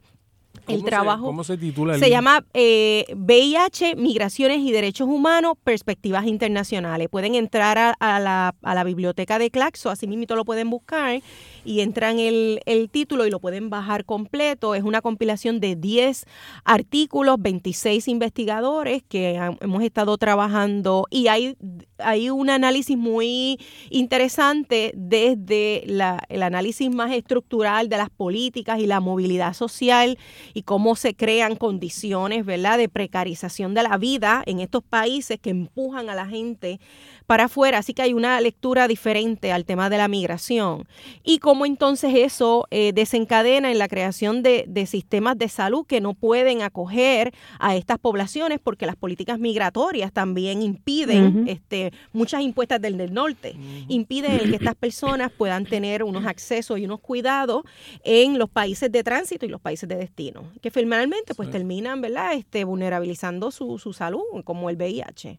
el 0.67 0.83
trabajo. 0.83 1.25
¿Cómo 1.25 1.43
se 1.43 1.57
titula? 1.57 1.97
se 1.97 2.09
llama 2.09 2.45
eh, 2.53 3.05
VIH, 3.15 3.95
Migraciones 3.95 4.59
y 4.59 4.71
Derechos 4.71 5.07
Humanos, 5.07 5.53
Perspectivas 5.63 6.25
Internacionales. 6.25 7.07
Pueden 7.09 7.35
entrar 7.35 7.95
a, 7.99 8.19
la, 8.19 8.55
a 8.61 8.75
la, 8.75 8.83
biblioteca 8.83 9.39
de 9.39 9.49
Claxo, 9.49 9.89
así 9.89 10.07
mismo 10.07 10.35
lo 10.35 10.45
pueden 10.45 10.69
buscar 10.69 11.21
y 11.63 11.81
entran 11.81 12.19
el, 12.19 12.61
el 12.65 12.89
título 12.89 13.25
y 13.25 13.29
lo 13.29 13.39
pueden 13.39 13.69
bajar 13.69 14.05
completo. 14.05 14.75
Es 14.75 14.83
una 14.83 15.01
compilación 15.01 15.59
de 15.59 15.75
10 15.75 16.25
artículos, 16.63 17.37
26 17.39 18.07
investigadores 18.07 19.03
que 19.07 19.39
hemos 19.61 19.83
estado 19.83 20.17
trabajando 20.17 21.07
y 21.09 21.27
hay, 21.27 21.55
hay 21.97 22.29
un 22.29 22.49
análisis 22.49 22.97
muy 22.97 23.59
interesante 23.89 24.91
desde 24.95 25.83
la, 25.85 26.23
el 26.29 26.43
análisis 26.43 26.89
más 26.89 27.11
estructural 27.11 27.89
de 27.89 27.97
las 27.97 28.09
políticas 28.09 28.79
y 28.79 28.87
la 28.87 28.99
movilidad 28.99 29.53
social 29.53 30.17
y 30.53 30.63
cómo 30.63 30.95
se 30.95 31.15
crean 31.15 31.55
condiciones, 31.55 32.45
¿verdad?, 32.45 32.77
de 32.77 32.89
precarización 32.89 33.73
de 33.73 33.83
la 33.83 33.97
vida 33.97 34.43
en 34.45 34.59
estos 34.59 34.83
países 34.83 35.39
que 35.39 35.49
empujan 35.49 36.09
a 36.09 36.15
la 36.15 36.27
gente 36.27 36.79
para 37.27 37.45
afuera. 37.45 37.79
Así 37.79 37.93
que 37.93 38.01
hay 38.01 38.13
una 38.13 38.39
lectura 38.41 38.87
diferente 38.87 39.51
al 39.51 39.65
tema 39.65 39.89
de 39.89 39.97
la 39.97 40.07
migración 40.07 40.87
y 41.23 41.39
cómo 41.51 41.65
entonces 41.65 42.13
eso 42.15 42.65
eh, 42.71 42.93
desencadena 42.93 43.71
en 43.71 43.77
la 43.77 43.89
creación 43.89 44.41
de, 44.41 44.85
sistemas 44.87 45.37
de 45.37 45.49
salud 45.49 45.85
que 45.85 45.99
no 45.99 46.13
pueden 46.13 46.61
acoger 46.61 47.33
a 47.59 47.75
estas 47.75 47.97
poblaciones 47.97 48.61
porque 48.63 48.85
las 48.85 48.95
políticas 48.95 49.37
migratorias 49.37 50.13
también 50.13 50.61
impiden 50.61 51.49
este, 51.49 51.91
muchas 52.13 52.39
impuestas 52.39 52.79
del, 52.79 52.97
del 52.97 53.13
norte, 53.13 53.57
impiden 53.89 54.49
que 54.49 54.55
estas 54.55 54.75
personas 54.75 55.29
puedan 55.29 55.65
tener 55.65 56.03
unos 56.03 56.25
accesos 56.25 56.79
y 56.79 56.85
unos 56.85 57.01
cuidados 57.01 57.63
en 58.05 58.39
los 58.39 58.49
países 58.49 58.89
de 58.89 59.03
tránsito 59.03 59.45
y 59.45 59.49
los 59.49 59.59
países 59.59 59.89
de 59.89 59.97
destino, 59.97 60.45
que 60.61 60.71
finalmente 60.71 61.35
pues 61.35 61.51
terminan 61.51 61.99
¿verdad? 61.99 62.33
Este, 62.33 62.63
vulnerabilizando 62.63 63.51
su, 63.51 63.77
su 63.77 63.91
salud, 63.91 64.23
como 64.45 64.69
el 64.69 64.77
VIH. 64.77 65.37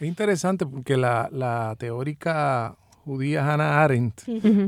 Es 0.00 0.08
interesante 0.08 0.66
porque 0.66 0.96
la, 0.96 1.74
teórica 1.78 2.76
judía 3.04 3.52
Hannah 3.52 3.84
Arendt, 3.84 4.22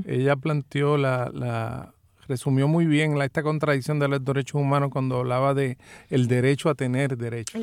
ella 0.07 0.37
planteó 0.37 0.97
la, 0.97 1.31
la, 1.33 1.95
resumió 2.29 2.69
muy 2.69 2.87
bien 2.87 3.19
la, 3.19 3.25
esta 3.25 3.43
contradicción 3.43 3.99
de 3.99 4.09
los 4.09 4.25
derechos 4.25 4.61
humanos 4.61 4.91
cuando 4.91 5.19
hablaba 5.19 5.55
de 5.55 5.79
el 6.11 6.29
derecho 6.29 6.69
a 6.69 6.75
tener 6.75 7.17
derechos. 7.17 7.63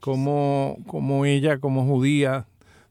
como, 0.00 0.78
como 0.86 1.24
ella, 1.24 1.58
como 1.58 1.84
judía, 1.86 2.46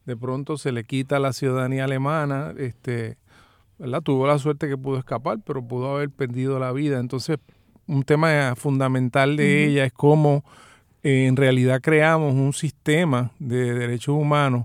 de 0.06 0.16
pronto 0.16 0.56
se 0.56 0.72
le 0.72 0.84
quita 0.84 1.18
la 1.18 1.32
ciudadanía 1.32 1.84
alemana, 1.84 2.54
este, 2.58 3.16
¿verdad? 3.78 4.02
Tuvo 4.02 4.26
la 4.26 4.38
suerte 4.38 4.68
que 4.68 4.76
pudo 4.76 4.98
escapar, 4.98 5.38
pero 5.44 5.62
pudo 5.66 5.96
haber 5.96 6.10
perdido 6.10 6.58
la 6.58 6.72
vida. 6.72 7.00
Entonces, 7.00 7.38
un 7.86 8.02
tema 8.02 8.54
fundamental 8.56 9.36
de 9.36 9.66
ella 9.66 9.84
es 9.84 9.92
cómo 9.92 10.44
en 11.02 11.36
realidad 11.36 11.82
creamos 11.82 12.32
un 12.32 12.54
sistema 12.54 13.30
de 13.38 13.74
derechos 13.74 14.14
humanos 14.14 14.64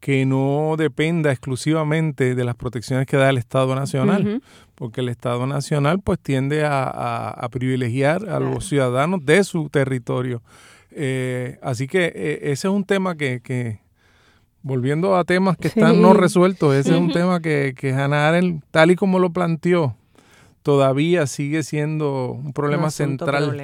que 0.00 0.24
no 0.24 0.76
dependa 0.78 1.30
exclusivamente 1.30 2.34
de 2.34 2.44
las 2.44 2.56
protecciones 2.56 3.06
que 3.06 3.18
da 3.18 3.28
el 3.28 3.36
Estado 3.36 3.74
Nacional, 3.74 4.42
porque 4.74 5.02
el 5.02 5.10
Estado 5.10 5.46
Nacional 5.46 6.00
pues 6.00 6.18
tiende 6.18 6.64
a, 6.64 7.46
privilegiar 7.52 8.28
a 8.28 8.40
los 8.40 8.66
ciudadanos 8.66 9.24
de 9.24 9.44
su 9.44 9.68
territorio. 9.68 10.42
Eh, 10.90 11.58
así 11.62 11.86
que 11.86 12.06
eh, 12.06 12.38
ese 12.44 12.66
es 12.66 12.74
un 12.74 12.84
tema 12.84 13.14
que, 13.14 13.80
volviendo 14.62 15.16
a 15.16 15.24
temas 15.24 15.58
que 15.58 15.68
están 15.68 16.00
no 16.00 16.14
resueltos, 16.14 16.74
ese 16.74 16.92
es 16.92 16.98
un 16.98 17.12
tema 17.12 17.40
que, 17.40 17.74
que 17.76 17.92
Hannah 17.92 18.28
Arendt, 18.28 18.64
tal 18.70 18.90
y 18.90 18.96
como 18.96 19.18
lo 19.18 19.30
planteó, 19.30 19.96
todavía 20.62 21.26
sigue 21.26 21.62
siendo 21.62 22.32
un 22.32 22.52
problema 22.52 22.90
central. 22.90 23.58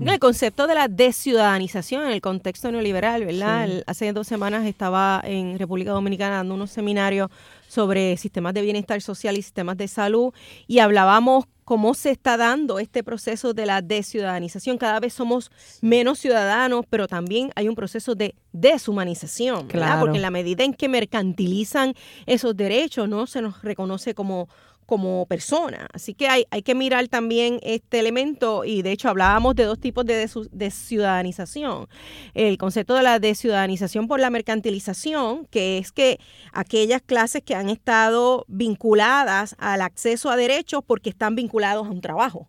El 0.00 0.18
concepto 0.18 0.66
de 0.66 0.74
la 0.74 0.88
desciudadanización 0.88 2.04
en 2.04 2.12
el 2.12 2.20
contexto 2.20 2.70
neoliberal, 2.72 3.24
¿verdad? 3.24 3.68
hace 3.86 4.12
dos 4.12 4.26
semanas 4.26 4.66
estaba 4.66 5.20
en 5.24 5.58
República 5.58 5.92
Dominicana 5.92 6.36
dando 6.36 6.54
unos 6.54 6.70
seminarios 6.70 7.30
sobre 7.68 8.16
sistemas 8.16 8.54
de 8.54 8.62
bienestar 8.62 9.00
social 9.00 9.36
y 9.36 9.42
sistemas 9.42 9.76
de 9.76 9.88
salud 9.88 10.32
y 10.66 10.78
hablábamos 10.78 11.46
cómo 11.64 11.94
se 11.94 12.10
está 12.10 12.36
dando 12.36 12.78
este 12.78 13.02
proceso 13.02 13.54
de 13.54 13.66
la 13.66 13.82
desciudadanización. 13.82 14.78
Cada 14.78 15.00
vez 15.00 15.14
somos 15.14 15.50
menos 15.80 16.18
ciudadanos, 16.18 16.84
pero 16.90 17.06
también 17.08 17.50
hay 17.54 17.68
un 17.68 17.74
proceso 17.74 18.14
de 18.14 18.34
deshumanización, 18.52 19.68
¿verdad? 19.68 20.00
Porque 20.00 20.16
en 20.16 20.22
la 20.22 20.30
medida 20.30 20.64
en 20.64 20.74
que 20.74 20.88
mercantilizan 20.88 21.94
esos 22.26 22.56
derechos, 22.56 23.08
no 23.08 23.26
se 23.26 23.40
nos 23.40 23.62
reconoce 23.62 24.14
como 24.14 24.48
como 24.92 25.24
persona. 25.24 25.88
Así 25.94 26.12
que 26.12 26.28
hay, 26.28 26.44
hay 26.50 26.60
que 26.60 26.74
mirar 26.74 27.08
también 27.08 27.60
este 27.62 27.98
elemento 27.98 28.62
y 28.62 28.82
de 28.82 28.92
hecho 28.92 29.08
hablábamos 29.08 29.54
de 29.54 29.64
dos 29.64 29.80
tipos 29.80 30.04
de 30.04 30.28
desciudadanización. 30.50 31.88
El 32.34 32.58
concepto 32.58 32.94
de 32.94 33.02
la 33.02 33.18
desciudadanización 33.18 34.06
por 34.06 34.20
la 34.20 34.28
mercantilización, 34.28 35.46
que 35.46 35.78
es 35.78 35.92
que 35.92 36.20
aquellas 36.52 37.00
clases 37.00 37.42
que 37.42 37.54
han 37.54 37.70
estado 37.70 38.44
vinculadas 38.48 39.56
al 39.58 39.80
acceso 39.80 40.28
a 40.28 40.36
derechos 40.36 40.82
porque 40.86 41.08
están 41.08 41.36
vinculados 41.36 41.86
a 41.86 41.90
un 41.90 42.02
trabajo. 42.02 42.46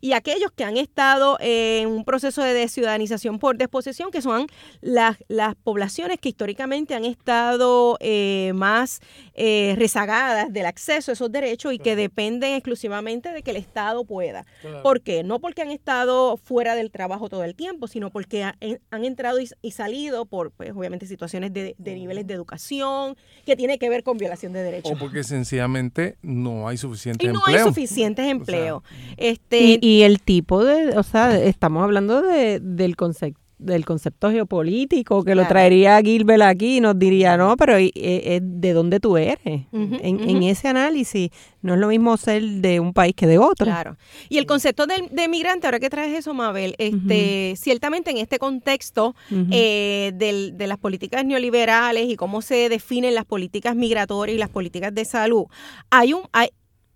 Y 0.00 0.14
aquellos 0.14 0.50
que 0.50 0.64
han 0.64 0.76
estado 0.76 1.36
en 1.38 1.86
un 1.88 2.04
proceso 2.04 2.42
de 2.42 2.52
desciudadanización 2.52 3.38
por 3.38 3.56
desposesión, 3.56 4.10
que 4.10 4.22
son 4.22 4.48
las, 4.80 5.18
las 5.28 5.54
poblaciones 5.54 6.18
que 6.18 6.30
históricamente 6.30 6.96
han 6.96 7.04
estado 7.04 7.96
eh, 8.00 8.50
más 8.56 8.98
eh, 9.34 9.76
rezagadas 9.78 10.52
del 10.52 10.66
acceso 10.66 11.12
a 11.12 11.14
esos 11.14 11.30
derechos 11.30 11.43
y 11.72 11.78
que 11.78 11.96
dependen 11.96 12.54
exclusivamente 12.54 13.30
de 13.30 13.42
que 13.42 13.50
el 13.50 13.56
Estado 13.56 14.04
pueda. 14.04 14.44
¿Por 14.82 15.00
qué? 15.00 15.22
No 15.22 15.40
porque 15.40 15.62
han 15.62 15.70
estado 15.70 16.36
fuera 16.36 16.74
del 16.74 16.90
trabajo 16.90 17.28
todo 17.28 17.44
el 17.44 17.54
tiempo, 17.54 17.88
sino 17.88 18.10
porque 18.10 18.44
han 18.44 19.04
entrado 19.04 19.38
y, 19.40 19.70
salido 19.70 20.26
por, 20.26 20.50
pues, 20.52 20.72
obviamente, 20.74 21.06
situaciones 21.06 21.52
de, 21.52 21.74
niveles 21.78 22.26
de 22.26 22.34
educación 22.34 23.16
que 23.44 23.56
tiene 23.56 23.78
que 23.78 23.88
ver 23.88 24.02
con 24.02 24.18
violación 24.18 24.52
de 24.52 24.62
derechos. 24.62 24.92
O 24.92 24.96
porque 24.96 25.24
sencillamente 25.24 26.16
no 26.22 26.68
hay 26.68 26.76
suficiente 26.76 27.26
y 27.26 27.28
no 27.28 27.40
hay 27.46 27.58
suficientes 27.58 28.26
empleos. 28.26 28.82
este, 29.16 29.78
y, 29.80 30.02
el 30.02 30.20
tipo 30.20 30.64
de, 30.64 30.96
o 30.96 31.02
sea, 31.02 31.38
estamos 31.38 31.82
hablando 31.82 32.22
de, 32.22 32.60
del 32.60 32.96
concepto 32.96 33.43
del 33.64 33.84
concepto 33.84 34.30
geopolítico, 34.30 35.24
que 35.24 35.34
lo 35.34 35.46
traería 35.46 36.00
Gilbert 36.00 36.42
aquí 36.42 36.76
y 36.76 36.80
nos 36.80 36.98
diría, 36.98 37.36
no, 37.36 37.56
pero 37.56 37.76
eh, 37.76 37.90
eh, 37.94 38.40
de 38.42 38.72
dónde 38.72 39.00
tú 39.00 39.16
eres. 39.16 39.38
en, 39.72 40.42
ese 40.42 40.68
análisis 40.68 41.30
no 41.62 41.74
es 41.74 41.80
lo 41.80 41.88
mismo 41.88 42.16
ser 42.16 42.42
de 42.42 42.80
un 42.80 42.92
país 42.92 43.14
que 43.14 43.26
de 43.26 43.38
otro. 43.38 43.66
Claro. 43.66 43.96
Y 44.28 44.38
el 44.38 44.46
concepto 44.46 44.86
de, 44.86 45.08
de 45.10 45.28
migrante, 45.28 45.66
ahora 45.66 45.80
que 45.80 45.90
traes 45.90 46.16
eso, 46.16 46.34
Mabel, 46.34 46.74
este, 46.78 47.54
ciertamente 47.56 48.10
en 48.10 48.18
este 48.18 48.38
contexto 48.38 49.14
eh, 49.50 50.12
de 50.14 50.66
las 50.66 50.78
políticas 50.78 51.24
neoliberales 51.24 52.08
y 52.08 52.16
cómo 52.16 52.42
se 52.42 52.68
definen 52.68 53.14
las 53.14 53.24
políticas 53.24 53.74
migratorias 53.74 54.36
y 54.36 54.38
las 54.38 54.50
políticas 54.50 54.94
de 54.94 55.04
salud, 55.04 55.44
hay 55.90 56.12
un... 56.12 56.22
Hay, 56.32 56.48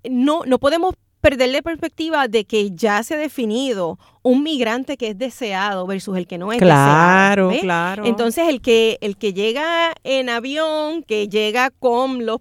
no, 0.08 0.44
no 0.46 0.58
podemos 0.58 0.94
perder 1.20 1.50
la 1.50 1.62
perspectiva 1.62 2.28
de 2.28 2.44
que 2.44 2.70
ya 2.72 3.02
se 3.02 3.14
ha 3.14 3.18
definido 3.18 3.98
un 4.22 4.42
migrante 4.42 4.96
que 4.96 5.08
es 5.08 5.18
deseado 5.18 5.86
versus 5.86 6.16
el 6.16 6.26
que 6.26 6.38
no 6.38 6.52
es 6.52 6.60
deseado. 6.60 7.50
Claro, 7.50 7.52
claro. 7.60 8.06
Entonces 8.06 8.48
el 8.48 8.60
que 8.60 8.98
el 9.00 9.16
que 9.16 9.32
llega 9.32 9.92
en 10.04 10.28
avión, 10.28 11.02
que 11.02 11.28
llega 11.28 11.70
con 11.70 12.26
los 12.26 12.40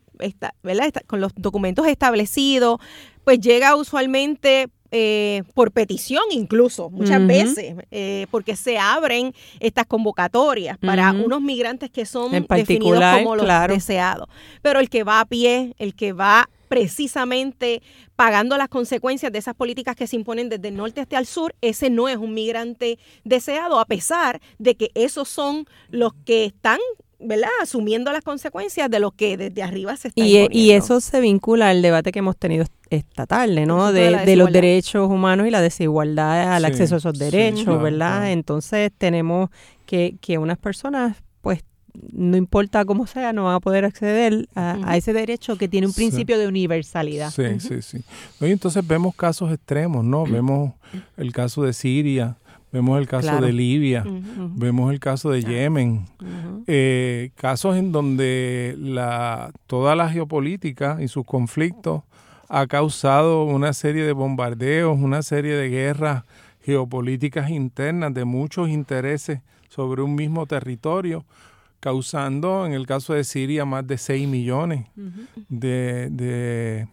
con 1.08 1.22
los 1.22 1.34
documentos 1.36 1.88
establecidos, 1.88 2.80
pues 3.24 3.40
llega 3.40 3.76
usualmente 3.76 4.70
eh, 4.90 5.44
por 5.54 5.74
petición 5.74 6.24
incluso, 6.32 6.90
muchas 6.90 7.26
veces, 7.28 7.76
eh, 7.92 8.26
porque 8.32 8.56
se 8.56 8.78
abren 8.78 9.34
estas 9.60 9.86
convocatorias 9.86 10.78
para 10.78 11.12
unos 11.12 11.42
migrantes 11.42 11.90
que 11.90 12.06
son 12.06 12.32
definidos 12.32 13.04
como 13.18 13.36
los 13.36 13.48
deseados. 13.68 14.30
Pero 14.62 14.80
el 14.80 14.90
que 14.90 15.04
va 15.04 15.20
a 15.20 15.26
pie, 15.26 15.76
el 15.78 15.94
que 15.94 16.14
va 16.14 16.50
precisamente 16.68 17.82
pagando 18.16 18.58
las 18.58 18.70
consecuencias 18.70 19.32
de 19.32 19.40
esas 19.40 19.56
políticas 19.56 19.96
que 19.96 20.08
se 20.08 20.16
imponen 20.16 20.50
desde 20.50 20.70
el 20.70 20.78
norte 20.78 21.02
hasta 21.02 21.20
el 21.20 21.26
sur, 21.26 21.56
ese 21.62 21.90
no 21.90 22.10
es 22.10 22.18
un 22.18 22.34
migrante 22.34 23.00
deseado, 23.24 23.80
a 23.80 23.86
pesar 23.86 24.42
de 24.60 24.76
que 24.76 24.92
esos 24.96 25.30
son 25.30 25.66
los 25.90 26.14
que 26.26 26.46
están 26.46 26.80
¿verdad? 27.20 27.50
asumiendo 27.62 28.12
las 28.12 28.24
consecuencias 28.24 28.90
de 28.90 29.00
lo 29.00 29.12
que 29.12 29.38
desde 29.38 29.64
arriba 29.64 29.96
se 29.98 30.10
está 30.10 30.24
y, 30.24 30.48
y 30.52 30.72
eso 30.72 31.02
se 31.02 31.20
vincula 31.20 31.70
al 31.70 31.82
debate 31.82 32.12
que 32.12 32.20
hemos 32.20 32.38
tenido 32.38 32.66
esta 32.90 33.26
tarde, 33.26 33.66
¿no? 33.66 33.92
De, 33.92 34.36
los 34.36 34.52
derechos 34.52 35.10
humanos 35.10 35.48
y 35.48 35.52
la 35.52 35.62
desigualdad 35.62 36.54
al 36.54 36.66
acceso 36.66 36.96
a 36.96 36.98
esos 37.00 37.18
derechos, 37.18 37.82
¿verdad? 37.82 38.32
Entonces 38.32 38.92
tenemos 38.98 39.50
que, 39.86 40.16
que 40.22 40.38
unas 40.38 40.58
personas 40.58 41.18
no 42.12 42.38
importa 42.38 42.86
cómo 42.86 43.08
sea, 43.08 43.34
no 43.34 43.46
va 43.46 43.56
a 43.56 43.60
poder 43.60 43.86
acceder 43.86 44.48
a, 44.56 44.98
ese 44.98 45.14
derecho 45.14 45.58
que 45.58 45.68
tiene 45.68 45.88
un 45.88 45.94
principio 45.94 46.38
de 46.38 46.48
universalidad. 46.48 47.32
Sí, 47.32 47.60
sí, 47.60 47.82
sí. 47.82 48.04
Y 48.42 48.52
entonces 48.52 48.86
vemos 48.86 49.16
casos 49.16 49.52
extremos, 49.52 50.04
¿no? 50.04 50.26
Vemos 50.26 50.74
el 51.18 51.32
caso 51.34 51.64
de 51.64 51.74
Siria, 51.74 52.38
vemos 52.72 53.00
el 53.00 53.08
caso 53.08 53.42
de 53.42 53.54
Libia, 53.54 54.04
vemos 54.56 54.92
el 54.92 55.00
caso 55.00 55.32
de 55.32 55.44
Yemen, 55.44 56.06
eh, 56.68 57.32
casos 57.36 57.76
en 57.76 57.92
donde 57.92 58.76
la, 58.78 59.52
toda 59.68 59.96
la 59.96 60.10
geopolítica 60.10 60.98
y 61.02 61.08
sus 61.08 61.26
conflictos 61.26 62.04
ha 62.50 62.68
causado 62.68 63.44
una 63.44 63.74
serie 63.74 64.04
de 64.04 64.14
bombardeos, 64.14 64.98
una 64.98 65.22
serie 65.22 65.56
de 65.56 65.70
guerras 65.70 66.24
geopolíticas 66.64 67.50
internas 67.50 68.14
de 68.14 68.26
muchos 68.26 68.70
intereses 68.70 69.42
sobre 69.70 70.02
un 70.02 70.16
mismo 70.16 70.46
territorio 70.46 71.26
causando 71.80 72.66
en 72.66 72.74
el 72.74 72.88
caso 72.88 73.14
de 73.14 73.24
Siria 73.24 73.66
más 73.66 73.86
de 73.86 73.98
6 73.98 74.28
millones 74.28 74.88
de, 75.50 76.88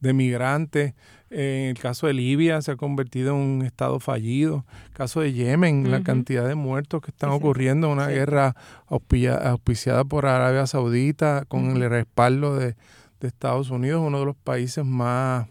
de, 0.00 0.12
migrantes. 0.12 0.94
En 1.30 1.70
el 1.70 1.78
caso 1.78 2.06
de 2.06 2.14
Libia 2.14 2.62
se 2.62 2.72
ha 2.72 2.76
convertido 2.76 3.34
en 3.34 3.40
un 3.40 3.62
estado 3.62 3.98
fallido. 3.98 4.64
En 4.68 4.86
el 4.86 4.92
caso 4.92 5.20
de 5.20 5.32
Yemen, 5.32 5.90
la 5.90 6.02
cantidad 6.02 6.46
de 6.46 6.54
muertos 6.54 7.02
que 7.02 7.10
están 7.10 7.30
ocurriendo, 7.30 7.90
una 7.90 8.06
guerra 8.06 8.54
auspiciada 8.86 10.04
por 10.04 10.26
Arabia 10.26 10.66
Saudita 10.66 11.44
con 11.48 11.82
el 11.82 11.90
respaldo 11.90 12.56
de, 12.56 12.76
Estados 13.20 13.70
Unidos, 13.70 14.02
uno 14.06 14.18
de 14.18 14.26
los 14.26 14.36
países 14.36 14.84
más 14.84 15.46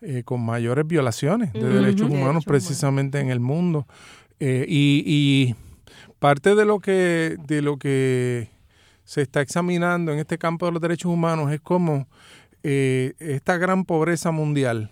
eh, 0.00 0.24
con 0.24 0.44
mayores 0.44 0.84
violaciones 0.84 1.52
de 1.52 1.62
derechos 1.62 2.10
humanos 2.10 2.44
precisamente 2.44 3.20
en 3.20 3.30
el 3.30 3.38
mundo. 3.38 3.86
Eh, 4.40 4.66
y 4.68 5.54
Parte 6.20 6.54
de 6.54 6.66
lo 6.66 6.80
que, 6.80 7.38
de 7.46 7.62
lo 7.62 7.78
que 7.78 8.50
se 9.04 9.22
está 9.22 9.40
examinando 9.40 10.12
en 10.12 10.18
este 10.18 10.36
campo 10.36 10.66
de 10.66 10.72
los 10.72 10.82
derechos 10.82 11.10
humanos 11.10 11.50
es 11.50 11.62
cómo 11.62 12.08
eh, 12.62 13.14
esta 13.18 13.56
gran 13.56 13.86
pobreza 13.86 14.30
mundial 14.30 14.90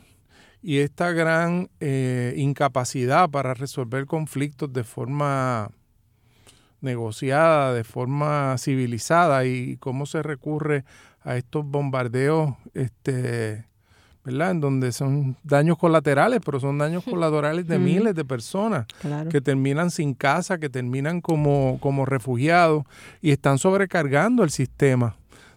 y 0.63 0.79
esta 0.79 1.13
gran 1.13 1.69
eh, 1.81 2.33
incapacidad 2.39 3.29
para 3.29 3.53
resolver 3.53 4.07
conflictos 4.07 4.73
de 4.73 4.85
forma 4.85 5.71
negociada, 6.81 7.75
de 7.75 7.85
forma 7.85 8.57
civilizada 8.57 9.45
y 9.45 9.77
cómo 9.77 10.07
se 10.07 10.23
recurre 10.23 10.87
a 11.21 11.37
estos 11.37 11.67
bombardeos 11.67 12.55
este, 12.73 13.68
en 14.29 14.61
donde 14.61 14.93
son 14.93 15.37
daños 15.43 15.79
colaterales, 15.79 16.41
pero 16.45 16.61
son 16.61 16.79
daños 16.79 17.05
colaterales 17.05 17.67
de 17.67 17.79
miles 17.79 18.15
de 18.15 18.25
personas 18.25 18.87
que 19.31 19.41
terminan 19.41 19.91
sin 19.91 20.15
casa, 20.15 20.59
que 20.59 20.69
terminan 20.69 21.21
como, 21.21 21.79
como 21.81 22.05
refugiados 22.05 22.85
y 23.23 23.31
están 23.31 23.59
sobrecargando 23.59 24.45
el 24.45 24.51
sistema 24.51 25.17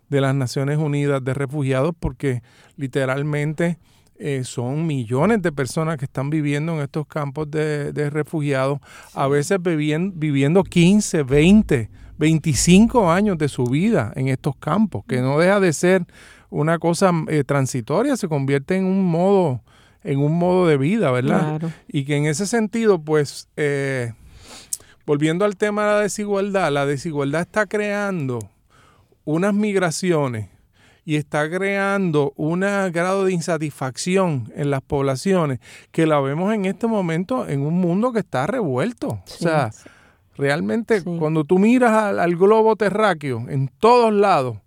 de 0.10 0.22
las 0.22 0.36
Naciones 0.36 0.78
Unidas 0.78 1.24
de 1.24 1.34
refugiados 1.34 1.94
porque 1.98 2.42
literalmente 2.76 3.78
eh, 4.24 4.44
son 4.44 4.86
millones 4.86 5.42
de 5.42 5.52
personas 5.52 5.98
que 5.98 6.06
están 6.06 6.30
viviendo 6.30 6.74
en 6.74 6.82
estos 6.82 7.08
campos 7.08 7.50
de, 7.50 8.10
refugiados, 8.12 8.80
a 9.16 9.28
veces 9.28 9.60
viviendo, 9.60 10.14
viviendo 10.16 10.64
15, 10.64 11.24
20, 11.24 11.90
25 12.20 13.10
años 13.10 13.36
de 13.40 13.50
su 13.50 13.64
vida 13.64 14.14
en 14.16 14.28
estos 14.28 14.56
campos, 14.58 15.04
que 15.08 15.22
no 15.22 15.40
deja 15.40 15.60
de 15.60 15.74
ser 15.74 16.06
una 16.52 16.78
cosa 16.78 17.12
eh, 17.28 17.44
transitoria, 17.44 18.16
se 18.18 18.28
convierte 18.28 18.76
en 18.76 18.86
un 18.86 19.04
modo, 19.04 19.62
en 20.04 20.20
un 20.20 20.38
modo 20.38 20.68
de 20.68 20.78
vida, 20.78 21.10
¿verdad? 21.12 21.60
Y 21.88 22.06
que 22.06 22.18
en 22.18 22.26
ese 22.28 22.46
sentido, 22.46 23.02
pues, 23.02 23.48
eh, 23.58 24.14
volviendo 25.08 25.46
al 25.46 25.58
tema 25.58 25.86
de 25.86 25.92
la 25.94 26.00
desigualdad, 26.02 26.72
la 26.72 26.86
desigualdad 26.86 27.42
está 27.42 27.66
creando 27.66 28.40
unas 29.26 29.54
migraciones 29.54 30.50
y 31.04 31.16
está 31.16 31.50
creando 31.50 32.32
un 32.36 32.60
grado 32.60 33.26
de 33.26 33.34
insatisfacción 33.34 34.52
en 34.56 34.70
las 34.70 34.82
poblaciones 34.82 35.60
que 35.92 36.06
la 36.06 36.20
vemos 36.20 36.54
en 36.54 36.66
este 36.66 36.86
momento 36.86 37.48
en 37.48 37.62
un 37.62 37.74
mundo 37.80 38.12
que 38.14 38.20
está 38.20 38.46
revuelto. 38.46 39.08
o 39.08 39.24
sea, 39.26 39.72
Realmente, 40.38 41.02
Sí. 41.02 41.16
cuando 41.20 41.44
tú 41.44 41.60
miras 41.60 41.92
al, 41.92 42.20
al 42.20 42.36
globo 42.36 42.76
terráqueo, 42.76 43.46
en 43.50 43.68
todos 43.80 44.14
lados, 44.14 44.58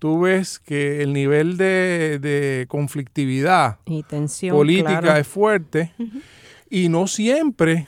tú 0.00 0.20
ves 0.22 0.58
que 0.58 1.02
el 1.02 1.12
nivel 1.12 1.56
de, 1.56 2.18
de 2.20 2.66
conflictividad 2.68 3.76
Y 3.86 4.02
tensión. 4.02 4.56
política 4.56 5.00
claro. 5.00 5.20
es 5.20 5.26
fuerte 5.28 5.92
y 6.68 6.88
no 6.88 7.06
siempre 7.06 7.86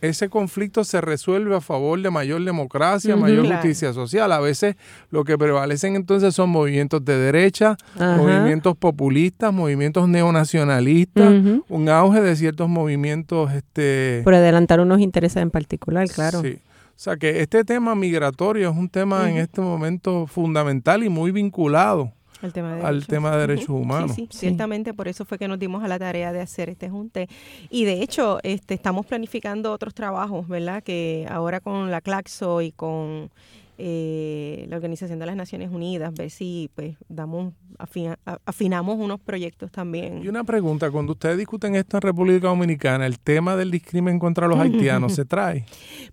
ese 0.00 0.28
conflicto 0.28 0.84
se 0.84 1.00
resuelve 1.00 1.56
a 1.56 1.62
favor 1.62 1.98
de 2.02 2.10
mayor 2.10 2.44
democracia, 2.44 3.16
mayor 3.16 3.46
Claro. 3.46 3.62
justicia 3.62 3.94
social. 3.94 4.30
A 4.32 4.38
veces 4.40 4.76
lo 5.10 5.24
que 5.24 5.38
prevalecen 5.38 5.96
entonces 5.96 6.34
son 6.34 6.50
movimientos 6.50 7.02
de 7.02 7.16
derecha, 7.16 7.78
Ajá. 7.94 8.18
movimientos 8.18 8.76
populistas, 8.76 9.50
movimientos 9.54 10.06
neonacionalistas, 10.06 11.32
Ujú. 11.32 11.64
un 11.70 11.88
auge 11.88 12.20
de 12.20 12.36
ciertos 12.36 12.68
movimientos 12.68 13.50
este 13.52 14.20
Por 14.24 14.34
adelantar 14.34 14.80
unos 14.80 15.00
intereses 15.00 15.38
en 15.42 15.50
particular, 15.50 16.06
claro. 16.10 16.42
Sí. 16.42 16.58
O 16.96 16.98
sea 17.04 17.16
que 17.16 17.40
este 17.40 17.64
tema 17.64 17.94
migratorio 17.94 18.70
es 18.70 18.76
un 18.76 18.88
tema 18.88 19.28
en 19.28 19.38
este 19.38 19.60
momento 19.60 20.26
fundamental 20.26 21.02
y 21.02 21.08
muy 21.08 21.32
vinculado 21.32 22.12
El 22.40 22.52
tema 22.52 22.74
de 22.76 22.82
al 22.82 22.94
derechos. 22.94 23.06
tema 23.08 23.30
de 23.32 23.38
derechos 23.46 23.68
humanos. 23.70 24.12
Sí, 24.14 24.22
sí, 24.22 24.28
Sí. 24.30 24.38
ciertamente 24.38 24.94
por 24.94 25.08
eso 25.08 25.24
fue 25.24 25.36
que 25.38 25.48
nos 25.48 25.58
dimos 25.58 25.82
a 25.82 25.88
la 25.88 25.98
tarea 25.98 26.32
de 26.32 26.40
hacer 26.40 26.68
este 26.70 26.88
junte. 26.88 27.28
Y 27.68 27.84
de 27.84 28.02
hecho, 28.02 28.38
este, 28.44 28.74
estamos 28.74 29.06
planificando 29.06 29.72
otros 29.72 29.92
trabajos, 29.94 30.46
¿verdad? 30.48 30.82
Que 30.82 31.26
ahora 31.28 31.60
con 31.60 31.90
la 31.90 32.00
Claxo 32.00 32.62
y 32.62 32.70
con 32.70 33.30
eh, 33.78 34.66
la 34.68 34.76
Organización 34.76 35.18
de 35.18 35.26
las 35.26 35.36
Naciones 35.36 35.70
Unidas, 35.72 36.12
ver 36.14 36.30
si 36.30 36.70
pues 36.74 36.96
damos, 37.08 37.52
afina- 37.78 38.18
afinamos 38.46 38.98
unos 38.98 39.20
proyectos 39.20 39.70
también. 39.72 40.22
Y 40.22 40.28
una 40.28 40.44
pregunta, 40.44 40.90
cuando 40.90 41.12
ustedes 41.12 41.38
discuten 41.38 41.74
esto 41.74 41.96
en 41.96 42.02
República 42.02 42.48
Dominicana, 42.48 43.06
el 43.06 43.18
tema 43.18 43.56
del 43.56 43.70
discrimen 43.70 44.18
contra 44.18 44.46
los 44.48 44.58
haitianos 44.60 45.14
se 45.14 45.24
trae. 45.24 45.64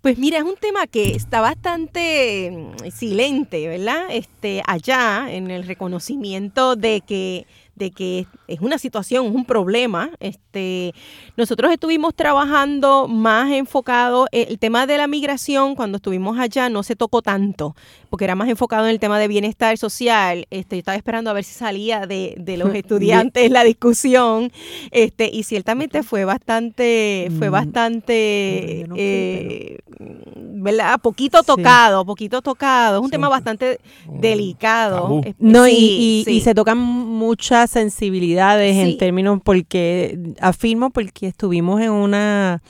Pues 0.01 0.18
mira, 0.18 0.39
es 0.39 0.43
un 0.43 0.55
tema 0.59 0.88
que 0.88 1.16
está 1.16 1.41
bastante 1.41 2.51
mm, 2.51 2.89
silente, 2.91 3.68
¿verdad? 3.68 4.05
Este, 4.12 4.62
allá 4.66 5.28
en 5.32 5.51
el 5.51 5.64
reconocimiento 5.68 6.76
de 6.76 7.01
que 7.05 7.45
de 7.82 7.89
que 7.91 8.27
es 8.47 8.59
una 8.61 8.77
situación, 8.77 9.25
es 9.25 9.32
un 9.34 9.43
problema. 9.45 10.11
Este, 10.19 10.93
nosotros 11.36 11.71
estuvimos 11.71 12.13
trabajando 12.13 13.07
más 13.07 13.49
enfocado 13.51 14.27
eh, 14.32 14.45
el 14.49 14.59
tema 14.59 14.86
de 14.86 14.97
la 14.99 15.07
migración 15.07 15.73
cuando 15.73 15.95
estuvimos 15.95 16.38
allá 16.38 16.69
no 16.69 16.84
se 16.84 16.95
tocó 16.95 17.23
tanto, 17.23 17.75
porque 18.11 18.25
era 18.25 18.36
más 18.36 18.49
enfocado 18.49 18.86
en 18.86 18.91
el 18.91 18.99
tema 18.99 19.17
de 19.17 19.27
bienestar 19.27 19.77
social. 19.79 20.45
Este, 20.51 20.75
yo 20.75 20.79
estaba 20.79 20.95
esperando 20.95 21.32
a 21.32 21.34
ver 21.34 21.43
si 21.43 21.53
salía 21.55 22.05
de, 22.05 22.36
de 22.38 22.57
los 22.57 22.69
estudiantes 22.75 23.49
la 23.49 23.63
discusión, 23.63 24.51
este, 24.91 25.27
y 25.34 25.41
ciertamente 25.43 26.03
fue 26.03 26.23
bastante, 26.23 27.32
fue 27.39 27.49
Mm. 27.49 27.51
bastante 27.51 28.86
no 28.88 28.95
fui, 28.95 29.03
eh, 29.03 29.77
¿verdad? 30.63 30.99
Poquito 31.01 31.39
Sí. 31.39 31.45
tocado, 31.47 32.05
poquito 32.05 32.41
tocado. 32.43 32.97
Es 32.97 33.01
un 33.01 33.07
Sí, 33.07 33.11
tema 33.11 33.29
bastante 33.29 33.79
delicado. 34.19 35.01
tabú. 35.01 35.21
Eh, 35.25 35.34
No, 35.39 35.67
y- 35.67 35.71
sí, 35.71 35.77
y, 35.77 36.19
y 36.21 36.23
sí. 36.36 36.41
se 36.41 36.53
tocan 36.53 36.77
muchas 36.77 37.70
sensibilidades 37.72 38.76
Sí. 38.76 38.82
en 38.82 38.97
términos, 38.97 39.39
porque 39.43 40.17
afirmo 40.39 40.89
porque 40.91 41.28
estuvimos 41.28 41.82
en 41.82 41.91
una 41.91 42.61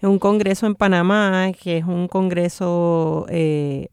en 0.00 0.08
un 0.08 0.18
congreso 0.18 0.66
en 0.66 0.74
Panamá, 0.74 1.52
que 1.62 1.78
es 1.78 1.84
un 1.84 2.08
congreso 2.08 3.24
eh, 3.28 3.86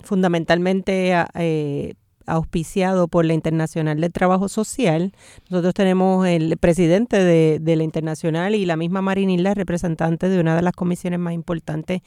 fundamentalmente 0.00 1.12
eh, 1.34 1.94
auspiciado 2.24 3.08
por 3.08 3.24
la 3.24 3.34
Internacional 3.34 4.00
del 4.00 4.12
Trabajo 4.12 4.48
Social. 4.48 5.12
Nosotros 5.50 5.74
tenemos 5.74 6.26
el 6.26 6.56
presidente 6.58 7.18
de, 7.22 7.58
de 7.60 7.76
la 7.76 7.82
Internacional 7.82 8.54
y 8.54 8.64
la 8.64 8.76
misma 8.76 9.02
Marinilla, 9.02 9.54
representante 9.54 10.28
de 10.28 10.40
una 10.40 10.54
de 10.56 10.62
las 10.62 10.72
comisiones 10.72 11.18
más 11.18 11.34
importantes 11.34 12.02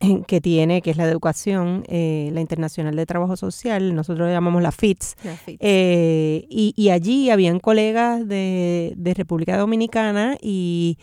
que 0.26 0.40
tiene, 0.40 0.80
que 0.82 0.90
es 0.90 0.96
la 0.96 1.04
de 1.06 1.12
educación, 1.12 1.84
eh, 1.88 2.30
la 2.32 2.40
Internacional 2.40 2.96
de 2.96 3.06
Trabajo 3.06 3.36
Social, 3.36 3.94
nosotros 3.94 4.26
le 4.28 4.32
llamamos 4.34 4.62
la 4.62 4.72
FITS. 4.72 5.16
Eh, 5.60 6.46
y, 6.48 6.72
y 6.76 6.88
allí 6.90 7.30
habían 7.30 7.60
colegas 7.60 8.26
de, 8.26 8.92
de 8.96 9.14
República 9.14 9.56
Dominicana 9.58 10.36
y 10.40 10.98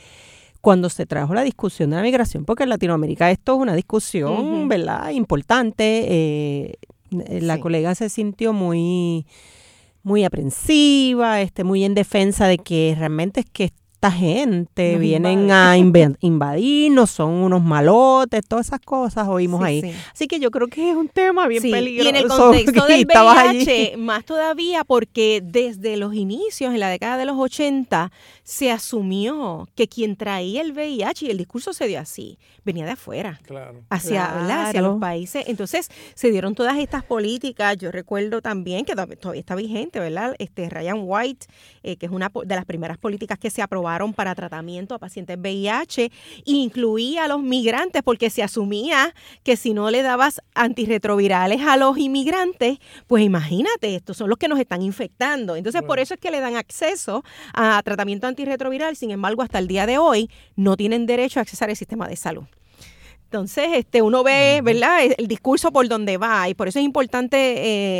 cuando 0.62 0.90
se 0.90 1.06
trajo 1.06 1.34
la 1.34 1.44
discusión 1.44 1.92
de 1.92 1.96
la 1.98 2.02
migración, 2.02 2.44
porque 2.44 2.64
en 2.64 2.70
Latinoamérica 2.70 3.32
esto 3.32 3.56
es 3.56 3.62
una 3.62 3.76
discusión. 3.76 4.68
¿verdad? 4.68 5.12
Importante. 5.12 6.06
eh, 6.08 6.74
la 7.10 7.56
Sí. 7.56 7.62
colega 7.62 7.96
se 7.96 8.10
sintió 8.10 8.52
muy, 8.52 9.26
muy 10.04 10.26
aprensiva, 10.26 11.40
este, 11.42 11.64
muy 11.64 11.86
en 11.86 11.94
defensa 11.94 12.48
de 12.48 12.58
que 12.58 12.96
realmente 12.98 13.40
es 13.42 13.46
que 13.50 13.72
esta 13.98 14.12
gente 14.12 14.92
Nos 14.92 15.02
vienen 15.02 15.40
invade. 15.40 16.14
a 16.14 16.16
invadirnos, 16.22 17.10
son 17.10 17.32
unos 17.32 17.64
malotes, 17.64 18.44
todas 18.48 18.68
esas 18.68 18.80
cosas 18.80 19.28
oímos 19.28 19.62
Sí, 19.62 19.66
ahí. 19.66 19.82
sí. 19.82 19.92
Así 20.14 20.28
que 20.28 20.40
yo 20.40 20.52
creo 20.52 20.68
que 20.68 20.92
es 20.92 20.96
un 20.96 21.10
tema 21.10 21.48
bien 21.48 21.64
Sí, 21.64 21.72
peligroso. 21.72 22.06
Y 22.06 22.10
en 22.10 22.16
el 22.16 22.28
contexto 22.28 22.86
que 22.86 22.94
del 23.06 23.08
allí. 23.18 23.58
VIH, 23.64 23.98
más 23.98 24.24
todavía 24.24 24.84
porque 24.84 25.42
desde 25.44 25.98
los 25.98 26.14
inicios, 26.14 26.76
en 26.76 26.80
la 26.80 26.90
década 26.90 27.18
de 27.18 27.26
los 27.26 27.38
80, 27.40 28.12
se 28.44 28.72
asumió 28.72 29.68
que 29.74 29.88
quien 29.88 30.16
traía 30.16 30.62
el 30.62 30.74
VIH, 30.74 31.26
y 31.26 31.30
el 31.32 31.40
discurso 31.40 31.74
se 31.74 31.88
dio 31.88 32.00
así, 32.00 32.38
venía 32.64 32.86
de 32.86 32.92
afuera. 32.92 33.40
Claro. 33.48 33.82
Hacia, 33.90 34.64
hacia 34.68 34.82
los 34.84 35.00
países. 35.00 35.46
Entonces 35.48 35.90
se 36.14 36.30
dieron 36.30 36.54
todas 36.54 36.78
estas 36.78 37.04
políticas. 37.04 37.76
Yo 37.78 37.92
recuerdo 37.92 38.44
también 38.44 38.86
que 38.86 38.92
todavía 38.94 39.16
todavía 39.16 39.40
está 39.40 39.56
vigente, 39.56 40.00
¿verdad? 40.00 40.36
Este 40.38 40.70
Ryan 40.70 41.00
White, 41.02 41.48
eh, 41.82 41.96
que 41.98 42.06
es 42.06 42.12
una 42.12 42.30
de 42.46 42.56
las 42.56 42.66
primeras 42.66 43.00
políticas 43.00 43.40
que 43.40 43.50
se 43.50 43.64
aprobaron 43.64 43.87
para 44.14 44.36
tratamiento 44.36 44.96
a 44.96 45.00
pacientes 45.00 45.38
VIH, 45.38 46.12
incluía 46.46 47.26
a 47.26 47.28
los 47.28 47.42
migrantes 47.42 48.04
porque 48.04 48.30
se 48.30 48.44
asumía 48.44 49.14
que 49.44 49.56
si 49.56 49.74
no 49.74 49.90
le 49.90 50.02
dabas 50.02 50.42
antirretrovirales 50.54 51.62
a 51.62 51.78
los 51.78 51.98
inmigrantes, 51.98 52.80
pues 53.08 53.24
imagínate, 53.24 53.96
estos 53.96 54.18
son 54.18 54.30
los 54.30 54.38
que 54.38 54.48
nos 54.48 54.60
están 54.60 54.82
infectando. 54.82 55.56
Entonces, 55.56 55.82
por 55.84 56.00
eso 56.00 56.14
es 56.14 56.20
que 56.20 56.32
le 56.32 56.40
dan 56.40 56.56
acceso 56.56 57.24
a 57.54 57.82
tratamiento 57.84 58.28
antirretroviral. 58.28 58.96
Sin 58.96 59.12
embargo, 59.12 59.42
hasta 59.42 59.60
el 59.60 59.68
día 59.68 59.86
de 59.86 59.98
hoy 59.98 60.30
no 60.56 60.76
tienen 60.76 61.06
derecho 61.06 61.40
a 61.40 61.44
accesar 61.44 61.70
al 61.70 61.76
sistema 61.76 62.08
de 62.08 62.16
salud. 62.16 62.46
Entonces, 63.30 63.68
este, 63.74 64.02
uno 64.02 64.24
ve, 64.24 64.62
¿verdad?, 64.64 65.04
el, 65.04 65.14
el 65.18 65.28
discurso 65.28 65.74
por 65.74 65.86
donde 65.90 66.16
va 66.18 66.48
y 66.48 66.54
por 66.54 66.70
eso 66.70 66.80
es 66.80 66.86
importante 66.86 67.36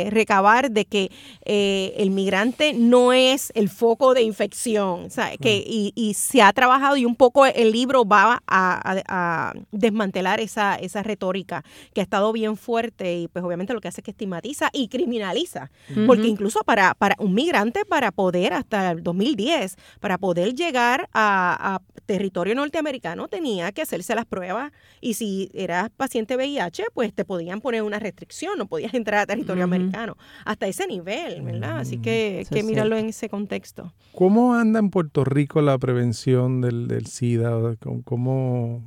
eh, 0.06 0.10
recabar 0.10 0.70
de 0.70 0.86
que 0.86 1.10
eh, 1.44 1.92
el 1.98 2.10
migrante 2.10 2.72
no 2.72 3.12
es 3.12 3.52
el 3.54 3.68
foco 3.68 4.14
de 4.14 4.22
infección, 4.22 5.04
o 5.04 5.10
sea, 5.10 5.36
que, 5.36 5.62
y, 5.66 5.92
y 5.94 6.14
se 6.14 6.40
ha 6.40 6.50
trabajado 6.54 6.96
y 6.96 7.04
un 7.04 7.14
poco 7.14 7.44
el 7.44 7.72
libro 7.72 8.06
va 8.06 8.42
a, 8.46 8.80
a- 8.90 9.02
a 9.06 9.52
desmantelar 9.70 10.40
esa, 10.40 10.76
esa 10.76 11.02
retórica 11.02 11.62
que 11.92 12.00
ha 12.00 12.04
estado 12.04 12.32
bien 12.32 12.56
fuerte 12.56 13.18
y 13.18 13.28
pues 13.28 13.44
obviamente 13.44 13.74
lo 13.74 13.82
que 13.82 13.88
hace 13.88 14.00
es 14.00 14.06
que 14.06 14.12
estigmatiza 14.12 14.70
y 14.72 14.88
criminaliza, 14.88 15.70
porque 16.06 16.26
incluso 16.26 16.60
para, 16.64 16.94
para 16.94 17.16
un 17.18 17.34
migrante 17.34 17.84
para 17.84 18.12
poder, 18.12 18.54
hasta 18.54 18.92
el 18.92 19.02
2010, 19.02 19.76
para 20.00 20.16
poder 20.16 20.54
llegar 20.54 21.10
a, 21.12 21.74
a 21.74 21.82
territorio 22.06 22.54
norteamericano 22.54 23.28
tenía 23.28 23.72
que 23.72 23.82
hacerse 23.82 24.14
las 24.14 24.24
pruebas 24.24 24.72
y 25.02 25.14
si 25.18 25.50
eras 25.54 25.90
paciente 25.96 26.36
VIH, 26.36 26.84
pues 26.94 27.12
te 27.12 27.24
podían 27.24 27.60
poner 27.60 27.82
una 27.82 27.98
restricción, 27.98 28.56
no 28.58 28.66
podías 28.66 28.94
entrar 28.94 29.20
a 29.20 29.26
territorio 29.26 29.64
americano. 29.64 30.16
Hasta 30.44 30.66
ese 30.66 30.86
nivel, 30.86 31.42
¿verdad? 31.42 31.78
Así 31.78 31.98
que 31.98 32.36
hay 32.36 32.42
Eso 32.42 32.54
que 32.54 32.62
mirarlo 32.62 32.96
en 32.96 33.06
ese 33.08 33.28
contexto. 33.28 33.92
¿Cómo 34.14 34.54
anda 34.54 34.78
en 34.78 34.90
Puerto 34.90 35.24
Rico 35.24 35.60
la 35.60 35.76
prevención 35.78 36.60
del, 36.60 36.88
del 36.88 37.06
SIDA? 37.06 37.76
¿Cómo- 37.82 38.02
¿Cómo, 38.04 38.82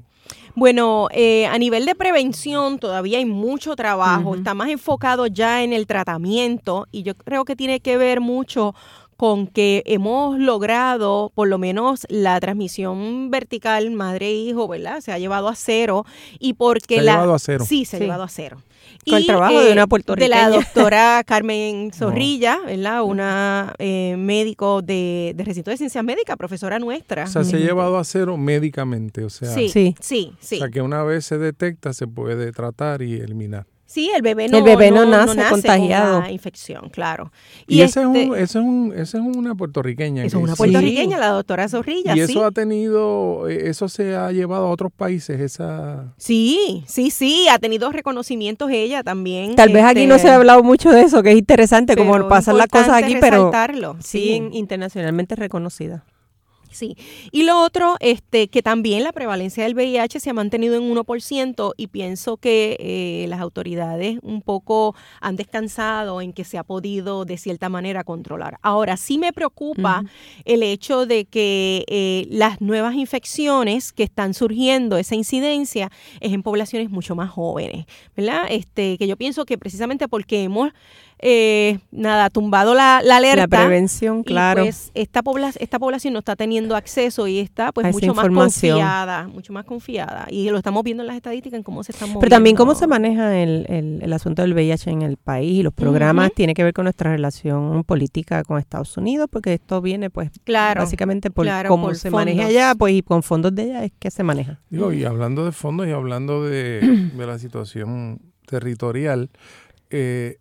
Bueno, 0.55 1.07
eh, 1.11 1.45
a 1.47 1.57
nivel 1.57 1.85
de 1.85 1.95
prevención 1.95 2.79
todavía 2.79 3.17
hay 3.17 3.25
mucho 3.25 3.75
trabajo, 3.75 4.35
está 4.35 4.53
más 4.53 4.69
enfocado 4.69 5.27
ya 5.27 5.63
en 5.63 5.73
el 5.73 5.87
tratamiento 5.87 6.87
y 6.91 7.03
yo 7.03 7.15
creo 7.15 7.45
que 7.45 7.55
tiene 7.55 7.79
que 7.79 7.97
ver 7.97 8.21
mucho 8.21 8.73
con 9.21 9.45
que 9.45 9.83
hemos 9.85 10.39
logrado 10.39 11.31
por 11.35 11.47
lo 11.47 11.59
menos 11.59 12.07
la 12.09 12.39
transmisión 12.39 13.29
vertical 13.29 13.91
madre-hijo, 13.91 14.67
¿verdad? 14.67 14.99
Se 15.01 15.11
ha 15.11 15.19
llevado 15.19 15.47
a 15.47 15.53
cero 15.53 16.07
y 16.39 16.53
porque 16.53 16.95
Se 16.95 17.01
ha 17.01 17.03
la... 17.03 17.11
llevado 17.13 17.35
a 17.35 17.37
cero. 17.37 17.63
Sí, 17.67 17.85
se 17.85 17.97
ha 17.97 17.99
llevado 17.99 18.23
a 18.23 18.27
cero. 18.29 18.63
Con 19.07 19.17
el 19.19 19.27
trabajo 19.27 19.53
de 19.59 19.59
una 19.59 19.69
De 19.69 19.75
la 19.75 19.87
puertorriqueña. 19.87 20.49
doctora 20.49 21.23
Carmen 21.23 21.91
Zorrilla, 21.93 22.61
¿verdad? 22.65 23.03
Una 23.03 23.75
eh, 23.77 24.15
médico 24.17 24.81
de, 24.81 25.33
de 25.35 25.43
recinto 25.43 25.69
de 25.69 25.77
ciencias 25.77 26.03
médicas, 26.03 26.35
profesora 26.35 26.79
nuestra. 26.79 27.25
o 27.25 27.27
sea, 27.27 27.43
se 27.43 27.57
ha 27.57 27.59
llevado 27.59 27.99
a 27.99 28.03
cero 28.03 28.37
médicamente? 28.37 29.23
O 29.23 29.29
sea, 29.29 29.49
Sí. 29.53 29.69
sí, 29.69 29.93
sí. 29.99 30.33
o 30.41 30.57
sea, 30.57 30.69
que 30.69 30.81
una 30.81 31.03
vez 31.03 31.25
se 31.25 31.37
detecta 31.37 31.93
se 31.93 32.07
puede 32.07 32.51
tratar 32.53 33.03
y 33.03 33.17
eliminar. 33.17 33.67
Sí, 33.91 34.09
el 34.15 34.21
bebé 34.21 34.47
no, 34.47 34.59
El 34.59 34.63
bebé 34.63 34.89
no 34.89 35.05
nace 35.05 35.37
contagiado. 35.49 36.15
con 36.15 36.23
la 36.23 36.31
infección, 36.31 36.89
claro. 36.89 37.29
Y, 37.67 37.81
ese, 37.81 37.99
es 37.99 38.05
este- 38.07 38.29
un, 38.29 38.35
ese, 38.35 38.43
es 38.43 38.55
un, 38.55 38.93
ese 38.95 39.17
es 39.17 39.23
una 39.35 39.53
puertorriqueña. 39.53 40.23
es 40.23 40.33
una 40.33 40.55
puertorriqueña, 40.55 41.17
la 41.17 41.27
doctora 41.27 41.67
Zorrilla, 41.67 42.13
Y 42.15 42.25
sí. 42.25 42.31
eso 42.31 42.45
ha 42.45 42.51
tenido, 42.51 43.49
eh, 43.49 43.69
eso 43.69 43.89
se 43.89 44.15
ha 44.15 44.31
llevado 44.31 44.67
a 44.67 44.69
otros 44.69 44.93
países, 44.93 45.41
esa... 45.41 46.13
Sí, 46.17 46.85
sí, 46.87 47.11
sí, 47.11 47.47
ha 47.49 47.59
tenido 47.59 47.91
reconocimientos 47.91 48.71
ella 48.71 49.03
también. 49.03 49.55
Tal 49.57 49.73
vez 49.73 49.83
aquí 49.83 50.07
no 50.07 50.15
este, 50.15 50.29
se 50.29 50.33
ha 50.33 50.37
hablado 50.37 50.63
mucho 50.63 50.89
de 50.91 51.01
eso, 51.01 51.21
que 51.21 51.31
es 51.33 51.37
interesante, 51.37 51.97
como 51.97 52.29
pasan 52.29 52.57
las 52.57 52.67
cosas 52.67 53.03
aquí, 53.03 53.17
pero 53.19 53.51
sí, 53.99 54.19
sí. 54.19 54.31
en- 54.35 54.53
internacionalmente 54.53 55.35
reconocida. 55.35 56.05
Sí. 56.71 56.95
Y 57.31 57.43
lo 57.43 57.61
otro, 57.61 57.97
este, 57.99 58.47
que 58.47 58.61
también 58.61 59.03
la 59.03 59.11
prevalencia 59.11 59.63
del 59.63 59.75
VIH 59.75 60.19
se 60.19 60.29
ha 60.29 60.33
mantenido 60.33 60.75
en 60.75 60.93
1% 60.93 61.73
y 61.77 61.87
pienso 61.87 62.37
que 62.37 62.77
eh, 62.79 63.25
las 63.27 63.41
autoridades 63.41 64.19
un 64.21 64.41
poco 64.41 64.95
han 65.19 65.35
descansado 65.35 66.21
en 66.21 66.33
que 66.33 66.43
se 66.45 66.57
ha 66.57 66.63
podido 66.63 67.25
de 67.25 67.37
cierta 67.37 67.69
manera 67.69 68.03
controlar. 68.03 68.57
Ahora, 68.61 68.97
sí 68.97 69.17
me 69.17 69.33
preocupa 69.33 70.03
el 70.45 70.63
hecho 70.63 71.05
de 71.05 71.25
que 71.25 71.83
eh, 71.87 72.25
las 72.29 72.61
nuevas 72.61 72.95
infecciones 72.95 73.91
que 73.91 74.03
están 74.03 74.33
surgiendo, 74.33 74.97
esa 74.97 75.15
incidencia, 75.15 75.91
es 76.19 76.31
en 76.31 76.43
poblaciones 76.43 76.89
mucho 76.89 77.15
más 77.15 77.29
jóvenes, 77.29 77.85
¿verdad? 78.15 78.45
Este, 78.49 78.97
que 78.97 79.07
yo 79.07 79.17
pienso 79.17 79.45
que 79.45 79.57
precisamente 79.57 80.07
porque 80.07 80.43
hemos 80.43 80.71
eh, 81.23 81.77
nada, 81.91 82.31
tumbado 82.31 82.73
la, 82.73 82.97
alerta. 82.97 83.41
La 83.41 83.47
prevención, 83.47 84.23
claro. 84.23 84.63
pues 84.63 84.91
esta, 84.95 85.21
esta 85.59 85.79
población 85.79 86.13
no 86.13 86.19
está 86.19 86.35
teniendo 86.35 86.75
acceso 86.75 87.27
y 87.27 87.39
está 87.39 87.71
pues 87.71 87.93
mucho 87.93 88.15
más 88.15 88.27
confiada, 88.27 89.27
mucho 89.27 89.53
más 89.53 89.65
confiada. 89.65 90.25
Y 90.31 90.49
lo 90.49 90.57
estamos 90.57 90.83
viendo 90.83 91.03
en 91.03 91.07
las 91.07 91.15
estadísticas 91.15 91.57
en 91.57 91.63
cómo 91.63 91.83
se 91.83 91.91
están 91.91 92.09
moviendo. 92.09 92.21
Pero 92.21 92.29
también 92.31 92.55
cómo 92.55 92.73
se 92.73 92.87
maneja 92.87 93.37
el, 93.37 93.65
el, 94.01 94.13
asunto 94.13 94.41
del 94.41 94.53
VIH 94.53 94.89
en 94.89 95.03
el 95.03 95.17
país 95.17 95.59
y 95.59 95.63
los 95.63 95.73
programas 95.73 96.31
tiene 96.33 96.55
que 96.55 96.63
ver 96.63 96.73
con 96.73 96.85
nuestra 96.85 97.11
relación 97.11 97.83
política 97.83 98.43
con 98.43 98.57
Estados 98.57 98.97
Unidos, 98.97 99.27
porque 99.31 99.53
esto 99.53 99.79
viene 99.79 100.09
pues 100.09 100.31
claro, 100.43 100.81
básicamente 100.81 101.29
por 101.29 101.47
cómo 101.67 101.93
se 101.93 102.09
maneja 102.09 102.47
allá, 102.47 102.73
pues 102.75 102.95
y 102.95 103.03
con 103.03 103.21
fondos 103.21 103.53
de 103.53 103.63
ella 103.63 103.83
es 103.83 103.91
que 103.99 104.09
se 104.09 104.23
maneja. 104.23 104.59
Digo, 104.69 104.91
y 104.91 105.03
hablando 105.03 105.45
de 105.45 105.51
fondos 105.51 105.87
y 105.87 105.91
hablando 105.91 106.43
de, 106.43 106.81
de 107.15 107.27
la 107.27 107.37
situación 107.37 108.19
territorial, 108.47 109.29
eh, 109.91 110.40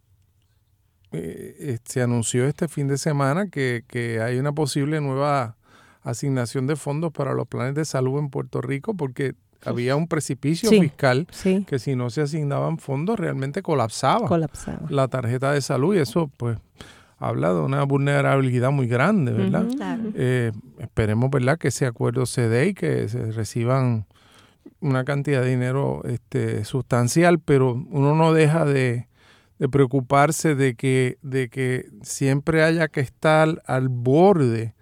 eh, 1.12 1.56
eh, 1.58 1.78
se 1.84 2.02
anunció 2.02 2.46
este 2.46 2.68
fin 2.68 2.86
de 2.88 2.96
semana 2.96 3.48
que, 3.48 3.84
hay 4.22 4.38
una 4.38 4.52
posible 4.52 5.00
nueva 5.00 5.56
asignación 6.02 6.66
de 6.66 6.76
fondos 6.76 7.12
para 7.12 7.34
los 7.34 7.46
planes 7.46 7.74
de 7.74 7.84
salud 7.84 8.18
en 8.18 8.30
Puerto 8.30 8.60
Rico 8.60 8.94
porque 8.94 9.34
había 9.64 9.96
un 9.96 10.08
precipicio 10.08 10.70
fiscal 10.70 11.26
que 11.66 11.78
si 11.78 11.94
no 11.94 12.08
se 12.08 12.22
asignaban 12.22 12.78
fondos 12.78 13.18
realmente 13.18 13.60
colapsaba, 13.60 14.28
la 14.88 15.08
tarjeta 15.08 15.52
de 15.52 15.60
salud 15.60 15.94
y 15.94 15.98
eso 15.98 16.30
pues 16.36 16.58
habla 17.18 17.52
de 17.52 17.60
una 17.60 17.84
vulnerabilidad 17.84 18.70
muy 18.70 18.86
grande, 18.86 19.32
¿verdad? 19.32 19.66
Eh, 20.14 20.52
esperemos, 20.78 21.30
¿verdad?, 21.30 21.58
que 21.58 21.68
ese 21.68 21.84
acuerdo 21.84 22.24
se 22.24 22.48
dé 22.48 22.68
y 22.68 22.74
que 22.74 23.08
se 23.08 23.30
reciban 23.32 24.06
una 24.80 25.04
cantidad 25.04 25.42
de 25.42 25.50
dinero 25.50 26.02
este, 26.04 26.64
sustancial, 26.64 27.38
pero 27.38 27.74
uno 27.90 28.14
no 28.14 28.32
deja 28.32 28.64
de, 28.64 29.06
de 29.60 29.68
preocuparse 29.68 30.54
de 30.54 30.74
que, 30.74 31.18
de 31.20 31.50
que 31.50 31.84
siempre 32.02 32.64
haya 32.64 32.88
que 32.88 33.00
estar 33.00 33.62
al 33.66 33.90
borde 33.90 34.72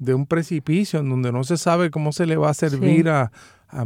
de 0.00 0.14
un 0.14 0.26
precipicio 0.26 0.98
en 0.98 1.08
donde 1.08 1.30
no 1.30 1.44
se 1.44 1.56
sabe 1.56 1.92
cómo 1.92 2.10
se 2.10 2.26
le 2.26 2.36
va 2.36 2.50
a 2.50 2.54
servir 2.54 3.08
a, 3.08 3.30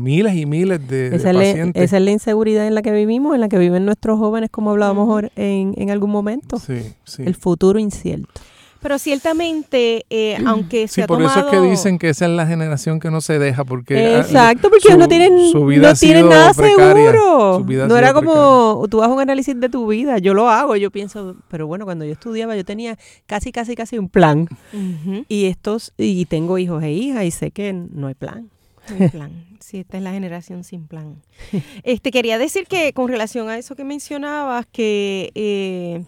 miles 0.00 0.34
y 0.34 0.46
miles 0.46 0.86
de, 0.88 1.10
pacientes. 1.10 1.82
esa 1.82 1.96
es 1.98 2.02
la 2.02 2.10
inseguridad 2.10 2.66
en 2.66 2.74
la 2.74 2.82
que 2.82 2.92
vivimos, 2.92 3.34
en 3.34 3.40
la 3.40 3.48
que 3.48 3.58
viven 3.58 3.84
nuestros 3.84 4.18
jóvenes, 4.18 4.50
como 4.50 4.70
hablábamos 4.70 5.22
en, 5.36 5.74
en 5.76 5.90
algún 5.90 6.10
momento. 6.10 6.58
Sí, 6.58 6.94
sí. 7.04 7.22
El 7.24 7.34
futuro 7.34 7.78
incierto. 7.78 8.40
Pero 8.80 8.98
ciertamente, 8.98 10.06
eh, 10.08 10.38
aunque 10.46 10.86
se 10.86 11.02
sí, 11.02 11.06
por 11.06 11.20
eso 11.20 11.40
es 11.40 11.46
que 11.46 11.60
dicen 11.60 11.98
que 11.98 12.10
esa 12.10 12.26
es 12.26 12.30
la 12.30 12.46
generación 12.46 13.00
que 13.00 13.10
no 13.10 13.20
se 13.20 13.38
deja, 13.38 13.64
porque... 13.64 13.98
Ah, 13.98 14.20
Exacto, 14.20 14.70
porque 14.70 14.96
no 14.96 15.08
tienen, 15.08 15.34
no 15.52 15.94
tienen 15.94 16.28
nada 16.28 16.54
seguro. 16.54 17.64
No 17.66 17.96
era 17.96 18.12
como, 18.12 18.86
tú 18.88 19.02
haces 19.02 19.14
un 19.14 19.20
análisis 19.20 19.58
de 19.58 19.68
tu 19.68 19.86
vida, 19.88 20.18
yo 20.18 20.32
lo 20.32 20.48
hago, 20.48 20.76
yo 20.76 20.90
pienso, 20.90 21.36
pero 21.48 21.66
bueno, 21.66 21.84
cuando 21.84 22.04
yo 22.04 22.12
estudiaba 22.12 22.56
yo 22.56 22.64
tenía 22.64 22.96
casi, 23.26 23.50
casi, 23.50 23.74
casi 23.74 23.98
un 23.98 24.08
plan. 24.08 24.48
Y 25.28 25.46
estos, 25.46 25.92
y 25.96 26.26
tengo 26.26 26.58
hijos 26.58 26.82
e 26.82 26.92
hijas 26.92 27.24
y 27.24 27.30
sé 27.30 27.50
que 27.50 27.72
no 27.72 28.06
hay 28.06 28.14
plan. 28.14 28.48
No 28.90 29.04
hay 29.04 29.08
plan. 29.10 29.48
Sí, 29.60 29.78
esta 29.80 29.98
es 29.98 30.02
la 30.02 30.12
generación 30.12 30.64
sin 30.64 30.86
plan. 30.86 31.20
Este 31.82 32.10
quería 32.10 32.38
decir 32.38 32.66
que 32.66 32.92
con 32.92 33.08
relación 33.08 33.50
a 33.50 33.58
eso 33.58 33.74
que 33.76 33.84
mencionabas, 33.84 34.66
que 34.66 35.30
eh, 35.34 36.04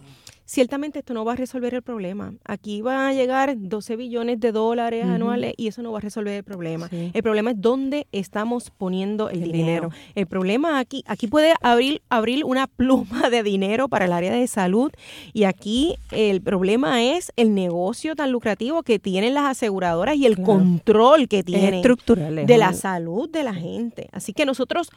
ciertamente 0.51 0.99
esto 0.99 1.13
no 1.13 1.23
va 1.23 1.31
a 1.31 1.35
resolver 1.37 1.73
el 1.73 1.81
problema. 1.81 2.33
Aquí 2.43 2.81
van 2.81 2.97
a 2.97 3.13
llegar 3.13 3.55
12 3.57 3.95
billones 3.95 4.37
de 4.41 4.51
dólares 4.51 5.05
anuales 5.05 5.53
y 5.55 5.67
eso 5.67 5.81
no 5.81 5.93
va 5.93 5.99
a 5.99 6.01
resolver 6.01 6.33
el 6.33 6.43
problema. 6.43 6.89
El 6.91 7.23
problema 7.23 7.51
es 7.51 7.61
dónde 7.61 8.05
estamos 8.11 8.69
poniendo 8.69 9.29
el, 9.29 9.49
dinero. 9.49 9.91
El 10.13 10.27
problema 10.27 10.79
aquí, 10.79 11.05
aquí 11.07 11.27
puede 11.27 11.53
abrir, 11.61 12.01
abrir 12.09 12.43
una 12.43 12.67
pluma 12.67 13.29
de 13.29 13.43
dinero 13.43 13.87
para 13.87 14.05
el 14.05 14.11
área 14.11 14.33
de 14.33 14.45
salud 14.47 14.91
y 15.31 15.45
aquí 15.45 15.95
el 16.11 16.41
problema 16.41 17.01
es 17.01 17.31
el 17.37 17.55
negocio 17.55 18.17
tan 18.17 18.33
lucrativo 18.33 18.83
que 18.83 18.99
tienen 18.99 19.33
las 19.33 19.45
aseguradoras 19.45 20.17
y 20.17 20.25
el 20.25 20.41
control 20.41 21.29
que 21.29 21.43
tienen 21.43 21.81
de 21.81 22.57
la 22.57 22.73
salud 22.73 23.29
de 23.29 23.43
la 23.45 23.53
gente. 23.53 24.09
Así 24.11 24.33
que 24.33 24.45
nosotros 24.45 24.89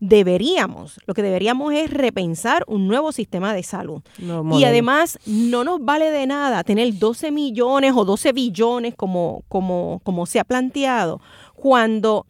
deberíamos, 0.00 1.00
lo 1.06 1.14
que 1.14 1.22
deberíamos 1.22 1.72
es 1.74 1.90
repensar 1.90 2.64
un 2.66 2.86
nuevo 2.86 3.12
sistema 3.12 3.52
de 3.52 3.62
salud. 3.62 4.02
y 4.52 4.64
además 4.64 5.18
no 5.26 5.64
nos 5.64 5.84
vale 5.84 6.10
de 6.10 6.26
nada 6.26 6.62
tener 6.64 6.98
12 6.98 7.30
millones 7.30 7.92
o 7.96 8.04
12 8.04 8.32
billones 8.32 8.94
como, 8.94 9.42
como, 9.48 10.00
como 10.04 10.26
se 10.26 10.38
ha 10.38 10.44
planteado 10.44 11.20
cuando 11.54 12.26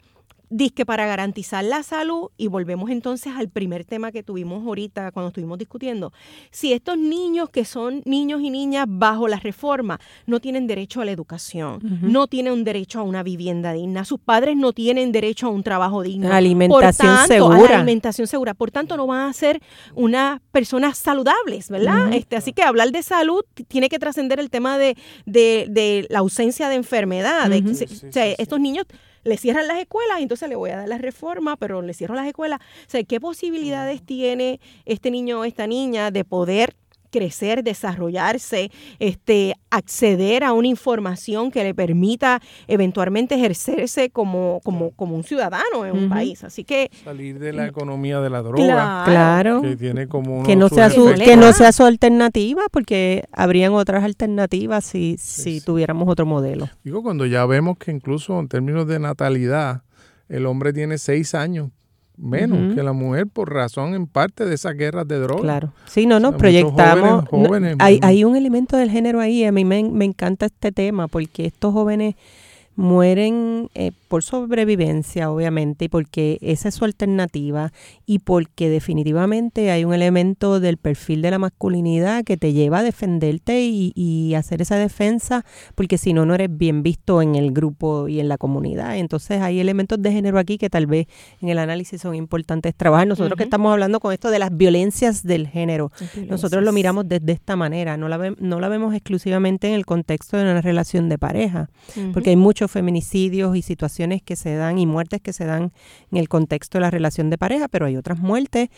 Dice 0.51 0.87
para 0.87 1.07
garantizar 1.07 1.63
la 1.63 1.83
salud, 1.83 2.31
y 2.39 2.47
volvemos 2.47 2.91
entonces 2.91 3.35
al 3.37 3.49
primer 3.49 3.85
tema 3.85 4.13
que 4.13 4.23
tuvimos 4.23 4.67
ahorita 4.67 5.13
cuando 5.13 5.29
estuvimos 5.29 5.59
discutiendo, 5.59 6.13
si 6.51 6.73
estos 6.73 6.97
niños 6.97 7.51
que 7.51 7.65
son 7.65 8.03
niños 8.07 8.41
y 8.43 8.51
niñas 8.51 8.87
bajo 8.89 9.29
la 9.29 9.39
reforma 9.39 10.01
no 10.27 10.41
tienen 10.41 10.67
derecho 10.67 11.03
a 11.03 11.05
la 11.05 11.11
educación, 11.11 11.81
no 12.01 12.29
tienen 12.29 12.55
un 12.55 12.65
derecho 12.65 13.01
a 13.01 13.03
una 13.03 13.23
vivienda 13.23 13.73
digna, 13.73 14.05
sus 14.05 14.21
padres 14.21 14.57
no 14.57 14.73
tienen 14.73 15.13
derecho 15.13 15.49
a 15.49 15.51
un 15.51 15.63
trabajo 15.63 16.03
digno, 16.03 16.33
alimentación 16.33 17.27
segura, 17.27 17.77
alimentación 17.77 18.27
segura, 18.27 18.55
por 18.55 18.71
tanto 18.71 18.97
no 18.97 19.07
van 19.07 19.29
a 19.29 19.33
ser 19.33 19.61
unas 19.95 20.41
personas 20.51 20.97
saludables, 20.97 21.69
¿verdad? 21.69 22.13
este, 22.15 22.37
así 22.37 22.53
que 22.53 22.63
hablar 22.63 22.91
de 22.91 23.03
salud 23.03 23.45
tiene 23.69 23.89
que 23.89 23.99
trascender 23.99 24.41
el 24.41 24.49
tema 24.49 24.79
de, 24.79 24.97
de, 25.27 26.07
la 26.09 26.21
ausencia 26.21 26.69
de 26.69 26.77
enfermedad, 26.77 27.51
o 27.53 28.13
sea, 28.13 28.27
estos 28.27 28.61
niños 28.61 28.87
le 29.29 29.37
cierran 29.37 29.69
las 29.69 29.79
escuelas 29.79 30.19
y 30.19 30.23
entonces 30.23 30.49
le 30.49 30.57
voy 30.57 30.71
a 30.71 30.79
dar 30.79 30.89
la 30.89 30.99
reforma, 30.99 31.57
pero 31.57 31.83
le 31.83 31.95
cierro 31.95 32.15
las 32.15 32.27
escuelas. 32.27 32.61
O 32.61 32.91
sea, 32.91 33.03
¿qué 33.05 33.21
posibilidades 33.21 34.03
tiene 34.03 34.61
este 34.85 35.11
niño 35.11 35.41
o 35.41 35.45
esta 35.45 35.67
niña 35.67 36.11
de 36.11 36.25
poder 36.25 36.75
crecer, 37.11 37.63
desarrollarse, 37.63 38.71
este, 38.99 39.55
acceder 39.71 40.45
a 40.45 40.53
una 40.53 40.69
información 40.69 41.51
que 41.51 41.63
le 41.65 41.75
permita 41.75 42.41
eventualmente 42.67 43.35
ejercerse 43.35 44.11
como, 44.11 44.61
como, 44.65 44.91
como 44.93 45.17
un 45.17 45.25
ciudadano 45.25 45.87
en 45.87 45.97
un 45.97 46.09
país. 46.09 46.45
Así 46.45 46.65
que 46.65 46.91
salir 47.05 47.39
de 47.39 47.53
la 47.53 47.67
economía 47.67 48.21
de 48.21 48.31
la 48.31 48.43
droga, 48.43 49.03
claro, 49.05 49.63
que 49.63 49.77
tiene 49.77 50.09
como 50.09 50.43
que 50.43 50.57
no 50.57 50.69
sea 50.69 50.91
su, 50.91 51.15
que 51.15 51.37
no 51.37 51.53
sea 51.53 51.73
su 51.73 51.85
alternativa, 51.85 52.63
porque 52.71 53.25
habrían 53.33 53.73
otras 53.73 54.05
alternativas 54.05 54.85
si, 54.85 55.17
si 55.19 55.61
tuviéramos 55.61 56.09
otro 56.09 56.27
modelo. 56.27 56.69
Digo, 56.85 57.03
cuando 57.03 57.27
ya 57.27 57.45
vemos 57.47 57.79
que 57.79 57.91
incluso 57.91 58.39
en 58.39 58.49
términos 58.49 58.87
de 58.87 58.99
natalidad 58.99 59.83
el 60.29 60.47
hombre 60.47 60.73
tiene 60.73 60.99
seis 60.99 61.35
años 61.35 61.71
menos 62.19 62.75
que 62.75 62.83
la 62.83 62.93
mujer 62.93 63.27
por 63.27 63.53
razón 63.53 63.95
en 63.95 64.07
parte 64.07 64.45
de 64.45 64.55
esas 64.55 64.75
guerras 64.75 65.07
de 65.07 65.19
drogas. 65.19 65.43
Claro. 65.43 65.73
Sí, 65.87 66.07
no, 66.07 66.21
nos 66.21 66.35
proyectamos. 66.35 67.25
hay, 67.79 68.01
hay, 68.03 68.25
un 68.25 68.37
elemento 68.37 68.77
del 68.77 68.91
género 68.91 69.21
ahí. 69.21 69.45
A 69.45 69.53
mí 69.53 69.65
me, 69.65 69.83
me 69.85 70.05
encanta 70.05 70.47
este 70.47 70.73
tema 70.73 71.09
porque 71.09 71.47
estos 71.47 71.73
jóvenes 71.73 72.17
mueren 72.79 73.71
eh, 73.75 73.91
por 74.07 74.23
sobrevivencia, 74.23 75.33
obviamente, 75.33 75.87
y 75.87 75.89
porque 75.89 76.39
esa 76.43 76.69
es 76.69 76.77
su 76.77 76.85
alternativa 76.85 77.73
y 78.07 78.21
porque 78.21 78.71
definitivamente 78.71 79.73
hay 79.73 79.85
un 79.85 79.93
elemento 79.93 80.61
del 80.61 80.77
perfil 80.77 81.21
de 81.21 81.33
la 81.33 81.41
masculinidad 81.41 82.23
que 82.23 82.37
te 82.37 82.53
lleva 82.53 82.79
a 82.79 82.83
defenderte 82.85 83.63
y, 83.63 83.93
y 83.97 84.35
hacer 84.35 84.63
esa 84.63 84.77
defensa, 84.77 85.45
porque 85.75 85.99
si 85.99 86.13
no, 86.13 86.25
no 86.25 86.37
eres 86.37 86.57
bien 86.57 86.85
visto 86.85 87.21
en 87.21 87.35
el 87.35 87.51
grupo 87.51 88.07
y 88.07 88.21
en 88.21 88.29
la 88.29 88.39
comunidad. 88.39 88.97
Entonces 88.97 89.41
hay 89.41 89.59
elementos 89.59 90.01
de 90.01 90.13
género 90.13 90.39
aquí 90.39 90.57
que 90.57 90.71
tal 90.71 90.87
vez 90.87 91.09
en 91.43 91.49
el 91.49 91.59
análisis 91.59 92.01
son 92.01 92.15
importantes 92.15 92.77
trabajar. 92.77 93.09
Nosotros 93.09 93.37
que 93.37 93.43
estamos 93.43 93.73
hablando 93.73 93.99
con 93.99 94.13
esto 94.13 94.31
de 94.31 94.39
las 94.39 94.57
violencias 94.57 95.25
del 95.25 95.49
género, 95.49 95.91
nosotros 96.29 96.63
lo 96.63 96.73
miramos 96.73 97.09
desde 97.09 97.33
esta 97.33 97.57
manera, 97.57 97.97
no 97.97 98.07
la, 98.07 98.35
no 98.39 98.61
la 98.61 98.69
vemos 98.69 98.95
exclusivamente 98.95 99.67
en 99.67 99.75
el 99.75 99.85
contexto 99.85 100.37
de 100.37 100.45
una 100.45 100.61
relación 100.61 101.09
de 101.09 101.19
pareja, 101.19 101.71
porque 102.13 102.31
hay 102.31 102.37
muchos 102.37 102.68
feminicidios 102.69 103.57
y 103.57 103.63
situaciones 103.63 104.23
que 104.23 104.37
se 104.37 104.55
dan 104.55 104.79
y 104.79 104.87
muertes 104.87 105.21
que 105.21 105.33
se 105.33 105.45
dan 105.45 105.73
en 106.11 106.19
el 106.19 106.29
contexto 106.29 106.79
de 106.79 106.83
la 106.83 106.91
relación 106.91 107.31
de 107.31 107.39
pareja, 107.39 107.69
pero 107.69 107.87
hay 107.87 107.97
otras 107.97 108.19
muertes 108.19 108.71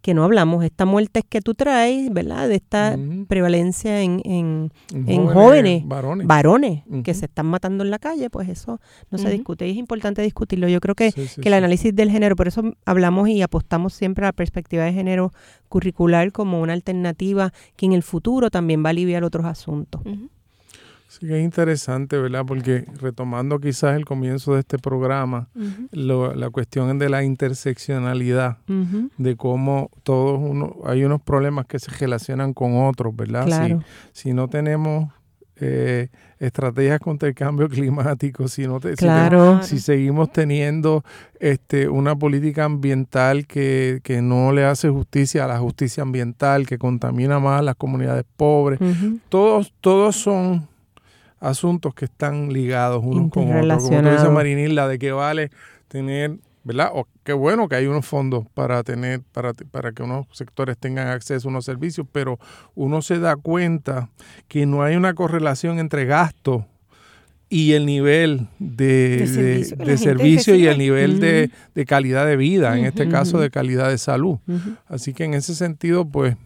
que 0.00 0.14
no 0.14 0.24
hablamos, 0.24 0.64
esta 0.64 0.84
muerte 0.84 1.22
que 1.28 1.40
tú 1.40 1.54
traes, 1.54 2.12
¿verdad? 2.12 2.48
De 2.48 2.54
esta 2.54 2.96
prevalencia 3.26 4.00
en, 4.00 4.22
en, 4.24 5.26
jóvenes, 5.26 5.84
varones, 5.86 6.84
que 7.02 7.14
se 7.14 7.26
están 7.26 7.46
matando 7.46 7.84
en 7.84 7.90
la 7.90 7.98
calle, 7.98 8.30
pues 8.30 8.48
eso 8.48 8.80
no 9.10 9.18
se 9.18 9.28
discute 9.30 9.66
y 9.66 9.72
es 9.72 9.76
importante 9.76 10.22
discutirlo. 10.22 10.68
Yo 10.68 10.80
creo 10.80 10.94
que, 10.94 11.12
que 11.12 11.48
el 11.48 11.54
análisis 11.54 11.94
del 11.94 12.10
género, 12.10 12.36
por 12.36 12.48
eso 12.48 12.62
hablamos 12.84 13.28
y 13.28 13.42
apostamos 13.42 13.92
siempre 13.92 14.24
a 14.24 14.28
la 14.28 14.32
perspectiva 14.32 14.84
de 14.84 14.92
género 14.92 15.32
curricular 15.68 16.32
como 16.32 16.60
una 16.60 16.74
alternativa 16.74 17.52
que 17.76 17.86
en 17.86 17.92
el 17.92 18.02
futuro 18.02 18.50
también 18.50 18.84
va 18.84 18.88
a 18.88 18.90
aliviar 18.90 19.24
otros 19.24 19.46
asuntos. 19.46 20.02
Sí, 21.08 21.32
es 21.32 21.42
interesante, 21.42 22.18
¿verdad? 22.18 22.44
Porque 22.46 22.84
retomando 23.00 23.58
quizás 23.58 23.96
el 23.96 24.04
comienzo 24.04 24.54
de 24.54 24.60
este 24.60 24.78
programa, 24.78 25.48
la 25.90 26.50
cuestión 26.50 26.98
de 26.98 27.08
la 27.08 27.24
interseccionalidad, 27.24 28.58
de 29.16 29.36
cómo 29.36 29.90
todos 30.02 30.38
uno, 30.38 30.76
hay 30.84 31.04
unos 31.04 31.22
problemas 31.22 31.64
que 31.66 31.78
se 31.78 31.90
relacionan 31.92 32.52
con 32.52 32.76
otros, 32.76 33.16
¿verdad? 33.16 33.46
Claro. 33.46 33.82
Si, 34.12 34.34
no 34.34 34.48
tenemos 34.48 35.10
eh, 35.56 36.08
estrategias 36.38 37.00
contra 37.00 37.26
el 37.26 37.34
cambio 37.34 37.68
climático, 37.70 38.46
si, 38.46 38.66
no 38.66 38.78
claro. 38.78 39.62
si, 39.62 39.78
seguimos 39.78 40.30
teniendo 40.30 41.04
este, 41.40 41.88
una 41.88 42.14
política 42.16 42.64
ambiental 42.64 43.46
que, 43.46 44.00
que, 44.02 44.20
no 44.20 44.52
le 44.52 44.66
hace 44.66 44.90
justicia 44.90 45.46
a 45.46 45.48
la 45.48 45.58
justicia 45.58 46.02
ambiental, 46.02 46.66
que 46.66 46.76
contamina 46.76 47.38
más 47.38 47.60
a 47.60 47.62
las 47.62 47.76
comunidades 47.76 48.26
pobres, 48.36 48.78
todos, 49.30 49.72
todos 49.80 50.14
son 50.14 50.68
asuntos 51.40 51.94
que 51.94 52.06
están 52.06 52.52
ligados 52.52 53.02
unos 53.04 53.30
con 53.30 53.56
otros. 53.56 53.84
Como 53.84 54.02
tú 54.02 54.08
dices, 54.08 54.30
Marinilda, 54.30 54.88
de 54.88 54.98
que 54.98 55.12
vale 55.12 55.50
tener, 55.88 56.38
¿verdad? 56.64 56.90
O 56.94 57.06
qué 57.24 57.32
bueno 57.32 57.68
que 57.68 57.76
hay 57.76 57.86
unos 57.86 58.06
fondos 58.06 58.46
para 58.54 58.82
tener, 58.82 59.22
para, 59.32 59.54
para 59.54 59.92
que 59.92 60.02
unos 60.02 60.26
sectores 60.32 60.76
tengan 60.78 61.08
acceso 61.08 61.48
a 61.48 61.50
unos 61.50 61.64
servicios, 61.64 62.06
pero 62.10 62.38
uno 62.74 63.02
se 63.02 63.18
da 63.18 63.36
cuenta 63.36 64.10
que 64.48 64.66
no 64.66 64.82
hay 64.82 64.96
una 64.96 65.14
correlación 65.14 65.78
entre 65.78 66.04
gasto 66.04 66.66
y 67.50 67.72
el 67.72 67.86
nivel 67.86 68.46
de, 68.58 69.26
servicio, 69.96 70.54
y 70.54 70.66
el 70.66 70.76
nivel 70.76 71.18
de, 71.18 71.50
calidad 71.86 72.26
de 72.26 72.36
vida, 72.36 72.78
en 72.78 72.84
este 72.84 73.08
caso 73.08 73.40
de 73.40 73.50
calidad 73.50 73.88
de 73.88 73.98
salud. 73.98 74.38
Así 74.86 75.14
que 75.14 75.24
en 75.24 75.34
ese 75.34 75.54
sentido, 75.54 76.04
pues 76.04 76.36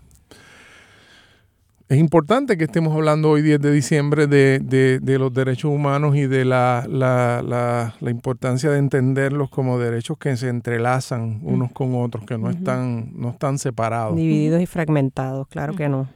es 1.93 1.99
importante 1.99 2.57
que 2.57 2.65
estemos 2.65 2.95
hablando 2.95 3.29
hoy 3.29 3.43
10 3.43 3.61
de 3.61 3.71
diciembre 3.71 4.27
de, 4.27 5.01
los 5.19 5.35
derechos 5.35 5.71
humanos 5.71 6.17
y 6.17 6.27
de 6.27 6.47
la, 6.47 6.87
la, 6.89 8.11
importancia 8.11 8.71
de 8.71 8.79
entenderlos 8.79 9.51
como 9.51 9.79
derechos 9.79 10.17
que 10.17 10.35
se 10.39 10.49
entrelazan 10.49 11.41
unos 11.43 11.71
con 11.73 11.95
otros, 11.95 12.25
que 12.25 12.39
no, 12.39 12.49
están, 12.49 13.13
no 13.15 13.31
están 13.31 13.59
separados. 13.59 14.17
Divididos 14.17 14.63
y 14.63 14.67
fragmentados, 14.67 15.47
claro 15.49 15.75
que 15.75 15.91
no. 15.91 16.09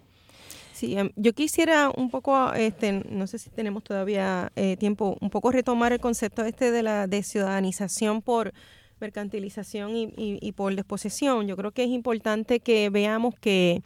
Sí, 0.72 0.96
em, 0.96 1.10
yo 1.14 1.34
quisiera 1.34 1.90
un 1.94 2.10
poco, 2.10 2.54
este, 2.54 3.04
no 3.10 3.26
sé 3.26 3.38
si 3.38 3.50
tenemos 3.50 3.84
todavía 3.84 4.52
eh, 4.56 4.78
tiempo, 4.78 5.18
un 5.20 5.28
poco 5.28 5.52
retomar 5.52 5.92
el 5.92 6.00
concepto 6.00 6.42
este 6.44 6.70
de 6.70 6.82
la 6.82 7.06
de 7.06 7.22
ciudadanización 7.22 8.22
por 8.22 8.54
mercantilización 9.00 9.96
y, 9.96 10.12
y, 10.16 10.52
por 10.52 10.74
desposesión. 10.74 11.46
Yo 11.46 11.56
creo 11.56 11.72
que 11.72 11.84
es 11.84 11.90
importante 11.90 12.60
que 12.60 12.90
veamos 12.90 13.34
que 13.34 13.82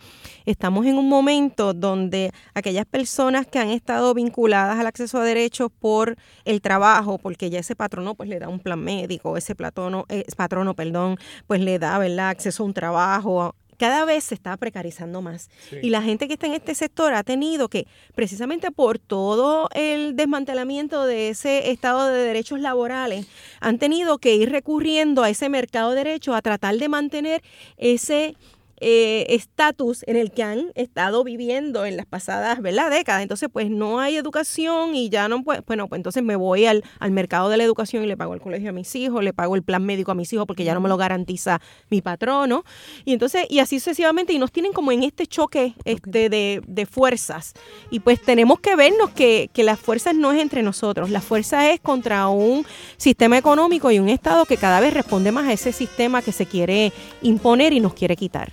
estamos 0.46 0.86
en 0.86 0.96
un 0.98 1.08
momento 1.08 1.74
donde 1.74 2.32
aquellas 2.54 2.86
personas 2.86 3.46
que 3.46 3.58
han 3.58 3.70
estado 3.70 4.14
vinculadas 4.14 4.78
al 4.78 4.86
acceso 4.86 5.18
a 5.18 5.24
derechos 5.24 5.70
por 5.78 6.16
el 6.44 6.60
trabajo, 6.60 7.18
porque 7.18 7.50
ya 7.50 7.58
ese 7.58 7.76
patrono 7.76 8.14
pues 8.14 8.28
le 8.28 8.38
da 8.38 8.48
un 8.48 8.60
plan 8.60 8.80
médico, 8.80 9.36
ese 9.36 9.54
patrono, 9.54 10.06
eh, 10.08 10.24
patrono 10.36 10.74
perdón, 10.74 11.16
pues 11.46 11.60
le 11.60 11.78
da 11.78 11.98
¿verdad? 11.98 12.28
acceso 12.30 12.62
a 12.62 12.66
un 12.66 12.74
trabajo, 12.74 13.54
cada 13.80 14.04
vez 14.04 14.24
se 14.24 14.34
está 14.34 14.54
precarizando 14.58 15.22
más. 15.22 15.48
Y 15.80 15.88
la 15.88 16.02
gente 16.02 16.28
que 16.28 16.34
está 16.34 16.46
en 16.46 16.52
este 16.52 16.74
sector 16.74 17.14
ha 17.14 17.22
tenido 17.22 17.70
que, 17.70 17.86
precisamente 18.14 18.70
por 18.70 18.98
todo 18.98 19.70
el 19.72 20.16
desmantelamiento 20.16 21.06
de 21.06 21.30
ese 21.30 21.70
estado 21.70 22.08
de 22.08 22.18
derechos 22.22 22.60
laborales, 22.60 23.26
han 23.58 23.78
tenido 23.78 24.18
que 24.18 24.34
ir 24.34 24.50
recurriendo 24.50 25.22
a 25.22 25.30
ese 25.30 25.48
mercado 25.48 25.92
de 25.92 26.04
derechos 26.04 26.36
a 26.36 26.42
tratar 26.42 26.76
de 26.76 26.90
mantener 26.90 27.42
ese 27.78 28.36
eh, 28.80 29.26
estatus 29.28 30.02
en 30.06 30.16
el 30.16 30.32
que 30.32 30.42
han 30.42 30.72
estado 30.74 31.22
viviendo 31.24 31.84
en 31.84 31.96
las 31.96 32.06
pasadas 32.06 32.60
¿verdad? 32.60 32.90
décadas. 32.90 33.22
Entonces, 33.22 33.48
pues 33.52 33.70
no 33.70 34.00
hay 34.00 34.16
educación 34.16 34.94
y 34.94 35.08
ya 35.10 35.28
no 35.28 35.42
puedo, 35.42 35.62
bueno, 35.66 35.88
pues 35.88 35.98
entonces 35.98 36.22
me 36.22 36.36
voy 36.36 36.66
al, 36.66 36.82
al 36.98 37.10
mercado 37.10 37.48
de 37.48 37.56
la 37.56 37.64
educación 37.64 38.04
y 38.04 38.06
le 38.06 38.16
pago 38.16 38.34
el 38.34 38.40
colegio 38.40 38.70
a 38.70 38.72
mis 38.72 38.94
hijos, 38.94 39.22
le 39.22 39.32
pago 39.32 39.54
el 39.54 39.62
plan 39.62 39.84
médico 39.84 40.12
a 40.12 40.14
mis 40.14 40.32
hijos 40.32 40.46
porque 40.46 40.64
ya 40.64 40.74
no 40.74 40.80
me 40.80 40.88
lo 40.88 40.96
garantiza 40.96 41.60
mi 41.90 42.00
patrono. 42.02 42.64
Y 43.04 43.12
entonces, 43.12 43.46
y 43.48 43.58
así 43.58 43.78
sucesivamente, 43.78 44.32
y 44.32 44.38
nos 44.38 44.52
tienen 44.52 44.72
como 44.72 44.92
en 44.92 45.02
este 45.02 45.26
choque 45.26 45.74
este, 45.84 46.28
de, 46.28 46.62
de 46.66 46.86
fuerzas. 46.86 47.54
Y 47.90 48.00
pues 48.00 48.20
tenemos 48.22 48.60
que 48.60 48.76
vernos 48.76 49.10
que, 49.10 49.50
que 49.52 49.62
las 49.62 49.78
fuerzas 49.78 50.14
no 50.14 50.32
es 50.32 50.40
entre 50.40 50.62
nosotros, 50.62 51.10
la 51.10 51.20
fuerza 51.20 51.70
es 51.70 51.80
contra 51.80 52.28
un 52.28 52.66
sistema 52.96 53.38
económico 53.38 53.90
y 53.90 53.98
un 53.98 54.08
Estado 54.08 54.44
que 54.44 54.56
cada 54.56 54.80
vez 54.80 54.94
responde 54.94 55.32
más 55.32 55.46
a 55.46 55.52
ese 55.52 55.72
sistema 55.72 56.22
que 56.22 56.32
se 56.32 56.46
quiere 56.46 56.92
imponer 57.22 57.72
y 57.72 57.80
nos 57.80 57.94
quiere 57.94 58.16
quitar. 58.16 58.52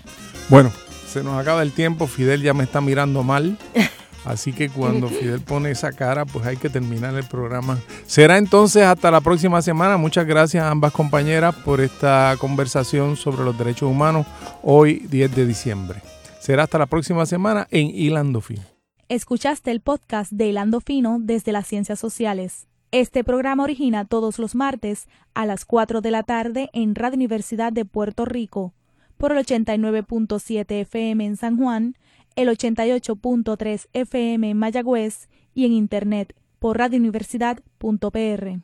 Bueno, 0.50 0.72
se 1.06 1.24
nos 1.24 1.38
acaba 1.38 1.62
el 1.62 1.74
tiempo, 1.74 2.08
Fidel 2.08 2.42
ya 2.42 2.54
me 2.54 2.64
está 2.64 2.80
mirando 2.80 3.22
mal. 3.22 3.58
Así 4.26 4.52
que 4.52 4.70
cuando 4.70 5.08
Fidel 5.08 5.42
pone 5.42 5.72
esa 5.72 5.92
cara, 5.94 6.26
pues 6.26 6.46
hay 6.46 6.58
que 6.58 6.70
terminar 6.70 7.16
el 7.16 7.26
programa. 7.26 7.78
Será 8.06 8.38
entonces 8.38 8.84
hasta 8.84 9.10
la 9.10 9.22
próxima 9.22 9.62
semana. 9.62 9.98
Muchas 9.98 10.26
gracias 10.26 10.64
a 10.64 10.70
ambas 10.70 10.92
compañeras 10.92 11.56
por 11.56 11.80
esta 11.80 12.36
conversación 12.40 13.16
sobre 13.16 13.44
los 13.44 13.58
derechos 13.58 13.90
humanos 13.90 14.26
hoy 14.64 15.06
10 15.10 15.36
de 15.36 15.46
diciembre. 15.46 16.02
Será 16.42 16.64
hasta 16.64 16.78
la 16.78 16.88
próxima 16.88 17.26
semana 17.26 17.68
en 17.72 17.88
Hilando 17.88 18.42
Fino. 18.42 18.64
Escuchaste 19.08 19.72
el 19.72 19.80
podcast 19.80 20.32
de 20.32 20.48
Hilando 20.48 20.82
Fino 20.82 21.18
desde 21.22 21.54
las 21.54 21.68
Ciencias 21.68 22.00
Sociales. 22.00 22.68
Este 22.92 23.24
programa 23.24 23.64
origina 23.64 24.04
todos 24.04 24.40
los 24.40 24.56
martes 24.56 25.08
a 25.34 25.46
las 25.46 25.64
4 25.64 26.02
de 26.02 26.12
la 26.12 26.24
tarde 26.24 26.70
en 26.74 26.96
Radio 26.96 27.16
Universidad 27.16 27.72
de 27.72 27.86
Puerto 27.86 28.26
Rico 28.26 28.74
por 29.18 29.32
el 29.32 29.40
89.7 29.40 30.82
FM 30.82 31.26
en 31.26 31.38
San 31.38 31.58
Juan, 31.58 31.96
el 32.36 32.50
88.3 32.50 33.88
FM 33.94 34.50
en 34.50 34.58
Mayagüez 34.58 35.28
y 35.54 35.66
en 35.66 35.74
Internet 35.74 36.36
por 36.60 36.78
radiouniversidad.pr. 36.78 38.62